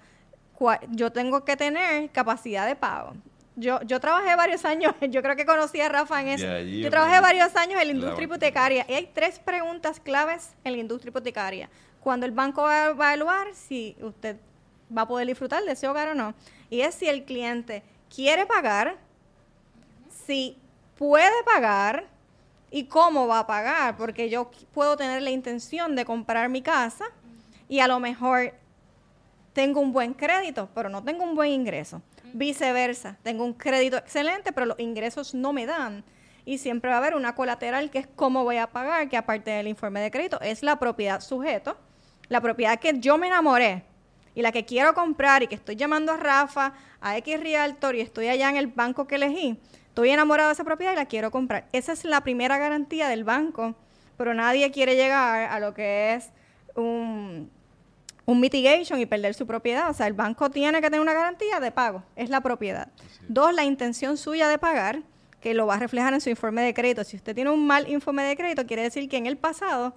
yo 0.90 1.12
tengo 1.12 1.44
que 1.44 1.56
tener 1.56 2.10
capacidad 2.10 2.66
de 2.66 2.74
pago. 2.74 3.14
Yo, 3.58 3.80
yo 3.82 3.98
trabajé 4.00 4.36
varios 4.36 4.64
años, 4.66 4.94
yo 5.10 5.22
creo 5.22 5.34
que 5.34 5.46
conocí 5.46 5.80
a 5.80 5.88
Rafa 5.88 6.20
en 6.20 6.28
eso. 6.28 6.46
yo 6.68 6.90
trabajé 6.90 7.20
varios 7.20 7.56
años 7.56 7.80
en 7.80 7.88
la 7.88 7.94
industria 7.94 8.24
hipotecaria 8.24 8.86
y 8.88 8.92
hay 8.92 9.10
tres 9.12 9.38
preguntas 9.38 9.98
claves 9.98 10.54
en 10.62 10.72
la 10.72 10.78
industria 10.78 11.08
hipotecaria. 11.10 11.70
Cuando 12.00 12.26
el 12.26 12.32
banco 12.32 12.62
va 12.62 12.84
a 12.84 12.90
evaluar 12.90 13.54
si 13.54 13.96
usted 14.00 14.36
va 14.96 15.02
a 15.02 15.08
poder 15.08 15.26
disfrutar 15.26 15.64
de 15.64 15.72
ese 15.72 15.88
hogar 15.88 16.08
o 16.08 16.14
no. 16.14 16.34
Y 16.70 16.80
es 16.80 16.94
si 16.94 17.08
el 17.08 17.24
cliente 17.24 17.82
quiere 18.14 18.46
pagar, 18.46 18.96
si 20.26 20.56
puede 20.98 21.42
pagar 21.44 22.06
y 22.70 22.84
cómo 22.84 23.26
va 23.26 23.40
a 23.40 23.46
pagar. 23.46 23.96
Porque 23.96 24.28
yo 24.28 24.50
puedo 24.74 24.96
tener 24.96 25.22
la 25.22 25.30
intención 25.30 25.96
de 25.96 26.04
comprar 26.04 26.48
mi 26.48 26.62
casa 26.62 27.06
y 27.68 27.80
a 27.80 27.88
lo 27.88 27.98
mejor 28.00 28.52
tengo 29.52 29.80
un 29.80 29.92
buen 29.92 30.12
crédito, 30.12 30.68
pero 30.74 30.88
no 30.88 31.02
tengo 31.02 31.24
un 31.24 31.34
buen 31.34 31.50
ingreso. 31.50 32.02
Viceversa, 32.36 33.16
tengo 33.22 33.44
un 33.44 33.54
crédito 33.54 33.96
excelente, 33.96 34.52
pero 34.52 34.66
los 34.66 34.78
ingresos 34.78 35.34
no 35.34 35.54
me 35.54 35.64
dan. 35.64 36.04
Y 36.44 36.58
siempre 36.58 36.90
va 36.90 36.96
a 36.96 36.98
haber 36.98 37.14
una 37.14 37.34
colateral 37.34 37.90
que 37.90 37.98
es 37.98 38.06
cómo 38.06 38.44
voy 38.44 38.58
a 38.58 38.66
pagar, 38.66 39.08
que 39.08 39.16
aparte 39.16 39.50
del 39.50 39.66
informe 39.66 40.00
de 40.00 40.10
crédito 40.10 40.38
es 40.42 40.62
la 40.62 40.78
propiedad 40.78 41.20
sujeto, 41.20 41.78
la 42.28 42.42
propiedad 42.42 42.78
que 42.78 43.00
yo 43.00 43.16
me 43.16 43.28
enamoré 43.28 43.84
y 44.34 44.42
la 44.42 44.52
que 44.52 44.66
quiero 44.66 44.92
comprar 44.92 45.42
y 45.42 45.46
que 45.46 45.54
estoy 45.54 45.76
llamando 45.76 46.12
a 46.12 46.18
Rafa, 46.18 46.74
a 47.00 47.16
X 47.16 47.40
Realtor 47.40 47.94
y 47.94 48.02
estoy 48.02 48.28
allá 48.28 48.50
en 48.50 48.56
el 48.56 48.66
banco 48.66 49.06
que 49.06 49.14
elegí. 49.14 49.58
Estoy 49.88 50.10
enamorado 50.10 50.50
de 50.50 50.52
esa 50.52 50.64
propiedad 50.64 50.92
y 50.92 50.96
la 50.96 51.06
quiero 51.06 51.30
comprar. 51.30 51.66
Esa 51.72 51.92
es 51.94 52.04
la 52.04 52.20
primera 52.20 52.58
garantía 52.58 53.08
del 53.08 53.24
banco, 53.24 53.74
pero 54.18 54.34
nadie 54.34 54.70
quiere 54.70 54.94
llegar 54.94 55.50
a 55.50 55.58
lo 55.58 55.72
que 55.72 56.12
es 56.14 56.30
un 56.74 57.50
un 58.26 58.40
mitigation 58.40 59.00
y 59.00 59.06
perder 59.06 59.34
su 59.34 59.46
propiedad. 59.46 59.88
O 59.88 59.94
sea, 59.94 60.06
el 60.06 60.12
banco 60.12 60.50
tiene 60.50 60.80
que 60.80 60.88
tener 60.88 61.00
una 61.00 61.14
garantía 61.14 61.60
de 61.60 61.70
pago, 61.70 62.02
es 62.16 62.28
la 62.28 62.42
propiedad. 62.42 62.88
Dos, 63.28 63.54
la 63.54 63.64
intención 63.64 64.16
suya 64.16 64.48
de 64.48 64.58
pagar, 64.58 65.02
que 65.40 65.54
lo 65.54 65.66
va 65.66 65.76
a 65.76 65.78
reflejar 65.78 66.12
en 66.12 66.20
su 66.20 66.28
informe 66.28 66.62
de 66.62 66.74
crédito. 66.74 67.04
Si 67.04 67.16
usted 67.16 67.34
tiene 67.34 67.50
un 67.50 67.66
mal 67.66 67.88
informe 67.88 68.24
de 68.24 68.36
crédito, 68.36 68.66
quiere 68.66 68.82
decir 68.82 69.08
que 69.08 69.16
en 69.16 69.26
el 69.26 69.36
pasado 69.36 69.94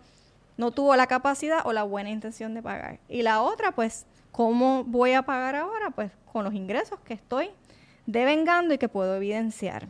no 0.58 0.72
tuvo 0.72 0.96
la 0.96 1.08
capacidad 1.08 1.66
o 1.66 1.74
la 1.74 1.84
buena 1.84 2.10
intención 2.10 2.54
de 2.54 2.62
pagar. 2.62 3.00
Y 3.10 3.24
la 3.24 3.42
otra, 3.42 3.72
pues, 3.72 4.06
¿cómo 4.32 4.84
voy 4.84 5.14
a 5.14 5.24
pagar 5.24 5.56
ahora? 5.56 5.90
Pues 5.90 6.12
con 6.32 6.44
los 6.44 6.54
ingresos 6.54 7.00
que 7.00 7.16
estoy 7.16 7.50
devengando 8.06 8.74
y 8.74 8.78
que 8.78 8.90
puedo 8.90 9.16
evidenciar. 9.16 9.86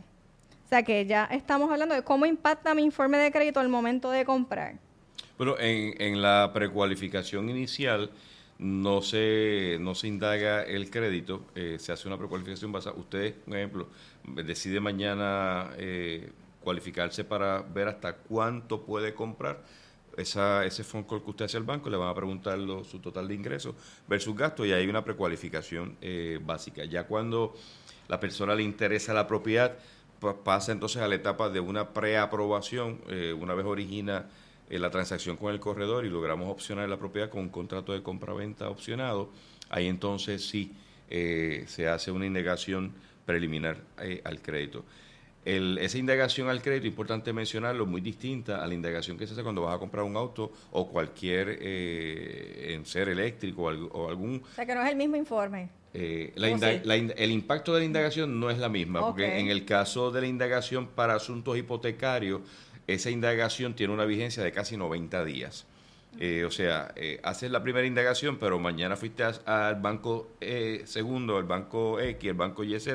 O 0.64 0.68
sea 0.68 0.82
que 0.82 1.04
ya 1.04 1.24
estamos 1.24 1.70
hablando 1.70 1.94
de 1.94 2.02
cómo 2.02 2.24
impacta 2.24 2.74
mi 2.74 2.84
informe 2.84 3.18
de 3.18 3.32
crédito 3.32 3.60
al 3.60 3.68
momento 3.68 4.10
de 4.10 4.24
comprar. 4.24 4.76
Bueno, 5.36 5.58
en, 5.58 6.00
en 6.00 6.22
la 6.22 6.52
precualificación 6.54 7.48
inicial, 7.48 8.10
no 8.60 9.00
se, 9.00 9.78
no 9.80 9.94
se 9.94 10.06
indaga 10.06 10.62
el 10.62 10.90
crédito, 10.90 11.46
eh, 11.54 11.78
se 11.80 11.92
hace 11.92 12.06
una 12.06 12.18
precualificación 12.18 12.70
basada. 12.70 12.94
Usted, 12.96 13.34
por 13.36 13.56
ejemplo, 13.56 13.88
decide 14.44 14.80
mañana 14.80 15.70
eh, 15.78 16.30
cualificarse 16.62 17.24
para 17.24 17.62
ver 17.62 17.88
hasta 17.88 18.16
cuánto 18.16 18.82
puede 18.82 19.14
comprar. 19.14 19.64
Esa, 20.16 20.66
ese 20.66 20.84
phone 20.84 21.04
call 21.04 21.22
que 21.22 21.30
usted 21.30 21.44
hace 21.46 21.56
al 21.56 21.62
banco, 21.62 21.88
le 21.88 21.96
van 21.96 22.08
a 22.08 22.14
preguntar 22.14 22.58
su 22.84 22.98
total 22.98 23.28
de 23.28 23.34
ingresos 23.34 23.74
versus 24.06 24.36
gastos 24.36 24.66
y 24.66 24.72
hay 24.72 24.86
una 24.86 25.02
precualificación 25.02 25.96
eh, 26.02 26.38
básica. 26.44 26.84
Ya 26.84 27.04
cuando 27.04 27.54
la 28.08 28.20
persona 28.20 28.54
le 28.54 28.62
interesa 28.62 29.14
la 29.14 29.26
propiedad, 29.26 29.78
pasa 30.44 30.72
entonces 30.72 31.00
a 31.00 31.08
la 31.08 31.14
etapa 31.14 31.48
de 31.48 31.60
una 31.60 31.94
preaprobación, 31.94 33.00
una 33.40 33.54
vez 33.54 33.64
origina 33.64 34.26
la 34.78 34.90
transacción 34.90 35.36
con 35.36 35.52
el 35.52 35.58
corredor 35.60 36.04
y 36.04 36.10
logramos 36.10 36.50
opcionar 36.50 36.88
la 36.88 36.98
propiedad 36.98 37.28
con 37.28 37.40
un 37.40 37.48
contrato 37.48 37.92
de 37.92 38.02
compra-venta 38.02 38.68
opcionado, 38.70 39.30
ahí 39.68 39.88
entonces 39.88 40.46
sí 40.46 40.72
eh, 41.08 41.64
se 41.66 41.88
hace 41.88 42.12
una 42.12 42.26
indagación 42.26 42.92
preliminar 43.26 43.78
eh, 44.00 44.20
al 44.24 44.40
crédito. 44.40 44.84
el- 45.44 45.78
esa 45.78 45.96
indagación 45.96 46.48
al 46.50 46.60
crédito, 46.60 46.86
importante 46.86 47.32
mencionarlo, 47.32 47.86
muy 47.86 48.02
distinta 48.02 48.62
a 48.62 48.66
la 48.66 48.74
indagación 48.74 49.16
que 49.16 49.26
se 49.26 49.32
hace 49.32 49.42
cuando 49.42 49.62
vas 49.62 49.74
a 49.74 49.78
comprar 49.78 50.04
un 50.04 50.14
auto 50.14 50.52
o 50.70 50.86
cualquier 50.88 51.58
eh, 51.62 52.74
en 52.74 52.84
ser 52.84 53.08
eléctrico 53.08 53.62
o, 53.62 53.68
algo- 53.70 53.88
o 53.92 54.08
algún 54.10 54.42
O 54.44 54.54
sea, 54.54 54.66
que 54.66 54.74
no 54.74 54.82
es 54.82 54.90
el 54.90 54.96
mismo 54.96 55.16
informe. 55.16 55.70
eh, 55.94 56.32
el 56.36 57.30
impacto 57.32 57.72
de 57.72 57.80
la 57.80 57.84
indagación 57.86 58.38
no 58.38 58.50
es 58.50 58.58
la 58.58 58.68
misma, 58.68 59.00
porque 59.06 59.40
en 59.40 59.48
el 59.48 59.64
caso 59.64 60.10
de 60.10 60.20
la 60.20 60.26
indagación 60.26 60.86
para 60.88 61.14
asuntos 61.14 61.56
hipotecarios, 61.56 62.42
esa 62.94 63.10
indagación 63.10 63.74
tiene 63.74 63.92
una 63.92 64.04
vigencia 64.04 64.42
de 64.42 64.52
casi 64.52 64.76
90 64.76 65.24
días. 65.24 65.66
Eh, 66.18 66.44
o 66.44 66.50
sea, 66.50 66.92
eh, 66.96 67.20
haces 67.22 67.50
la 67.52 67.62
primera 67.62 67.86
indagación, 67.86 68.36
pero 68.38 68.58
mañana 68.58 68.96
fuiste 68.96 69.22
al 69.22 69.76
banco 69.76 70.32
eh, 70.40 70.82
segundo, 70.84 71.38
el 71.38 71.44
banco 71.44 72.00
X, 72.00 72.28
el 72.30 72.34
banco 72.34 72.64
YZ, 72.64 72.88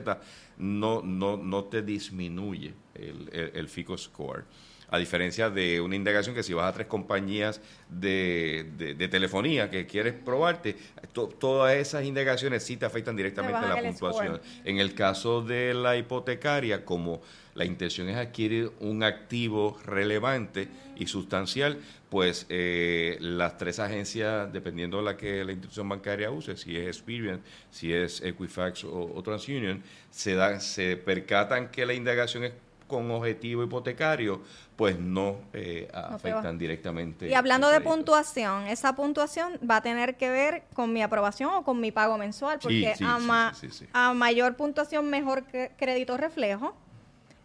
no, 0.58 1.02
no, 1.02 1.38
no 1.38 1.64
te 1.66 1.82
disminuye 1.82 2.74
el, 2.94 3.30
el, 3.32 3.52
el 3.56 3.70
FICO 3.70 3.98
score. 3.98 4.44
A 4.90 4.98
diferencia 5.00 5.50
de 5.50 5.82
una 5.82 5.96
indagación 5.96 6.36
que 6.36 6.44
si 6.44 6.54
vas 6.54 6.66
a 6.70 6.74
tres 6.74 6.88
compañías 6.88 7.60
de, 7.90 8.70
de- 8.78 8.94
de 8.94 9.08
telefonía 9.08 9.70
que 9.72 9.88
quieres 9.88 10.14
probarte, 10.14 10.76
to- 11.14 11.28
todas 11.28 11.76
esas 11.76 12.04
indagaciones 12.06 12.64
sí 12.64 12.78
te 12.78 12.86
afectan 12.86 13.16
directamente 13.16 13.58
a 13.58 13.62
la 13.70 13.76
puntuación. 13.92 14.42
En 14.66 14.78
el 14.80 14.94
caso 14.94 15.42
de 15.42 15.74
la 15.74 15.98
hipotecaria, 15.98 16.86
como 16.86 17.22
la 17.56 17.66
intención 17.66 18.10
es 18.10 18.18
adquirir 18.18 18.72
un 18.82 19.02
activo 19.02 19.78
relevante 19.86 20.68
y 20.98 21.08
sustancial, 21.08 21.80
pues 22.10 22.46
eh, 22.50 23.18
las 23.22 23.58
tres 23.58 23.80
agencias, 23.80 24.52
dependiendo 24.52 24.98
de 24.98 25.04
la 25.04 25.18
que 25.18 25.44
la 25.44 25.54
institución 25.54 25.88
bancaria 25.90 26.30
use, 26.32 26.58
si 26.58 26.78
es 26.78 26.88
Experian, 26.88 27.42
si 27.72 27.94
es 27.94 28.22
Equifax 28.22 28.84
o, 28.84 29.12
o 29.16 29.24
TransUnion, 29.24 29.82
se, 30.12 30.36
dan, 30.36 30.60
se 30.62 30.98
percatan 30.98 31.70
que 31.70 31.86
la 31.86 31.94
indagación 31.94 32.44
es 32.44 32.54
con 32.88 33.10
objetivo 33.10 33.64
hipotecario, 33.64 34.42
pues 34.76 35.00
no, 35.00 35.38
eh, 35.54 35.90
afectan 35.94 36.58
directamente. 36.60 37.28
Y 37.28 37.34
hablando 37.34 37.70
de 37.70 37.80
puntuación, 37.82 38.68
esa 38.68 38.96
puntuación 38.96 39.54
va 39.68 39.78
a 39.78 39.82
tener 39.82 40.18
que 40.18 40.30
ver 40.30 40.64
con 40.74 40.94
mi 40.94 41.02
aprobación 41.02 41.50
o 41.52 41.64
con 41.64 41.80
mi 41.80 41.92
pago 41.92 42.18
mensual, 42.18 42.60
porque 42.62 42.94
sí, 42.96 43.04
a, 43.04 43.18
ma- 43.18 43.54
sí, 43.56 43.70
a 43.94 44.14
mayor 44.14 44.56
puntuación, 44.56 45.10
mejor 45.10 45.46
crédito 45.78 46.16
reflejo, 46.18 46.76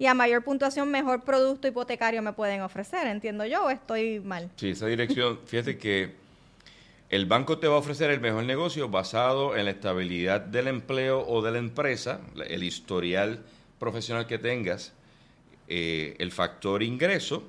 y 0.00 0.06
a 0.06 0.14
mayor 0.14 0.42
puntuación, 0.42 0.90
mejor 0.90 1.24
producto 1.24 1.68
hipotecario 1.68 2.22
me 2.22 2.32
pueden 2.32 2.62
ofrecer, 2.62 3.06
entiendo 3.06 3.44
yo, 3.44 3.66
o 3.66 3.70
estoy 3.70 4.18
mal. 4.18 4.50
Sí, 4.56 4.70
esa 4.70 4.86
dirección, 4.86 5.38
fíjate 5.44 5.76
que 5.76 6.14
el 7.10 7.26
banco 7.26 7.58
te 7.58 7.68
va 7.68 7.74
a 7.74 7.78
ofrecer 7.80 8.10
el 8.10 8.18
mejor 8.18 8.44
negocio 8.44 8.88
basado 8.88 9.58
en 9.58 9.66
la 9.66 9.72
estabilidad 9.72 10.40
del 10.40 10.68
empleo 10.68 11.26
o 11.28 11.42
de 11.42 11.50
la 11.52 11.58
empresa, 11.58 12.22
el 12.48 12.62
historial 12.62 13.40
profesional 13.78 14.26
que 14.26 14.38
tengas, 14.38 14.94
eh, 15.68 16.16
el 16.18 16.32
factor 16.32 16.82
ingreso 16.82 17.44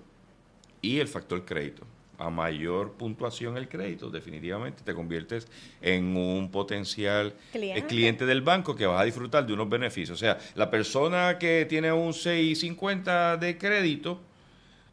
y 0.81 0.99
el 0.99 1.07
factor 1.07 1.45
crédito. 1.45 1.87
A 2.21 2.29
mayor 2.29 2.93
puntuación 2.93 3.57
el 3.57 3.67
crédito, 3.67 4.09
definitivamente 4.09 4.83
te 4.83 4.93
conviertes 4.93 5.47
en 5.81 6.15
un 6.15 6.51
potencial 6.51 7.27
eh, 7.27 7.51
Cliente. 7.51 7.87
cliente 7.87 8.25
del 8.27 8.41
banco 8.41 8.75
que 8.75 8.85
vas 8.85 9.01
a 9.01 9.05
disfrutar 9.05 9.45
de 9.45 9.53
unos 9.53 9.67
beneficios. 9.67 10.17
O 10.17 10.19
sea, 10.19 10.37
la 10.53 10.69
persona 10.69 11.39
que 11.39 11.65
tiene 11.67 11.91
un 11.91 12.13
650 12.13 13.37
de 13.37 13.57
crédito, 13.57 14.19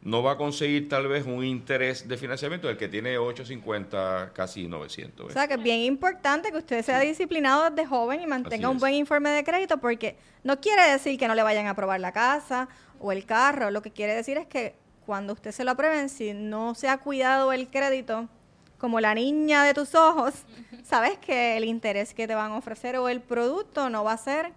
no 0.01 0.23
va 0.23 0.33
a 0.33 0.37
conseguir 0.37 0.87
tal 0.87 1.07
vez 1.07 1.25
un 1.25 1.43
interés 1.43 2.07
de 2.07 2.17
financiamiento 2.17 2.67
del 2.67 2.77
que 2.77 2.87
tiene 2.87 3.17
850, 3.17 4.31
casi 4.33 4.67
900. 4.67 5.27
O 5.27 5.29
sea 5.29 5.47
que 5.47 5.55
es 5.55 5.63
bien 5.63 5.81
importante 5.81 6.51
que 6.51 6.57
usted 6.57 6.83
sea 6.83 6.99
disciplinado 6.99 7.69
desde 7.69 7.85
joven 7.85 8.21
y 8.21 8.27
mantenga 8.27 8.69
un 8.69 8.79
buen 8.79 8.93
informe 8.93 9.29
de 9.31 9.43
crédito 9.43 9.77
porque 9.79 10.15
no 10.43 10.61
quiere 10.61 10.89
decir 10.89 11.19
que 11.19 11.27
no 11.27 11.35
le 11.35 11.43
vayan 11.43 11.67
a 11.67 11.71
aprobar 11.71 11.99
la 11.99 12.13
casa 12.13 12.69
o 12.99 13.11
el 13.11 13.25
carro, 13.25 13.71
lo 13.71 13.81
que 13.81 13.91
quiere 13.91 14.15
decir 14.15 14.37
es 14.37 14.47
que 14.47 14.75
cuando 15.09 15.33
usted 15.33 15.51
se 15.51 15.63
lo 15.63 15.71
aprueben, 15.71 16.07
si 16.07 16.33
no 16.33 16.75
se 16.75 16.87
ha 16.87 16.99
cuidado 16.99 17.51
el 17.51 17.67
crédito 17.71 18.29
como 18.77 18.99
la 18.99 19.15
niña 19.15 19.63
de 19.63 19.73
tus 19.73 19.95
ojos, 19.95 20.45
sabes 20.83 21.17
que 21.17 21.57
el 21.57 21.63
interés 21.63 22.13
que 22.13 22.27
te 22.27 22.35
van 22.35 22.51
a 22.51 22.57
ofrecer 22.57 22.95
o 22.95 23.09
el 23.09 23.19
producto 23.19 23.89
no 23.89 24.03
va 24.03 24.13
a 24.13 24.17
ser 24.17 24.53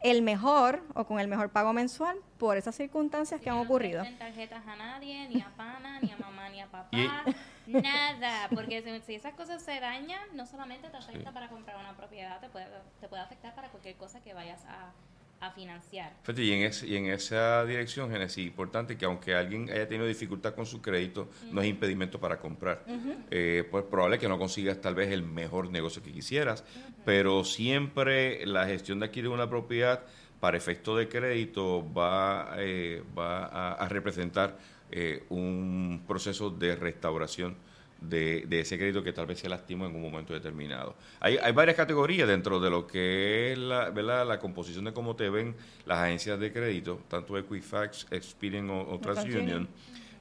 el 0.00 0.22
mejor 0.22 0.82
o 0.94 1.04
con 1.04 1.20
el 1.20 1.28
mejor 1.28 1.50
pago 1.50 1.74
mensual 1.74 2.16
por 2.38 2.56
esas 2.56 2.76
circunstancias 2.76 3.42
que 3.42 3.50
han 3.50 3.56
no 3.56 3.62
ocurrido. 3.62 4.00
presten 4.00 4.18
tarjetas 4.18 4.66
a 4.66 4.74
nadie, 4.74 5.28
ni 5.28 5.42
a 5.42 5.50
pana, 5.54 6.00
ni 6.00 6.10
a 6.10 6.16
mamá, 6.16 6.48
ni 6.48 6.62
a 6.62 6.66
papá. 6.66 7.24
Nada, 7.66 8.48
porque 8.54 8.80
si, 8.80 9.00
si 9.02 9.14
esas 9.16 9.34
cosas 9.34 9.62
se 9.62 9.80
dañan, 9.80 10.22
no 10.32 10.46
solamente 10.46 10.88
te 10.88 10.96
afecta 10.96 11.30
para 11.30 11.50
comprar 11.50 11.76
una 11.76 11.94
propiedad, 11.94 12.40
te 12.40 12.48
puede, 12.48 12.68
te 13.02 13.06
puede 13.06 13.20
afectar 13.20 13.54
para 13.54 13.68
cualquier 13.68 13.96
cosa 13.96 14.22
que 14.22 14.32
vayas 14.32 14.64
a, 14.64 14.92
a 15.40 15.50
financiar. 15.52 16.12
Y 16.36 16.52
en, 16.52 16.62
ese- 16.62 16.86
y 16.86 16.96
en 16.96 17.06
esa 17.06 17.64
dirección, 17.64 18.10
Genesis, 18.10 18.46
importante 18.46 18.96
que 18.96 19.04
aunque 19.06 19.34
alguien 19.34 19.70
haya 19.70 19.88
tenido 19.88 20.06
dificultad 20.06 20.54
con 20.54 20.66
su 20.66 20.80
crédito, 20.82 21.30
no 21.50 21.62
es 21.62 21.68
impedimento 21.68 22.20
para 22.20 22.38
comprar. 22.38 22.84
Eh, 23.30 23.66
pues 23.70 23.84
probable 23.84 24.18
que 24.18 24.28
no 24.28 24.38
consigas 24.38 24.80
tal 24.80 24.94
vez 24.94 25.10
el 25.10 25.22
mejor 25.22 25.70
negocio 25.70 26.02
que 26.02 26.12
quisieras, 26.12 26.64
pero 27.04 27.44
siempre 27.44 28.44
la 28.46 28.66
gestión 28.66 29.00
de 29.00 29.06
adquirir 29.06 29.30
una 29.30 29.48
propiedad 29.48 30.02
para 30.40 30.56
efecto 30.56 30.96
de 30.96 31.08
crédito 31.08 31.90
va, 31.92 32.54
eh, 32.58 33.02
va 33.18 33.44
a, 33.46 33.72
a 33.74 33.88
representar 33.88 34.58
eh, 34.90 35.24
un 35.28 36.02
proceso 36.06 36.50
de 36.50 36.76
restauración 36.76 37.56
de, 38.00 38.44
de 38.48 38.60
ese 38.60 38.78
crédito 38.78 39.02
que 39.02 39.12
tal 39.12 39.26
vez 39.26 39.38
se 39.38 39.48
lastimó 39.48 39.86
en 39.86 39.94
un 39.94 40.02
momento 40.02 40.32
determinado. 40.32 40.94
Hay, 41.20 41.36
hay 41.36 41.52
varias 41.52 41.76
categorías 41.76 42.26
dentro 42.26 42.60
de 42.60 42.70
lo 42.70 42.86
que 42.86 43.52
es 43.52 43.58
la, 43.58 43.90
¿verdad? 43.90 44.26
la 44.26 44.38
composición 44.38 44.84
de 44.84 44.92
cómo 44.92 45.16
te 45.16 45.28
ven 45.28 45.54
las 45.86 45.98
agencias 45.98 46.38
de 46.40 46.52
crédito, 46.52 47.00
tanto 47.08 47.36
Equifax, 47.36 48.06
Experian 48.10 48.70
o, 48.70 48.82
o 48.82 48.98
TransUnion. 48.98 49.68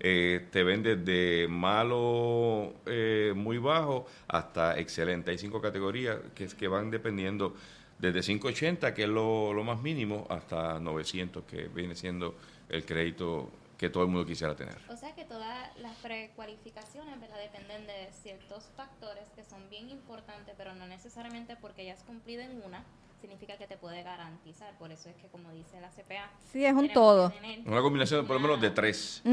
Eh, 0.02 0.48
te 0.50 0.64
ven 0.64 0.82
desde 0.82 1.48
malo, 1.50 2.74
eh, 2.86 3.34
muy 3.36 3.58
bajo, 3.58 4.06
hasta 4.30 4.80
excelente. 4.80 5.32
Hay 5.32 5.38
cinco 5.38 5.62
categorías 5.62 6.18
que, 6.34 6.48
que 6.48 6.68
van 6.70 6.90
dependiendo 6.90 7.54
desde 7.98 8.22
580, 8.22 8.94
que 8.94 9.04
es 9.04 9.10
lo, 9.10 9.54
lo 9.54 9.64
más 9.66 9.82
mínimo, 9.82 10.26
hasta 10.30 10.80
900, 10.80 11.44
que 11.44 11.68
viene 11.68 11.96
siendo 11.96 12.36
el 12.70 12.86
crédito 12.86 13.52
que 13.80 13.90
todo 13.90 14.04
el 14.04 14.10
mundo 14.10 14.28
quisiera 14.28 14.56
tener. 14.56 14.78
O 14.90 14.98
sea 14.98 15.16
que 15.16 15.24
todas 15.24 15.76
las 15.78 15.96
precualificaciones 15.98 17.20
¿verdad? 17.22 17.38
dependen 17.42 17.88
de 17.88 18.10
ciertos 18.12 18.70
factores 18.76 19.30
que 19.36 19.44
son 19.46 19.70
bien 19.70 19.90
importantes, 19.90 20.54
pero 20.58 20.76
no 20.76 20.86
necesariamente 20.86 21.56
porque 21.56 21.84
hayas 21.84 22.04
cumplido 22.04 22.42
en 22.42 22.62
una, 22.62 22.84
significa 23.22 23.58
que 23.58 23.68
te 23.68 23.78
puede 23.78 24.04
garantizar. 24.04 24.78
Por 24.78 24.92
eso 24.92 25.08
es 25.10 25.16
que, 25.16 25.28
como 25.30 25.50
dice 25.54 25.80
la 25.80 25.90
CPA, 25.92 26.30
Sí, 26.52 26.66
es 26.66 26.74
un 26.74 26.92
todo. 26.92 27.32
Una 27.66 27.82
combinación 27.82 28.28
por 28.28 28.36
lo 28.36 28.42
menos 28.42 28.60
de 28.60 28.70
tres. 28.70 29.24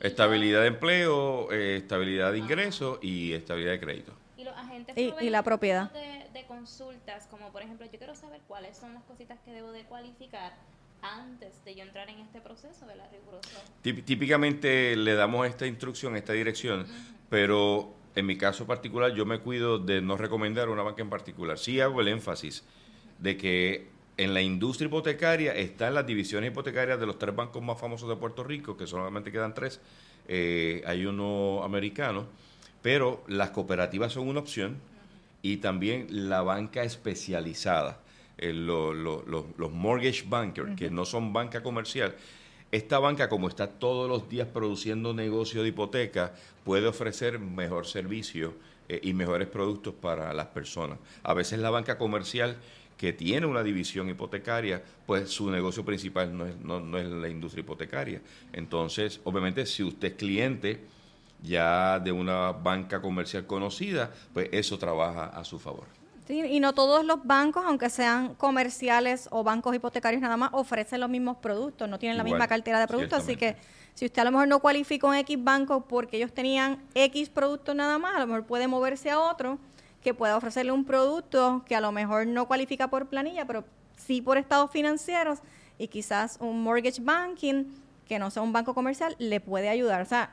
Estabilidad 0.00 0.62
de 0.62 0.66
empleo, 0.66 1.52
eh, 1.52 1.76
estabilidad 1.76 2.32
de 2.32 2.38
ingreso 2.38 2.98
y 3.00 3.32
estabilidad 3.32 3.72
de 3.72 3.80
crédito. 3.80 4.12
Y 4.36 4.42
los 4.42 4.56
agentes 4.56 4.96
Y- 4.98 5.30
la 5.30 5.44
propiedad. 5.44 5.92
De, 5.92 6.28
de 6.32 6.44
consultas, 6.46 7.28
como 7.30 7.52
por 7.52 7.62
ejemplo, 7.62 7.86
yo 7.86 7.96
quiero 7.96 8.16
saber 8.16 8.40
cuáles 8.48 8.76
son 8.76 8.92
las 8.92 9.04
cositas 9.04 9.38
que 9.44 9.52
debo 9.52 9.70
de 9.70 9.84
cualificar 9.84 10.52
antes 11.04 11.64
de 11.64 11.74
yo 11.74 11.82
entrar 11.82 12.08
en 12.08 12.18
este 12.20 12.40
proceso 12.40 12.86
de 12.86 12.96
la 12.96 13.06
riguroso. 13.08 13.50
Tip- 13.82 14.04
Típicamente 14.04 14.96
le 14.96 15.14
damos 15.14 15.46
esta 15.46 15.66
instrucción, 15.66 16.16
esta 16.16 16.32
dirección, 16.32 16.86
pero 17.28 17.92
en 18.14 18.26
mi 18.26 18.36
caso 18.36 18.66
particular 18.66 19.12
yo 19.14 19.26
me 19.26 19.38
cuido 19.40 19.78
de 19.78 20.00
no 20.00 20.16
recomendar 20.16 20.68
una 20.68 20.82
banca 20.82 21.02
en 21.02 21.10
particular. 21.10 21.58
Sí 21.58 21.80
hago 21.80 22.00
el 22.00 22.08
énfasis 22.08 22.64
de 23.18 23.36
que 23.36 23.88
en 24.16 24.32
la 24.32 24.40
industria 24.40 24.86
hipotecaria 24.86 25.54
están 25.54 25.94
las 25.94 26.06
divisiones 26.06 26.50
hipotecarias 26.52 26.98
de 27.00 27.06
los 27.06 27.18
tres 27.18 27.34
bancos 27.34 27.62
más 27.62 27.78
famosos 27.80 28.08
de 28.08 28.16
Puerto 28.16 28.44
Rico, 28.44 28.76
que 28.76 28.86
solamente 28.86 29.32
quedan 29.32 29.54
tres. 29.54 29.80
Eh, 30.28 30.82
hay 30.86 31.04
uno 31.04 31.62
americano, 31.64 32.26
pero 32.80 33.24
las 33.26 33.50
cooperativas 33.50 34.12
son 34.12 34.28
una 34.28 34.40
opción 34.40 34.78
y 35.42 35.56
también 35.58 36.06
la 36.28 36.42
banca 36.42 36.84
especializada, 36.84 37.98
eh, 38.38 38.52
lo- 38.52 38.92
lo- 38.92 39.22
lo- 39.26 39.46
los 39.56 39.70
mortgage 39.72 40.24
bankers, 40.28 40.74
que 40.76 40.90
no 40.90 41.04
son 41.04 41.32
banca 41.32 41.62
comercial. 41.62 42.14
Esta 42.72 42.98
banca, 42.98 43.28
como 43.28 43.48
está 43.48 43.68
todos 43.68 44.08
los 44.08 44.28
días 44.28 44.48
produciendo 44.48 45.14
negocio 45.14 45.62
de 45.62 45.68
hipoteca, 45.68 46.34
puede 46.64 46.86
ofrecer 46.88 47.38
mejor 47.38 47.86
servicio 47.86 48.54
eh, 48.88 49.00
y 49.02 49.12
mejores 49.14 49.48
productos 49.48 49.94
para 49.94 50.32
las 50.34 50.46
personas. 50.48 50.98
A 51.22 51.32
veces 51.34 51.58
la 51.60 51.70
banca 51.70 51.96
comercial 51.96 52.56
que 52.98 53.12
tiene 53.12 53.46
una 53.46 53.62
división 53.62 54.08
hipotecaria, 54.08 54.82
pues 55.06 55.30
su 55.30 55.50
negocio 55.50 55.84
principal 55.84 56.36
no 56.36 56.46
es, 56.46 56.56
no, 56.60 56.80
no 56.80 56.98
es 56.98 57.06
la 57.08 57.28
industria 57.28 57.62
hipotecaria. 57.62 58.20
Entonces, 58.52 59.20
obviamente, 59.24 59.66
si 59.66 59.82
usted 59.82 60.08
es 60.08 60.14
cliente 60.14 60.80
ya 61.42 61.98
de 62.00 62.12
una 62.12 62.52
banca 62.52 63.00
comercial 63.00 63.46
conocida, 63.46 64.12
pues 64.32 64.48
eso 64.52 64.78
trabaja 64.78 65.26
a 65.26 65.44
su 65.44 65.58
favor. 65.58 65.86
Sí, 66.26 66.40
y 66.40 66.58
no 66.60 66.72
todos 66.72 67.04
los 67.04 67.24
bancos, 67.24 67.64
aunque 67.66 67.90
sean 67.90 68.34
comerciales 68.34 69.28
o 69.30 69.44
bancos 69.44 69.74
hipotecarios 69.74 70.22
nada 70.22 70.38
más, 70.38 70.50
ofrecen 70.52 71.00
los 71.00 71.10
mismos 71.10 71.36
productos, 71.36 71.88
no 71.88 71.98
tienen 71.98 72.16
la 72.16 72.24
misma 72.24 72.48
cartera 72.48 72.80
de 72.80 72.86
productos, 72.86 73.22
así 73.22 73.36
que 73.36 73.56
si 73.94 74.06
usted 74.06 74.22
a 74.22 74.24
lo 74.24 74.30
mejor 74.32 74.48
no 74.48 74.60
cualificó 74.60 75.12
en 75.12 75.20
X 75.20 75.42
banco 75.44 75.82
porque 75.82 76.16
ellos 76.16 76.32
tenían 76.32 76.82
X 76.94 77.28
productos 77.28 77.74
nada 77.74 77.98
más, 77.98 78.16
a 78.16 78.20
lo 78.20 78.26
mejor 78.26 78.44
puede 78.44 78.66
moverse 78.68 79.10
a 79.10 79.20
otro 79.20 79.58
que 80.02 80.14
pueda 80.14 80.36
ofrecerle 80.36 80.72
un 80.72 80.84
producto 80.84 81.62
que 81.66 81.76
a 81.76 81.80
lo 81.80 81.92
mejor 81.92 82.26
no 82.26 82.46
cualifica 82.46 82.88
por 82.88 83.06
planilla, 83.06 83.46
pero 83.46 83.64
sí 83.96 84.22
por 84.22 84.38
estados 84.38 84.70
financieros 84.70 85.40
y 85.78 85.88
quizás 85.88 86.38
un 86.40 86.62
mortgage 86.62 87.00
banking, 87.02 87.64
que 88.08 88.18
no 88.18 88.30
sea 88.30 88.42
un 88.42 88.52
banco 88.52 88.74
comercial, 88.74 89.14
le 89.18 89.40
puede 89.40 89.68
ayudar. 89.68 90.02
O 90.02 90.06
sea, 90.06 90.30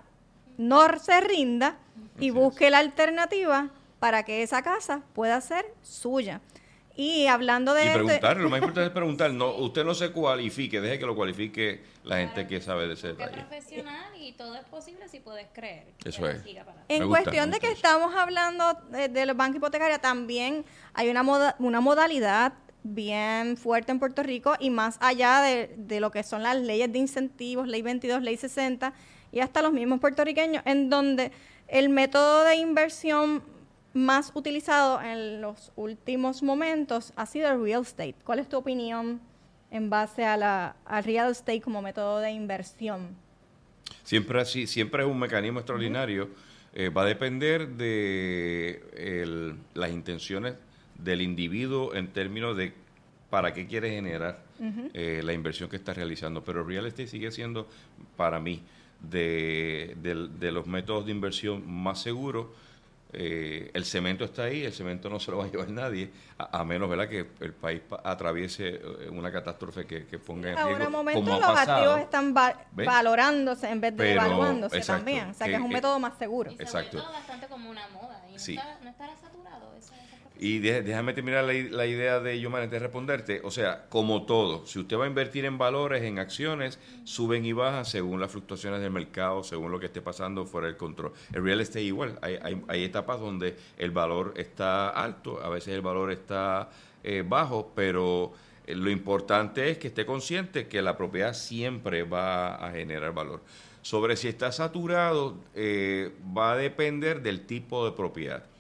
no 0.58 0.88
se 1.00 1.20
rinda 1.22 1.78
y 2.20 2.30
busque 2.30 2.70
la 2.70 2.80
alternativa 2.80 3.70
para 4.02 4.24
que 4.24 4.42
esa 4.42 4.64
casa 4.64 5.04
pueda 5.14 5.40
ser 5.42 5.64
suya. 5.84 6.42
Y 6.96 7.28
hablando 7.28 7.76
de... 7.76 7.86
Y 7.86 7.90
preguntar, 7.94 8.36
lo 8.38 8.50
más 8.50 8.58
importante 8.62 8.88
es 8.88 8.92
preguntar, 8.92 9.32
no, 9.32 9.56
usted 9.58 9.86
no 9.86 9.94
se 9.94 10.12
cualifique, 10.12 10.82
deje 10.82 10.98
que 10.98 11.06
lo 11.06 11.16
cualifique 11.16 11.84
la 12.04 12.18
gente 12.18 12.48
que 12.48 12.60
sabe 12.62 12.88
de 12.88 12.96
ese 12.96 13.10
detalle. 13.10 13.44
profesional 13.44 14.12
y 14.20 14.32
todo 14.32 14.56
es 14.56 14.66
posible 14.66 15.08
si 15.08 15.20
puedes 15.20 15.46
creer. 15.54 15.94
Eso 16.04 16.28
es. 16.28 16.44
En 16.88 17.08
cuestión 17.08 17.52
de 17.52 17.60
que 17.60 17.72
estamos 17.72 18.16
hablando 18.16 18.74
de, 18.90 19.26
los 19.28 19.38
bancos 19.38 19.58
hipotecarios, 19.58 20.02
también 20.02 20.66
hay 20.96 21.10
una, 21.10 21.56
una 21.60 21.80
modalidad 21.80 22.54
bien 22.82 23.56
fuerte 23.56 23.92
en 23.92 24.00
Puerto 24.00 24.24
Rico 24.24 24.56
y 24.60 24.72
más 24.72 24.98
allá 25.00 25.42
de, 25.42 25.76
de, 25.78 26.00
lo 26.00 26.10
que 26.10 26.24
son 26.24 26.42
las 26.42 26.58
leyes 26.58 26.92
de 26.92 26.98
incentivos, 26.98 27.68
ley 27.68 27.84
22, 27.84 28.24
ley 28.24 28.36
60 28.36 28.94
y 29.32 29.42
hasta 29.42 29.62
los 29.62 29.72
mismos 29.74 30.00
puertorriqueños, 30.00 30.64
en 30.66 30.90
donde 30.90 31.32
el 31.68 31.90
método 31.90 32.44
de 32.44 32.56
inversión 32.56 33.44
más 33.94 34.32
utilizado 34.36 35.02
en 35.02 35.42
los 35.42 35.72
últimos 35.76 36.44
momentos 36.44 37.14
ha 37.16 37.26
sido 37.26 37.52
el 37.52 37.62
real 37.62 37.82
estate. 37.82 38.16
¿Cuál 38.24 38.40
es 38.40 38.48
tu 38.48 38.58
opinión 38.58 39.20
en 39.70 39.90
base 39.90 40.26
a 40.26 40.38
la, 40.38 40.76
al 40.86 41.04
real 41.04 41.32
estate 41.32 41.62
como 41.62 41.82
método 41.82 42.20
de 42.20 42.32
inversión? 42.32 43.10
Siempre 44.04 44.40
así, 44.40 44.68
siempre 44.68 45.04
es 45.04 45.10
un 45.10 45.20
mecanismo 45.20 45.60
extraordinario. 45.60 46.30
Eh, 46.74 46.90
va 46.90 47.04
a 47.04 47.06
depender 47.06 47.68
de 47.68 49.56
las 49.74 49.92
intenciones 49.92 50.56
del 50.98 51.22
individuo 51.22 51.94
en 51.94 52.08
términos 52.14 52.56
de 52.56 52.74
para 53.30 53.54
qué 53.54 53.66
quiere 53.66 53.90
generar 53.90 54.44
eh, 54.94 55.22
la 55.24 55.34
inversión 55.34 55.70
que 55.70 55.76
está 55.76 55.94
realizando. 55.94 56.44
Pero 56.44 56.62
el 56.62 56.68
real 56.68 56.86
estate 56.86 57.08
sigue 57.08 57.32
siendo, 57.32 57.68
para 58.16 58.40
mí, 58.40 58.62
de, 59.02 59.96
de 60.02 60.52
los 60.52 60.68
métodos 60.68 61.06
de 61.06 61.12
inversión 61.12 61.70
más 61.70 62.02
seguros 62.02 62.48
eh, 63.14 63.72
el 63.74 63.86
cemento 63.86 64.24
está 64.24 64.44
ahí, 64.44 64.64
el 64.64 64.74
cemento 64.74 65.10
no 65.10 65.20
se 65.20 65.32
lo 65.32 65.38
va 65.38 65.46
a 65.46 65.48
llevar 65.48 65.70
nadie, 65.70 66.10
a, 66.38 66.64
menos 66.64 66.90
¿verdad? 66.90 67.10
que 67.10 67.28
el 67.40 67.54
país 67.54 67.82
atraviese 68.04 68.70
eh, 68.70 69.10
una 69.10 69.32
catástrofe 69.32 69.86
que, 69.86 70.02
ponga 70.20 70.50
en 70.50 70.56
riesgo. 70.56 70.74
Ahora, 70.74 70.90
momento 70.90 71.40
los 71.40 71.44
activos 71.44 72.00
están 72.00 72.34
valorándose 72.74 73.70
en 73.70 73.82
vez 73.82 73.98
de 73.98 74.14
evaluándose 74.14 74.80
también, 74.82 75.30
o 75.30 75.34
sea 75.34 75.48
que, 75.48 75.56
es 75.56 75.62
un 75.62 75.70
método 75.70 76.00
más 76.00 76.18
seguro. 76.18 76.52
Y 76.52 76.56
exacto. 76.56 76.98
bastante 76.98 77.48
como 77.48 77.70
una 77.70 77.88
moda, 77.90 78.24
y 78.30 78.56
no, 78.56 78.64
no 78.84 78.90
estará 78.90 79.16
saturado 79.18 79.41
y 80.44 80.58
déjame 80.58 81.14
terminar 81.14 81.44
la, 81.44 81.86
idea 81.86 82.20
de 82.20 82.40
yo 82.40 82.50
de 82.50 82.80
responderte. 82.80 83.42
O 83.44 83.52
sea, 83.52 83.86
como 83.90 84.26
todo, 84.26 84.66
si 84.66 84.80
usted 84.80 84.98
va 84.98 85.04
a 85.06 85.08
invertir 85.08 85.46
en 85.46 85.60
valores, 85.60 86.02
en 86.02 86.18
acciones, 86.18 86.80
suben 87.04 87.46
y 87.46 87.54
bajan 87.54 87.86
según 87.86 88.20
las 88.20 88.32
fluctuaciones 88.32 88.82
del 88.82 88.90
mercado, 88.90 89.44
según 89.44 89.72
lo 89.72 89.80
que 89.80 89.86
esté 89.86 90.02
pasando 90.02 90.48
fuera 90.48 90.66
del 90.66 90.78
control. 90.78 91.14
El 91.32 91.44
real 91.44 91.62
estate 91.62 91.84
igual. 91.84 92.18
Hay, 92.24 92.40
hay, 92.68 92.84
etapas 92.84 93.20
donde 93.20 93.56
el 93.78 93.92
valor 93.92 94.34
está 94.36 94.90
alto, 94.90 95.40
a 95.44 95.50
veces 95.50 95.76
el 95.76 95.82
valor 95.82 96.12
está 96.12 96.72
eh, 97.04 97.24
bajo, 97.24 97.72
pero 97.76 98.34
eh, 98.66 98.74
lo 98.74 98.90
importante 98.90 99.70
es 99.70 99.78
que 99.78 99.90
esté 99.90 100.08
consciente 100.08 100.68
que 100.68 100.82
la 100.82 100.98
propiedad 100.98 101.36
siempre 101.36 102.02
va 102.02 102.56
a 102.56 102.72
generar 102.72 103.14
valor. 103.14 103.42
Sobre 103.84 104.16
si 104.16 104.28
está 104.28 104.52
saturado, 104.52 105.36
eh, 105.54 106.12
va 106.36 106.54
a 106.54 106.58
depender 106.58 107.22
del 107.22 107.46
tipo 107.46 107.86
de 107.86 107.92
propiedad 107.92 108.51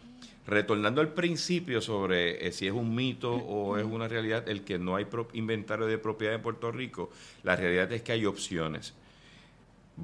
retornando 0.51 0.99
al 0.99 1.13
principio 1.13 1.79
sobre 1.79 2.45
eh, 2.45 2.51
si 2.51 2.67
es 2.67 2.73
un 2.73 2.93
mito 2.93 3.33
o 3.33 3.77
es 3.77 3.85
una 3.85 4.09
realidad 4.09 4.49
el 4.49 4.65
que 4.65 4.77
no 4.77 4.97
hay 4.97 5.07
inventario 5.31 5.85
de 5.85 5.97
propiedad 5.97 6.35
en 6.35 6.41
Puerto 6.41 6.73
Rico, 6.73 7.09
la 7.43 7.55
realidad 7.55 7.89
es 7.93 8.01
que 8.01 8.11
hay 8.11 8.25
opciones. 8.25 8.93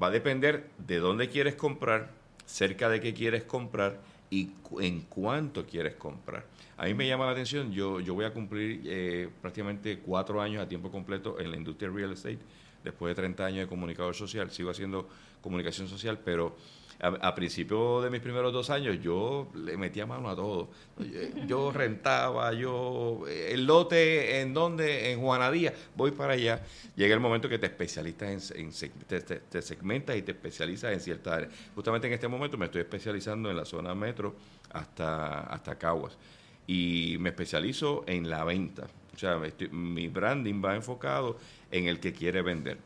Va 0.00 0.06
a 0.06 0.10
depender 0.10 0.70
de 0.78 1.00
dónde 1.00 1.28
quieres 1.28 1.54
comprar, 1.54 2.12
cerca 2.46 2.88
de 2.88 2.98
qué 3.02 3.12
quieres 3.12 3.44
comprar 3.44 4.00
y 4.30 4.52
en 4.80 5.02
cuánto 5.02 5.66
quieres 5.66 5.96
comprar. 5.96 6.46
A 6.78 6.86
mí 6.86 6.94
me 6.94 7.06
llama 7.06 7.26
la 7.26 7.32
atención, 7.32 7.70
yo, 7.70 8.00
yo 8.00 8.14
voy 8.14 8.24
a 8.24 8.32
cumplir 8.32 8.80
eh, 8.86 9.28
prácticamente 9.42 9.98
cuatro 9.98 10.40
años 10.40 10.62
a 10.62 10.68
tiempo 10.68 10.90
completo 10.90 11.38
en 11.38 11.50
la 11.50 11.58
industria 11.58 11.90
real 11.90 12.12
estate, 12.12 12.38
después 12.82 13.10
de 13.10 13.16
30 13.16 13.44
años 13.44 13.60
de 13.60 13.66
comunicador 13.66 14.14
social, 14.14 14.50
sigo 14.50 14.70
haciendo 14.70 15.10
comunicación 15.42 15.88
social, 15.88 16.18
pero 16.24 16.56
a, 17.00 17.34
principio 17.34 18.00
de 18.02 18.10
mis 18.10 18.20
primeros 18.20 18.52
dos 18.52 18.70
años 18.70 18.98
yo 19.00 19.48
le 19.54 19.76
metía 19.76 20.04
mano 20.04 20.28
a 20.28 20.34
todo. 20.34 20.68
Yo 21.46 21.70
rentaba, 21.70 22.52
yo 22.54 23.24
el 23.28 23.66
lote 23.66 24.40
en 24.40 24.52
donde, 24.52 25.12
en 25.12 25.20
Juanadía, 25.20 25.72
voy 25.94 26.10
para 26.10 26.32
allá. 26.32 26.60
Llega 26.96 27.14
el 27.14 27.20
momento 27.20 27.48
que 27.48 27.58
te 27.58 27.66
especializas 27.66 28.50
en, 28.50 28.72
te, 29.06 29.62
segmentas 29.62 30.16
y 30.16 30.22
te 30.22 30.32
especializas 30.32 30.92
en 30.92 31.00
ciertas 31.00 31.34
áreas. 31.34 31.52
Justamente 31.74 32.08
en 32.08 32.14
este 32.14 32.26
momento 32.26 32.58
me 32.58 32.66
estoy 32.66 32.80
especializando 32.80 33.48
en 33.48 33.56
la 33.56 33.64
zona 33.64 33.94
metro 33.94 34.34
hasta, 34.72 35.40
hasta 35.40 35.78
Caguas. 35.78 36.18
Y 36.66 37.16
me 37.20 37.28
especializo 37.28 38.02
en 38.08 38.28
la 38.28 38.42
venta. 38.42 38.88
O 39.14 39.18
sea, 39.18 39.40
mi 39.70 40.08
branding 40.08 40.62
va 40.64 40.74
enfocado 40.74 41.38
en 41.70 41.86
el 41.86 42.00
que 42.00 42.12
quiere 42.12 42.42
vender. 42.42 42.78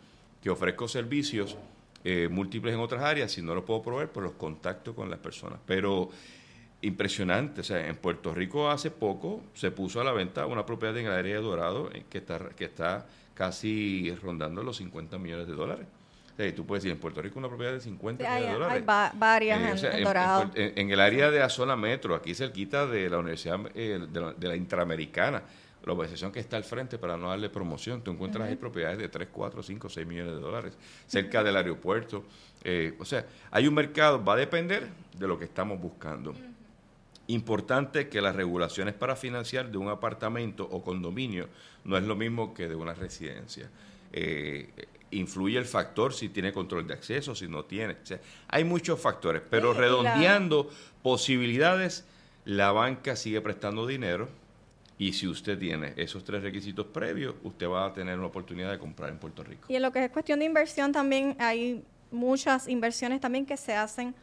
Que 0.43 0.51
ofrezco 0.51 0.87
servicios 0.87 1.57
eh, 2.05 2.29
múltiples 2.31 2.75
en 2.75 2.81
otras 2.81 3.03
áreas, 3.03 3.31
si 3.31 3.43
no 3.43 3.55
lo 3.55 3.65
puedo 3.65 3.83
proveer, 3.83 4.09
por 4.09 4.23
los 4.23 4.33
contactos 4.33 4.95
con 4.95 5.09
las 5.11 5.19
personas. 5.19 5.59
Pero 5.65 6.11
impresionante, 6.83 7.61
o 7.61 7.65
sea, 7.65 7.87
en 7.87 7.97
Puerto 7.97 8.35
Rico 8.35 8.69
hace 8.69 8.91
poco 8.91 9.43
se 9.55 9.71
puso 9.71 10.01
a 10.01 10.05
la 10.05 10.13
venta 10.13 10.47
una 10.47 10.67
propiedad 10.67 10.97
en 10.99 11.07
el 11.07 11.13
área 11.13 11.37
de 11.37 11.41
Dorado 11.41 11.91
eh, 11.93 12.05
que 12.11 12.19
está, 12.19 12.41
que 12.57 12.65
está 12.65 13.07
casi 13.35 14.13
rondando 14.21 14.63
los 14.63 14.79
50 14.79 15.17
millones 15.19 15.47
de 15.47 15.55
dólares. 15.55 15.87
O 16.33 16.55
tú 16.55 16.67
puedes 16.67 16.83
decir, 16.83 16.95
en 16.95 17.01
Puerto 17.01 17.23
Rico 17.23 17.39
una 17.39 17.49
propiedad 17.49 17.73
de 17.73 17.81
50 17.81 18.25
millones 18.25 18.47
de 18.47 18.53
dólares. 18.53 18.85
Hay 18.89 19.19
varias 19.19 19.83
eh, 19.85 19.91
en, 19.93 20.05
Dorado. 20.05 20.51
En, 20.55 20.91
el 20.91 20.99
área 20.99 21.31
de 21.31 21.39
la 21.39 21.49
zona 21.49 21.77
metro, 21.77 22.17
aquí 22.17 22.35
cerquita 22.35 22.87
de 22.87 23.09
la 23.09 23.19
Universidad 23.19 23.61
de, 23.61 24.09
la, 24.13 24.33
de 24.33 24.49
la 24.49 24.57
Interamericana, 24.57 25.43
la 25.85 25.93
organización 25.93 26.31
que 26.31 26.41
está 26.41 26.57
al 26.57 26.65
frente 26.65 26.99
para 26.99 27.17
no 27.17 27.29
darle 27.29 27.49
promoción. 27.51 28.03
Tú 28.03 28.13
encuentras 28.13 28.49
ahí 28.49 28.57
propiedades 28.57 28.99
de 28.99 29.09
3, 29.09 29.29
4, 29.33 29.63
5, 29.63 29.89
6 29.89 30.07
millones 30.07 30.35
de 30.35 30.41
dólares 30.41 30.75
cerca 31.07 31.43
del 31.43 31.57
aeropuerto. 31.57 32.25
Eh, 32.63 32.95
o 32.99 33.05
sea, 33.05 33.27
hay 33.51 33.67
un 33.67 33.75
mercado, 33.75 34.25
va 34.25 34.35
a 34.35 34.37
depender 34.37 34.89
de 35.19 35.27
lo 35.27 35.39
que 35.39 35.45
estamos 35.45 35.81
buscando. 35.81 36.35
Importante 37.29 38.09
que 38.09 38.21
las 38.21 38.37
regulaciones 38.37 38.95
para 38.95 39.17
financiar 39.17 39.71
de 39.71 39.79
un 39.79 39.89
apartamento 39.89 40.69
o 40.71 40.83
condominio 40.83 41.49
no 41.85 41.97
es 41.97 42.05
lo 42.05 42.15
mismo 42.15 42.55
que 42.55 42.69
de 42.69 42.75
una 42.75 42.95
residencia. 42.95 43.69
Eh, 44.13 44.69
influye 45.11 45.59
el 45.59 45.65
factor 45.65 46.15
si 46.15 46.29
tiene 46.29 46.53
control 46.53 46.87
de 46.87 46.95
acceso, 46.95 47.35
si 47.35 47.49
no 47.49 47.65
tiene. 47.65 47.95
O 47.95 48.07
sea, 48.07 48.21
hay 48.49 48.65
muchos 48.65 49.01
factores, 49.01 49.43
pero 49.49 49.73
redondeando 49.73 50.71
posibilidades, 51.03 52.05
la 52.45 52.73
banca 52.73 53.15
sigue 53.17 53.41
prestando 53.41 53.87
dinero 53.87 54.29
y 54.99 55.13
si 55.13 55.27
usted 55.27 55.59
tiene 55.59 55.95
esos 55.97 56.25
tres 56.25 56.43
requisitos 56.43 56.87
previos, 56.87 57.35
usted 57.43 57.69
va 57.69 57.87
a 57.87 57.93
tener 57.93 58.19
una 58.19 58.29
oportunidad 58.29 58.71
de 58.71 58.79
comprar 58.79 59.11
en 59.11 59.19
Puerto 59.19 59.43
Rico. 59.43 59.67
Y 59.69 59.77
en 59.77 59.83
lo 59.83 59.93
que 59.93 60.05
es 60.05 60.11
cuestión 60.11 60.39
de 60.39 60.45
inversión 60.45 60.93
también 60.93 61.37
hay 61.39 61.83
muchas 62.11 62.69
inversiones 62.69 63.21
también 63.21 63.47
que 63.47 63.57
se 63.57 63.75
hacen 63.75 64.15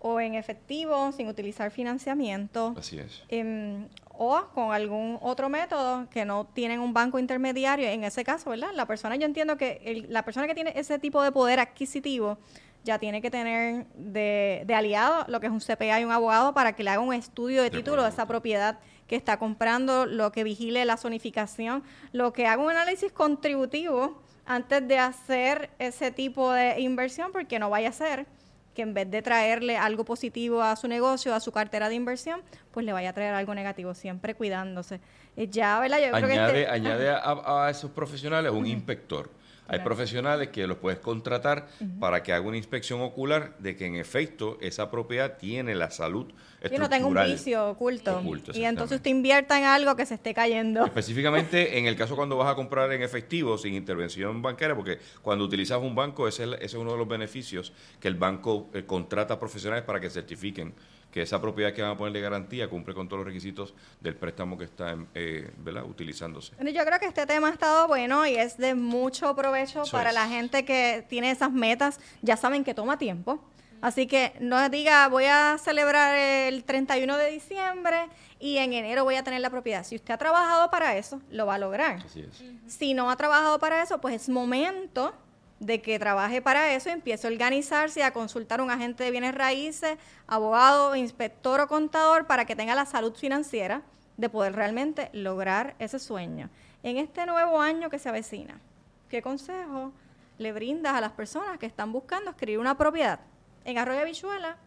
o 0.00 0.20
en 0.20 0.34
efectivo, 0.34 1.10
sin 1.12 1.28
utilizar 1.28 1.70
financiamiento. 1.70 2.74
Así 2.76 2.98
es. 2.98 3.22
Em, 3.28 3.88
o 4.18 4.44
con 4.54 4.72
algún 4.72 5.18
otro 5.20 5.48
método 5.48 6.08
que 6.10 6.24
no 6.24 6.46
tienen 6.46 6.80
un 6.80 6.92
banco 6.92 7.18
intermediario. 7.18 7.88
En 7.88 8.04
ese 8.04 8.24
caso, 8.24 8.50
¿verdad? 8.50 8.68
La 8.74 8.86
persona, 8.86 9.16
yo 9.16 9.26
entiendo 9.26 9.56
que 9.56 10.06
la 10.08 10.24
persona 10.24 10.46
que 10.46 10.54
tiene 10.54 10.72
ese 10.76 10.98
tipo 10.98 11.22
de 11.22 11.32
poder 11.32 11.60
adquisitivo 11.60 12.38
ya 12.84 12.98
tiene 12.98 13.20
que 13.20 13.30
tener 13.30 13.86
de, 13.96 14.62
de 14.64 14.74
aliado 14.74 15.24
lo 15.28 15.40
que 15.40 15.46
es 15.46 15.52
un 15.52 15.60
CPA 15.60 16.00
y 16.00 16.04
un 16.04 16.12
abogado 16.12 16.54
para 16.54 16.74
que 16.74 16.84
le 16.84 16.90
haga 16.90 17.00
un 17.00 17.12
estudio 17.12 17.62
de, 17.62 17.70
título 17.70 18.02
de 18.02 18.10
esa 18.10 18.26
propiedad 18.26 18.78
que 19.06 19.16
está 19.16 19.38
comprando, 19.38 20.06
lo 20.06 20.32
que 20.32 20.44
vigile 20.44 20.84
la 20.84 20.96
zonificación, 20.96 21.82
lo 22.12 22.32
que 22.32 22.46
haga 22.46 22.62
un 22.62 22.70
análisis 22.70 23.12
contributivo 23.12 24.20
antes 24.44 24.86
de 24.86 24.98
hacer 24.98 25.70
ese 25.78 26.10
tipo 26.10 26.52
de 26.52 26.80
inversión, 26.80 27.32
porque 27.32 27.58
no 27.58 27.70
vaya 27.70 27.88
a 27.90 27.92
ser 27.92 28.26
que 28.74 28.82
en 28.82 28.92
vez 28.94 29.10
de 29.10 29.22
traerle 29.22 29.76
algo 29.76 30.04
positivo 30.04 30.62
a 30.62 30.76
su 30.76 30.86
negocio, 30.86 31.34
a 31.34 31.40
su 31.40 31.50
cartera 31.50 31.88
de 31.88 31.94
inversión, 31.94 32.42
pues 32.72 32.84
le 32.84 32.92
vaya 32.92 33.10
a 33.10 33.12
traer 33.12 33.34
algo 33.34 33.54
negativo, 33.54 33.94
siempre 33.94 34.34
cuidándose. 34.34 35.00
Eh, 35.36 35.48
ya, 35.48 35.80
¿verdad? 35.80 35.98
Yo 35.98 36.14
añade, 36.14 36.26
creo 36.26 36.52
que 36.52 36.60
este 36.60 36.70
añade 36.70 37.10
a, 37.10 37.64
a, 37.64 37.70
esos 37.70 37.90
profesionales 37.90 38.52
un 38.52 38.66
inspector 38.66 39.30
hay 39.68 39.80
profesionales 39.80 40.48
que 40.48 40.66
los 40.66 40.78
puedes 40.78 40.98
contratar 40.98 41.68
para 41.98 42.22
que 42.22 42.32
haga 42.32 42.46
una 42.46 42.56
inspección 42.56 43.00
ocular 43.00 43.56
de 43.58 43.76
que 43.76 43.86
en 43.86 43.96
efecto 43.96 44.58
esa 44.60 44.90
propiedad 44.90 45.36
tiene 45.38 45.74
la 45.74 45.90
salud 45.90 46.26
estructural. 46.60 46.72
Y 46.72 46.78
no 46.78 46.88
tenga 46.88 47.06
un 47.06 47.32
vicio 47.32 47.70
oculto. 47.70 48.22
y 48.54 48.64
entonces 48.64 48.96
usted 48.96 49.10
invierta 49.10 49.58
en 49.58 49.64
algo 49.64 49.96
que 49.96 50.06
se 50.06 50.14
esté 50.14 50.34
cayendo. 50.34 50.84
Específicamente 50.84 51.78
en 51.78 51.86
el 51.86 51.96
caso 51.96 52.16
cuando 52.16 52.36
vas 52.36 52.52
a 52.52 52.54
comprar 52.54 52.92
en 52.92 53.02
efectivo 53.02 53.58
sin 53.58 53.74
intervención 53.74 54.42
bancaria, 54.42 54.74
porque 54.74 54.98
cuando 55.22 55.44
utilizas 55.44 55.80
un 55.80 55.94
banco 55.94 56.28
ese 56.28 56.46
es, 56.60 56.74
uno 56.74 56.92
de 56.92 56.98
los 56.98 57.08
beneficios 57.08 57.72
que 58.00 58.08
el 58.08 58.14
banco 58.14 58.68
eh, 58.74 58.84
contrata 58.84 59.38
profesionales 59.38 59.84
para 59.84 60.00
que 60.00 60.10
certifiquen 60.10 60.74
que 61.16 61.22
esa 61.22 61.40
propiedad 61.40 61.72
que 61.72 61.80
van 61.80 61.92
a 61.92 61.96
poner 61.96 62.12
de 62.12 62.20
garantía 62.20 62.68
cumple 62.68 62.92
con 62.92 63.08
todos 63.08 63.20
los 63.20 63.26
requisitos 63.26 63.72
del 64.02 64.16
préstamo 64.16 64.58
que 64.58 64.64
está 64.64 64.98
eh, 65.14 65.50
¿verdad? 65.56 65.86
utilizándose. 65.86 66.52
Yo 66.60 66.84
creo 66.84 67.00
que 67.00 67.06
este 67.06 67.24
tema 67.24 67.48
ha 67.48 67.52
estado 67.52 67.88
bueno 67.88 68.26
y 68.26 68.34
es 68.34 68.58
de 68.58 68.74
mucho 68.74 69.34
provecho 69.34 69.84
para 69.90 70.12
la 70.12 70.28
gente 70.28 70.66
que 70.66 71.06
tiene 71.08 71.30
esas 71.30 71.50
metas. 71.50 72.00
Ya 72.20 72.36
saben 72.36 72.64
que 72.64 72.74
toma 72.74 72.98
tiempo. 72.98 73.42
Así 73.80 74.06
que 74.06 74.34
no 74.40 74.68
diga, 74.68 75.08
voy 75.08 75.24
a 75.24 75.56
celebrar 75.56 76.14
el 76.14 76.64
31 76.64 77.16
de 77.16 77.30
diciembre 77.30 78.08
y 78.38 78.58
en 78.58 78.74
enero 78.74 79.04
voy 79.04 79.14
a 79.14 79.24
tener 79.24 79.40
la 79.40 79.48
propiedad. 79.48 79.84
Si 79.84 79.96
usted 79.96 80.12
ha 80.12 80.18
trabajado 80.18 80.70
para 80.70 80.98
eso, 80.98 81.22
lo 81.30 81.46
va 81.46 81.54
a 81.54 81.58
lograr. 81.58 81.96
Así 82.04 82.20
es. 82.20 82.44
Si 82.66 82.92
no 82.92 83.10
ha 83.10 83.16
trabajado 83.16 83.58
para 83.58 83.82
eso, 83.82 84.02
pues 84.02 84.14
es 84.16 84.28
momento 84.28 85.14
de 85.60 85.80
que 85.80 85.98
trabaje 85.98 86.42
para 86.42 86.74
eso 86.74 86.90
empiece 86.90 87.26
a 87.26 87.30
organizarse 87.30 88.00
y 88.00 88.02
a 88.02 88.12
consultar 88.12 88.60
a 88.60 88.62
un 88.62 88.70
agente 88.70 89.04
de 89.04 89.10
bienes 89.10 89.34
raíces, 89.34 89.96
abogado, 90.26 90.94
inspector 90.96 91.60
o 91.60 91.68
contador 91.68 92.26
para 92.26 92.44
que 92.44 92.56
tenga 92.56 92.74
la 92.74 92.84
salud 92.84 93.14
financiera 93.14 93.82
de 94.16 94.28
poder 94.28 94.54
realmente 94.54 95.08
lograr 95.12 95.74
ese 95.78 95.98
sueño. 95.98 96.50
En 96.82 96.98
este 96.98 97.26
nuevo 97.26 97.60
año 97.60 97.90
que 97.90 97.98
se 97.98 98.08
avecina, 98.08 98.60
¿qué 99.08 99.22
consejo 99.22 99.92
le 100.38 100.52
brindas 100.52 100.94
a 100.94 101.00
las 101.00 101.12
personas 101.12 101.58
que 101.58 101.66
están 101.66 101.90
buscando 101.90 102.30
escribir 102.30 102.58
una 102.58 102.76
propiedad 102.76 103.20
en 103.64 103.78
Arroyo 103.78 104.04
Bichuela 104.04 104.58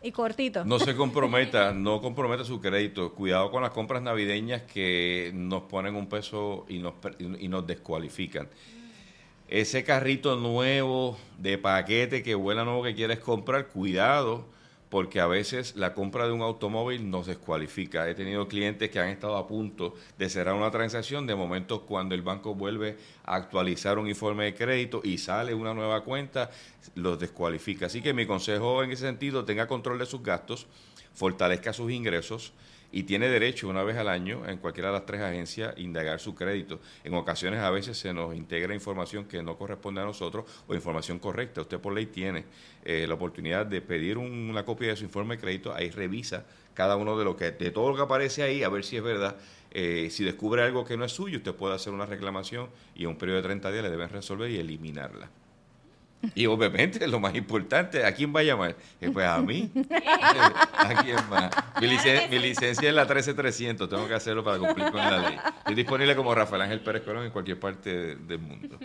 y 0.00 0.12
cortito? 0.12 0.64
No 0.64 0.78
se 0.78 0.94
comprometa, 0.94 1.72
no 1.74 2.00
comprometa 2.00 2.44
su 2.44 2.60
crédito. 2.60 3.14
Cuidado 3.14 3.50
con 3.50 3.62
las 3.62 3.72
compras 3.72 4.00
navideñas 4.00 4.62
que 4.62 5.32
nos 5.34 5.62
ponen 5.62 5.96
un 5.96 6.08
peso 6.08 6.66
y 6.68 6.78
nos, 6.78 6.94
y 7.18 7.48
nos 7.48 7.66
descualifican 7.66 8.48
ese 9.50 9.82
carrito 9.82 10.36
nuevo 10.36 11.18
de 11.38 11.58
paquete 11.58 12.22
que 12.22 12.36
vuela 12.36 12.64
nuevo 12.64 12.84
que 12.84 12.94
quieres 12.94 13.18
comprar, 13.18 13.66
cuidado, 13.66 14.46
porque 14.90 15.18
a 15.18 15.26
veces 15.26 15.74
la 15.74 15.92
compra 15.92 16.26
de 16.26 16.32
un 16.32 16.40
automóvil 16.40 17.10
nos 17.10 17.26
descualifica. 17.26 18.08
He 18.08 18.14
tenido 18.14 18.46
clientes 18.46 18.90
que 18.90 19.00
han 19.00 19.08
estado 19.08 19.36
a 19.36 19.48
punto 19.48 19.94
de 20.18 20.28
cerrar 20.28 20.54
una 20.54 20.70
transacción, 20.70 21.26
de 21.26 21.34
momento 21.34 21.82
cuando 21.82 22.14
el 22.14 22.22
banco 22.22 22.54
vuelve 22.54 22.96
a 23.24 23.34
actualizar 23.34 23.98
un 23.98 24.06
informe 24.06 24.44
de 24.44 24.54
crédito 24.54 25.00
y 25.02 25.18
sale 25.18 25.52
una 25.52 25.74
nueva 25.74 26.04
cuenta, 26.04 26.50
los 26.94 27.18
descualifica. 27.18 27.86
Así 27.86 28.02
que 28.02 28.14
mi 28.14 28.26
consejo 28.26 28.84
en 28.84 28.92
ese 28.92 29.02
sentido, 29.06 29.44
tenga 29.44 29.66
control 29.66 29.98
de 29.98 30.06
sus 30.06 30.22
gastos, 30.22 30.68
fortalezca 31.12 31.72
sus 31.72 31.90
ingresos 31.90 32.52
y 32.92 33.04
tiene 33.04 33.28
derecho 33.28 33.68
una 33.68 33.82
vez 33.82 33.96
al 33.96 34.08
año 34.08 34.46
en 34.48 34.58
cualquiera 34.58 34.88
de 34.88 34.94
las 34.94 35.06
tres 35.06 35.20
agencias 35.20 35.74
indagar 35.78 36.20
su 36.20 36.34
crédito. 36.34 36.80
En 37.04 37.14
ocasiones 37.14 37.60
a 37.60 37.70
veces 37.70 37.98
se 37.98 38.12
nos 38.12 38.34
integra 38.34 38.74
información 38.74 39.24
que 39.26 39.42
no 39.42 39.56
corresponde 39.56 40.00
a 40.00 40.04
nosotros 40.04 40.44
o 40.66 40.74
información 40.74 41.18
correcta. 41.18 41.60
Usted 41.60 41.78
por 41.78 41.94
ley 41.94 42.06
tiene 42.06 42.44
eh, 42.84 43.06
la 43.06 43.14
oportunidad 43.14 43.66
de 43.66 43.80
pedir 43.80 44.18
una 44.18 44.64
copia 44.64 44.88
de 44.88 44.96
su 44.96 45.04
informe 45.04 45.36
de 45.36 45.40
crédito, 45.42 45.74
ahí 45.74 45.90
revisa 45.90 46.44
cada 46.74 46.96
uno 46.96 47.18
de 47.18 47.24
lo 47.24 47.36
que 47.36 47.50
de 47.50 47.70
todo 47.70 47.90
lo 47.90 47.96
que 47.96 48.02
aparece 48.02 48.42
ahí 48.42 48.62
a 48.62 48.68
ver 48.68 48.84
si 48.84 48.96
es 48.96 49.02
verdad. 49.02 49.36
Eh, 49.72 50.08
si 50.10 50.24
descubre 50.24 50.62
algo 50.62 50.84
que 50.84 50.96
no 50.96 51.04
es 51.04 51.12
suyo, 51.12 51.38
usted 51.38 51.54
puede 51.54 51.74
hacer 51.74 51.92
una 51.92 52.06
reclamación 52.06 52.68
y 52.94 53.04
en 53.04 53.10
un 53.10 53.16
periodo 53.16 53.38
de 53.38 53.44
30 53.44 53.70
días 53.70 53.84
le 53.84 53.90
deben 53.90 54.08
resolver 54.08 54.50
y 54.50 54.58
eliminarla. 54.58 55.30
Y 56.34 56.46
obviamente 56.46 57.06
lo 57.06 57.18
más 57.18 57.34
importante, 57.34 58.04
¿a 58.04 58.12
quién 58.12 58.34
va 58.34 58.40
a 58.40 58.42
llamar? 58.42 58.76
Eh, 59.00 59.10
pues 59.10 59.26
a 59.26 59.38
mí. 59.38 59.70
¿A 60.76 61.02
quién 61.02 61.16
más? 61.30 61.50
Mi, 61.80 62.38
licencia 62.38 62.88
es 62.88 62.94
la 62.94 63.06
13300, 63.06 63.88
tengo 63.88 64.06
que 64.06 64.14
hacerlo 64.14 64.44
para 64.44 64.58
cumplir 64.58 64.90
con 64.90 65.00
la 65.00 65.18
ley. 65.18 65.38
Estoy 65.58 65.74
disponible 65.74 66.14
como 66.14 66.34
Rafael 66.34 66.62
Ángel 66.62 66.80
Pérez 66.80 67.02
Colón 67.02 67.24
en 67.24 67.30
cualquier 67.30 67.58
parte 67.58 68.16
del 68.16 68.38
mundo. 68.38 68.78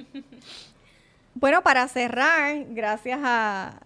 Bueno, 1.33 1.61
para 1.61 1.87
cerrar, 1.89 2.55
gracias 2.69 3.19
a, 3.21 3.81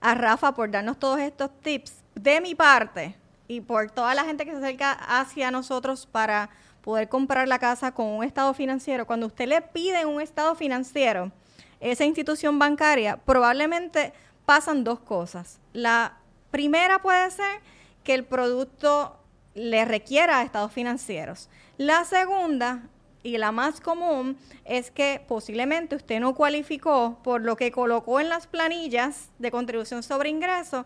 a 0.00 0.14
Rafa 0.14 0.54
por 0.54 0.70
darnos 0.70 0.98
todos 0.98 1.20
estos 1.20 1.50
tips. 1.60 2.02
De 2.14 2.40
mi 2.40 2.54
parte 2.54 3.16
y 3.48 3.60
por 3.60 3.90
toda 3.90 4.14
la 4.14 4.24
gente 4.24 4.44
que 4.44 4.52
se 4.52 4.58
acerca 4.58 4.92
hacia 4.92 5.50
nosotros 5.50 6.06
para 6.06 6.48
poder 6.80 7.08
comprar 7.08 7.48
la 7.48 7.58
casa 7.58 7.92
con 7.92 8.06
un 8.06 8.24
estado 8.24 8.54
financiero, 8.54 9.06
cuando 9.06 9.26
usted 9.26 9.48
le 9.48 9.60
pide 9.62 10.04
un 10.06 10.20
estado 10.20 10.54
financiero, 10.54 11.32
esa 11.80 12.04
institución 12.04 12.58
bancaria, 12.58 13.16
probablemente 13.16 14.12
pasan 14.46 14.84
dos 14.84 15.00
cosas. 15.00 15.60
La 15.72 16.18
primera 16.50 17.00
puede 17.02 17.30
ser 17.30 17.60
que 18.02 18.14
el 18.14 18.24
producto 18.24 19.18
le 19.54 19.84
requiera 19.84 20.42
estados 20.42 20.72
financieros. 20.72 21.48
La 21.78 22.04
segunda 22.04 22.82
y 23.22 23.38
la 23.38 23.52
más 23.52 23.80
común 23.80 24.36
es 24.64 24.90
que 24.90 25.24
posiblemente 25.26 25.96
usted 25.96 26.20
no 26.20 26.34
cualificó 26.34 27.18
por 27.24 27.40
lo 27.40 27.56
que 27.56 27.72
colocó 27.72 28.20
en 28.20 28.28
las 28.28 28.46
planillas 28.46 29.30
de 29.38 29.50
contribución 29.50 30.02
sobre 30.02 30.28
ingreso, 30.28 30.84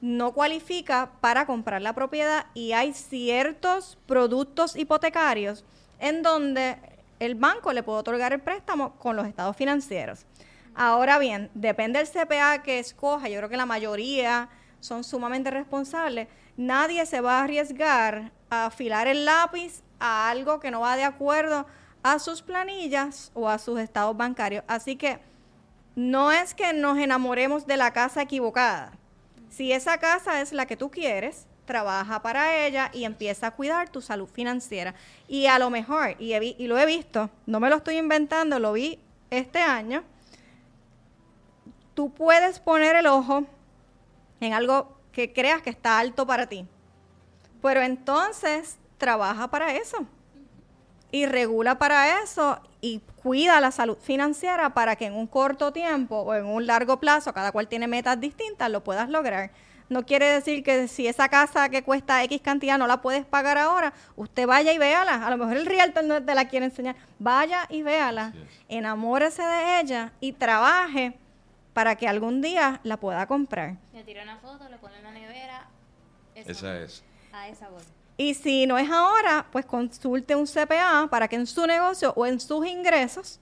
no 0.00 0.32
cualifica 0.32 1.10
para 1.20 1.46
comprar 1.46 1.82
la 1.82 1.92
propiedad 1.92 2.46
y 2.54 2.72
hay 2.72 2.94
ciertos 2.94 3.98
productos 4.06 4.76
hipotecarios 4.76 5.64
en 5.98 6.22
donde 6.22 6.76
el 7.18 7.34
banco 7.34 7.72
le 7.72 7.82
puede 7.82 7.98
otorgar 7.98 8.32
el 8.32 8.40
préstamo 8.40 8.94
con 8.96 9.16
los 9.16 9.26
estados 9.26 9.56
financieros. 9.56 10.24
Ahora 10.82 11.18
bien, 11.18 11.50
depende 11.52 11.98
del 11.98 12.08
CPA 12.08 12.62
que 12.62 12.78
escoja, 12.78 13.28
yo 13.28 13.36
creo 13.36 13.50
que 13.50 13.58
la 13.58 13.66
mayoría 13.66 14.48
son 14.80 15.04
sumamente 15.04 15.50
responsables. 15.50 16.28
Nadie 16.56 17.04
se 17.04 17.20
va 17.20 17.40
a 17.40 17.44
arriesgar 17.44 18.32
a 18.48 18.64
afilar 18.64 19.06
el 19.06 19.26
lápiz 19.26 19.82
a 19.98 20.30
algo 20.30 20.58
que 20.58 20.70
no 20.70 20.80
va 20.80 20.96
de 20.96 21.04
acuerdo 21.04 21.66
a 22.02 22.18
sus 22.18 22.40
planillas 22.40 23.30
o 23.34 23.50
a 23.50 23.58
sus 23.58 23.78
estados 23.78 24.16
bancarios. 24.16 24.64
Así 24.68 24.96
que 24.96 25.18
no 25.96 26.32
es 26.32 26.54
que 26.54 26.72
nos 26.72 26.96
enamoremos 26.96 27.66
de 27.66 27.76
la 27.76 27.92
casa 27.92 28.22
equivocada. 28.22 28.92
Si 29.50 29.72
esa 29.72 29.98
casa 29.98 30.40
es 30.40 30.54
la 30.54 30.64
que 30.64 30.78
tú 30.78 30.90
quieres, 30.90 31.46
trabaja 31.66 32.22
para 32.22 32.64
ella 32.64 32.90
y 32.94 33.04
empieza 33.04 33.48
a 33.48 33.50
cuidar 33.50 33.90
tu 33.90 34.00
salud 34.00 34.30
financiera. 34.30 34.94
Y 35.28 35.44
a 35.44 35.58
lo 35.58 35.68
mejor, 35.68 36.16
y, 36.18 36.32
y 36.32 36.66
lo 36.68 36.78
he 36.78 36.86
visto, 36.86 37.28
no 37.44 37.60
me 37.60 37.68
lo 37.68 37.76
estoy 37.76 37.98
inventando, 37.98 38.58
lo 38.58 38.72
vi 38.72 38.98
este 39.28 39.58
año, 39.58 40.04
tú 42.00 42.08
puedes 42.08 42.60
poner 42.60 42.96
el 42.96 43.06
ojo 43.06 43.44
en 44.40 44.54
algo 44.54 44.96
que 45.12 45.34
creas 45.34 45.60
que 45.60 45.68
está 45.68 45.98
alto 45.98 46.26
para 46.26 46.46
ti. 46.46 46.66
Pero 47.60 47.82
entonces 47.82 48.78
trabaja 48.96 49.48
para 49.48 49.74
eso 49.74 50.06
y 51.12 51.26
regula 51.26 51.78
para 51.78 52.22
eso 52.22 52.58
y 52.80 53.02
cuida 53.22 53.60
la 53.60 53.70
salud 53.70 53.98
financiera 54.00 54.72
para 54.72 54.96
que 54.96 55.04
en 55.04 55.12
un 55.12 55.26
corto 55.26 55.74
tiempo 55.74 56.20
o 56.20 56.34
en 56.34 56.46
un 56.46 56.66
largo 56.66 56.98
plazo, 56.98 57.34
cada 57.34 57.52
cual 57.52 57.68
tiene 57.68 57.86
metas 57.86 58.18
distintas, 58.18 58.70
lo 58.70 58.82
puedas 58.82 59.10
lograr. 59.10 59.50
No 59.90 60.06
quiere 60.06 60.24
decir 60.24 60.64
que 60.64 60.88
si 60.88 61.06
esa 61.06 61.28
casa 61.28 61.68
que 61.68 61.82
cuesta 61.82 62.24
X 62.24 62.40
cantidad 62.40 62.78
no 62.78 62.86
la 62.86 63.02
puedes 63.02 63.26
pagar 63.26 63.58
ahora, 63.58 63.92
usted 64.16 64.46
vaya 64.46 64.72
y 64.72 64.78
véala. 64.78 65.26
A 65.26 65.28
lo 65.28 65.36
mejor 65.36 65.58
el 65.58 65.66
realtor 65.66 66.04
no 66.04 66.22
te 66.22 66.34
la 66.34 66.48
quiere 66.48 66.64
enseñar. 66.64 66.96
Vaya 67.18 67.66
y 67.68 67.82
véala, 67.82 68.32
enamórese 68.70 69.42
de 69.42 69.80
ella 69.80 70.12
y 70.18 70.32
trabaje 70.32 71.18
para 71.72 71.96
que 71.96 72.08
algún 72.08 72.40
día 72.42 72.80
la 72.82 72.96
pueda 72.98 73.26
comprar. 73.26 73.76
Le 73.92 74.02
tira 74.04 74.22
una 74.22 74.38
foto, 74.38 74.68
le 74.68 74.78
pone 74.78 74.98
en 74.98 75.04
la 75.04 75.12
nevera. 75.12 75.68
Esa 76.34 76.78
es. 76.80 77.04
A 77.32 77.48
esa 77.48 77.68
voz. 77.68 77.84
Y 78.16 78.34
si 78.34 78.66
no 78.66 78.76
es 78.76 78.90
ahora, 78.90 79.46
pues 79.50 79.64
consulte 79.64 80.36
un 80.36 80.46
CPA 80.46 81.08
para 81.10 81.28
que 81.28 81.36
en 81.36 81.46
su 81.46 81.66
negocio 81.66 82.12
o 82.16 82.26
en 82.26 82.38
sus 82.38 82.66
ingresos 82.66 83.40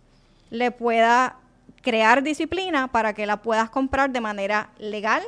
le 0.51 0.71
pueda 0.71 1.37
crear 1.83 2.23
disciplina 2.23 2.89
para 2.89 3.13
que 3.13 3.27
la 3.27 3.43
puedas 3.43 3.71
comprar 3.71 4.11
de 4.11 4.21
manera 4.21 4.71
legal 4.79 5.23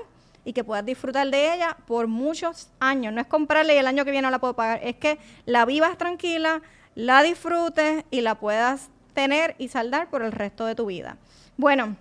y 0.44 0.52
que 0.52 0.64
puedas 0.64 0.84
disfrutar 0.84 1.28
de 1.28 1.54
ella 1.54 1.76
por 1.86 2.06
muchos 2.06 2.70
años. 2.78 3.12
No 3.12 3.20
es 3.20 3.26
comprarle 3.26 3.74
y 3.74 3.78
el 3.78 3.86
año 3.86 4.04
que 4.04 4.10
viene 4.10 4.26
no 4.26 4.30
la 4.30 4.38
puedo 4.38 4.54
pagar, 4.54 4.80
es 4.82 4.96
que 4.96 5.18
la 5.46 5.64
vivas 5.64 5.98
tranquila, 5.98 6.62
la 6.94 7.22
disfrutes 7.22 8.04
y 8.10 8.20
la 8.20 8.36
puedas 8.36 8.90
tener 9.14 9.54
y 9.58 9.68
saldar 9.68 10.10
por 10.10 10.22
el 10.22 10.32
resto 10.32 10.64
de 10.66 10.74
tu 10.74 10.86
vida. 10.86 11.16
Bueno, 11.56 11.96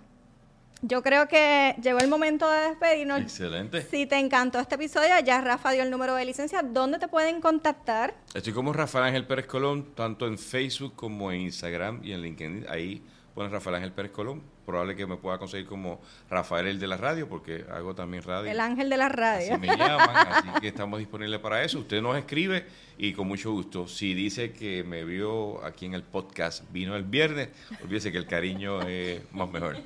yo 0.82 1.02
creo 1.02 1.28
que 1.28 1.74
llegó 1.82 1.98
el 1.98 2.08
momento 2.08 2.50
de 2.50 2.68
despedirnos. 2.68 3.20
Excelente. 3.20 3.82
Si 3.82 4.06
te 4.06 4.18
encantó 4.18 4.58
este 4.58 4.76
episodio, 4.76 5.10
ya 5.24 5.40
Rafa 5.40 5.72
dio 5.72 5.82
el 5.82 5.90
número 5.90 6.14
de 6.14 6.24
licencia. 6.24 6.62
¿Dónde 6.62 6.98
te 6.98 7.08
pueden 7.08 7.40
contactar? 7.40 8.14
Estoy 8.34 8.52
como 8.52 8.72
Rafael 8.72 9.04
Ángel 9.06 9.26
Pérez 9.26 9.46
Colón, 9.46 9.94
tanto 9.94 10.26
en 10.26 10.38
Facebook 10.38 10.94
como 10.96 11.30
en 11.32 11.42
Instagram 11.42 12.00
y 12.02 12.12
en 12.12 12.22
LinkedIn. 12.22 12.66
Ahí 12.68 13.02
pones 13.34 13.52
Rafael 13.52 13.76
Ángel 13.76 13.92
Pérez 13.92 14.12
Colón. 14.12 14.42
Probable 14.64 14.94
que 14.94 15.04
me 15.04 15.16
pueda 15.16 15.36
conseguir 15.36 15.66
como 15.66 16.00
Rafael 16.28 16.68
el 16.68 16.78
de 16.78 16.86
la 16.86 16.96
radio, 16.96 17.28
porque 17.28 17.64
hago 17.72 17.92
también 17.94 18.22
radio. 18.22 18.48
El 18.48 18.60
ángel 18.60 18.88
de 18.88 18.96
la 18.96 19.08
radio. 19.08 19.54
Así 19.54 19.60
me 19.60 19.66
llaman, 19.66 20.28
así 20.28 20.48
que 20.60 20.68
estamos 20.68 21.00
disponibles 21.00 21.40
para 21.40 21.64
eso. 21.64 21.80
Usted 21.80 22.00
nos 22.00 22.16
escribe 22.16 22.66
y 22.96 23.12
con 23.12 23.26
mucho 23.26 23.50
gusto. 23.50 23.88
Si 23.88 24.14
dice 24.14 24.52
que 24.52 24.84
me 24.84 25.04
vio 25.04 25.64
aquí 25.64 25.86
en 25.86 25.94
el 25.94 26.04
podcast, 26.04 26.62
vino 26.70 26.94
el 26.94 27.02
viernes, 27.02 27.48
olvídese 27.82 28.12
que 28.12 28.18
el 28.18 28.28
cariño 28.28 28.82
es 28.82 29.20
más 29.32 29.50
mejor. 29.50 29.78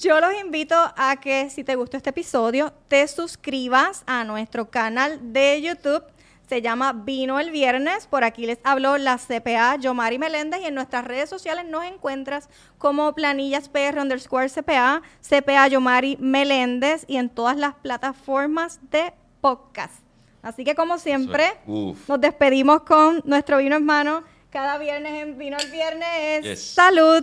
Yo 0.00 0.18
los 0.18 0.32
invito 0.40 0.74
a 0.96 1.16
que 1.20 1.50
si 1.50 1.62
te 1.62 1.76
gustó 1.76 1.98
este 1.98 2.08
episodio, 2.08 2.72
te 2.88 3.06
suscribas 3.06 4.02
a 4.06 4.24
nuestro 4.24 4.70
canal 4.70 5.34
de 5.34 5.60
YouTube. 5.60 6.02
Se 6.48 6.62
llama 6.62 6.94
Vino 6.94 7.38
el 7.38 7.50
Viernes. 7.50 8.06
Por 8.06 8.24
aquí 8.24 8.46
les 8.46 8.60
habló 8.64 8.96
la 8.96 9.18
CPA 9.18 9.76
Yomari 9.76 10.18
Meléndez 10.18 10.62
y 10.62 10.64
en 10.64 10.74
nuestras 10.74 11.04
redes 11.04 11.28
sociales 11.28 11.66
nos 11.66 11.84
encuentras 11.84 12.48
como 12.78 13.14
planillas 13.14 13.68
PR 13.68 14.00
underscore 14.00 14.48
CPA, 14.48 15.02
CPA 15.20 15.68
Yomari 15.68 16.16
Meléndez 16.18 17.04
y 17.06 17.18
en 17.18 17.28
todas 17.28 17.58
las 17.58 17.74
plataformas 17.74 18.80
de 18.90 19.12
podcast. 19.42 20.02
Así 20.40 20.64
que 20.64 20.74
como 20.74 20.96
siempre, 20.96 21.58
Uf. 21.66 22.08
nos 22.08 22.18
despedimos 22.18 22.84
con 22.84 23.20
nuestro 23.26 23.58
vino 23.58 23.76
en 23.76 23.84
mano. 23.84 24.24
Cada 24.48 24.78
viernes 24.78 25.12
en 25.22 25.36
Vino 25.36 25.58
el 25.58 25.70
Viernes. 25.70 26.42
Yes. 26.42 26.72
Salud. 26.72 27.22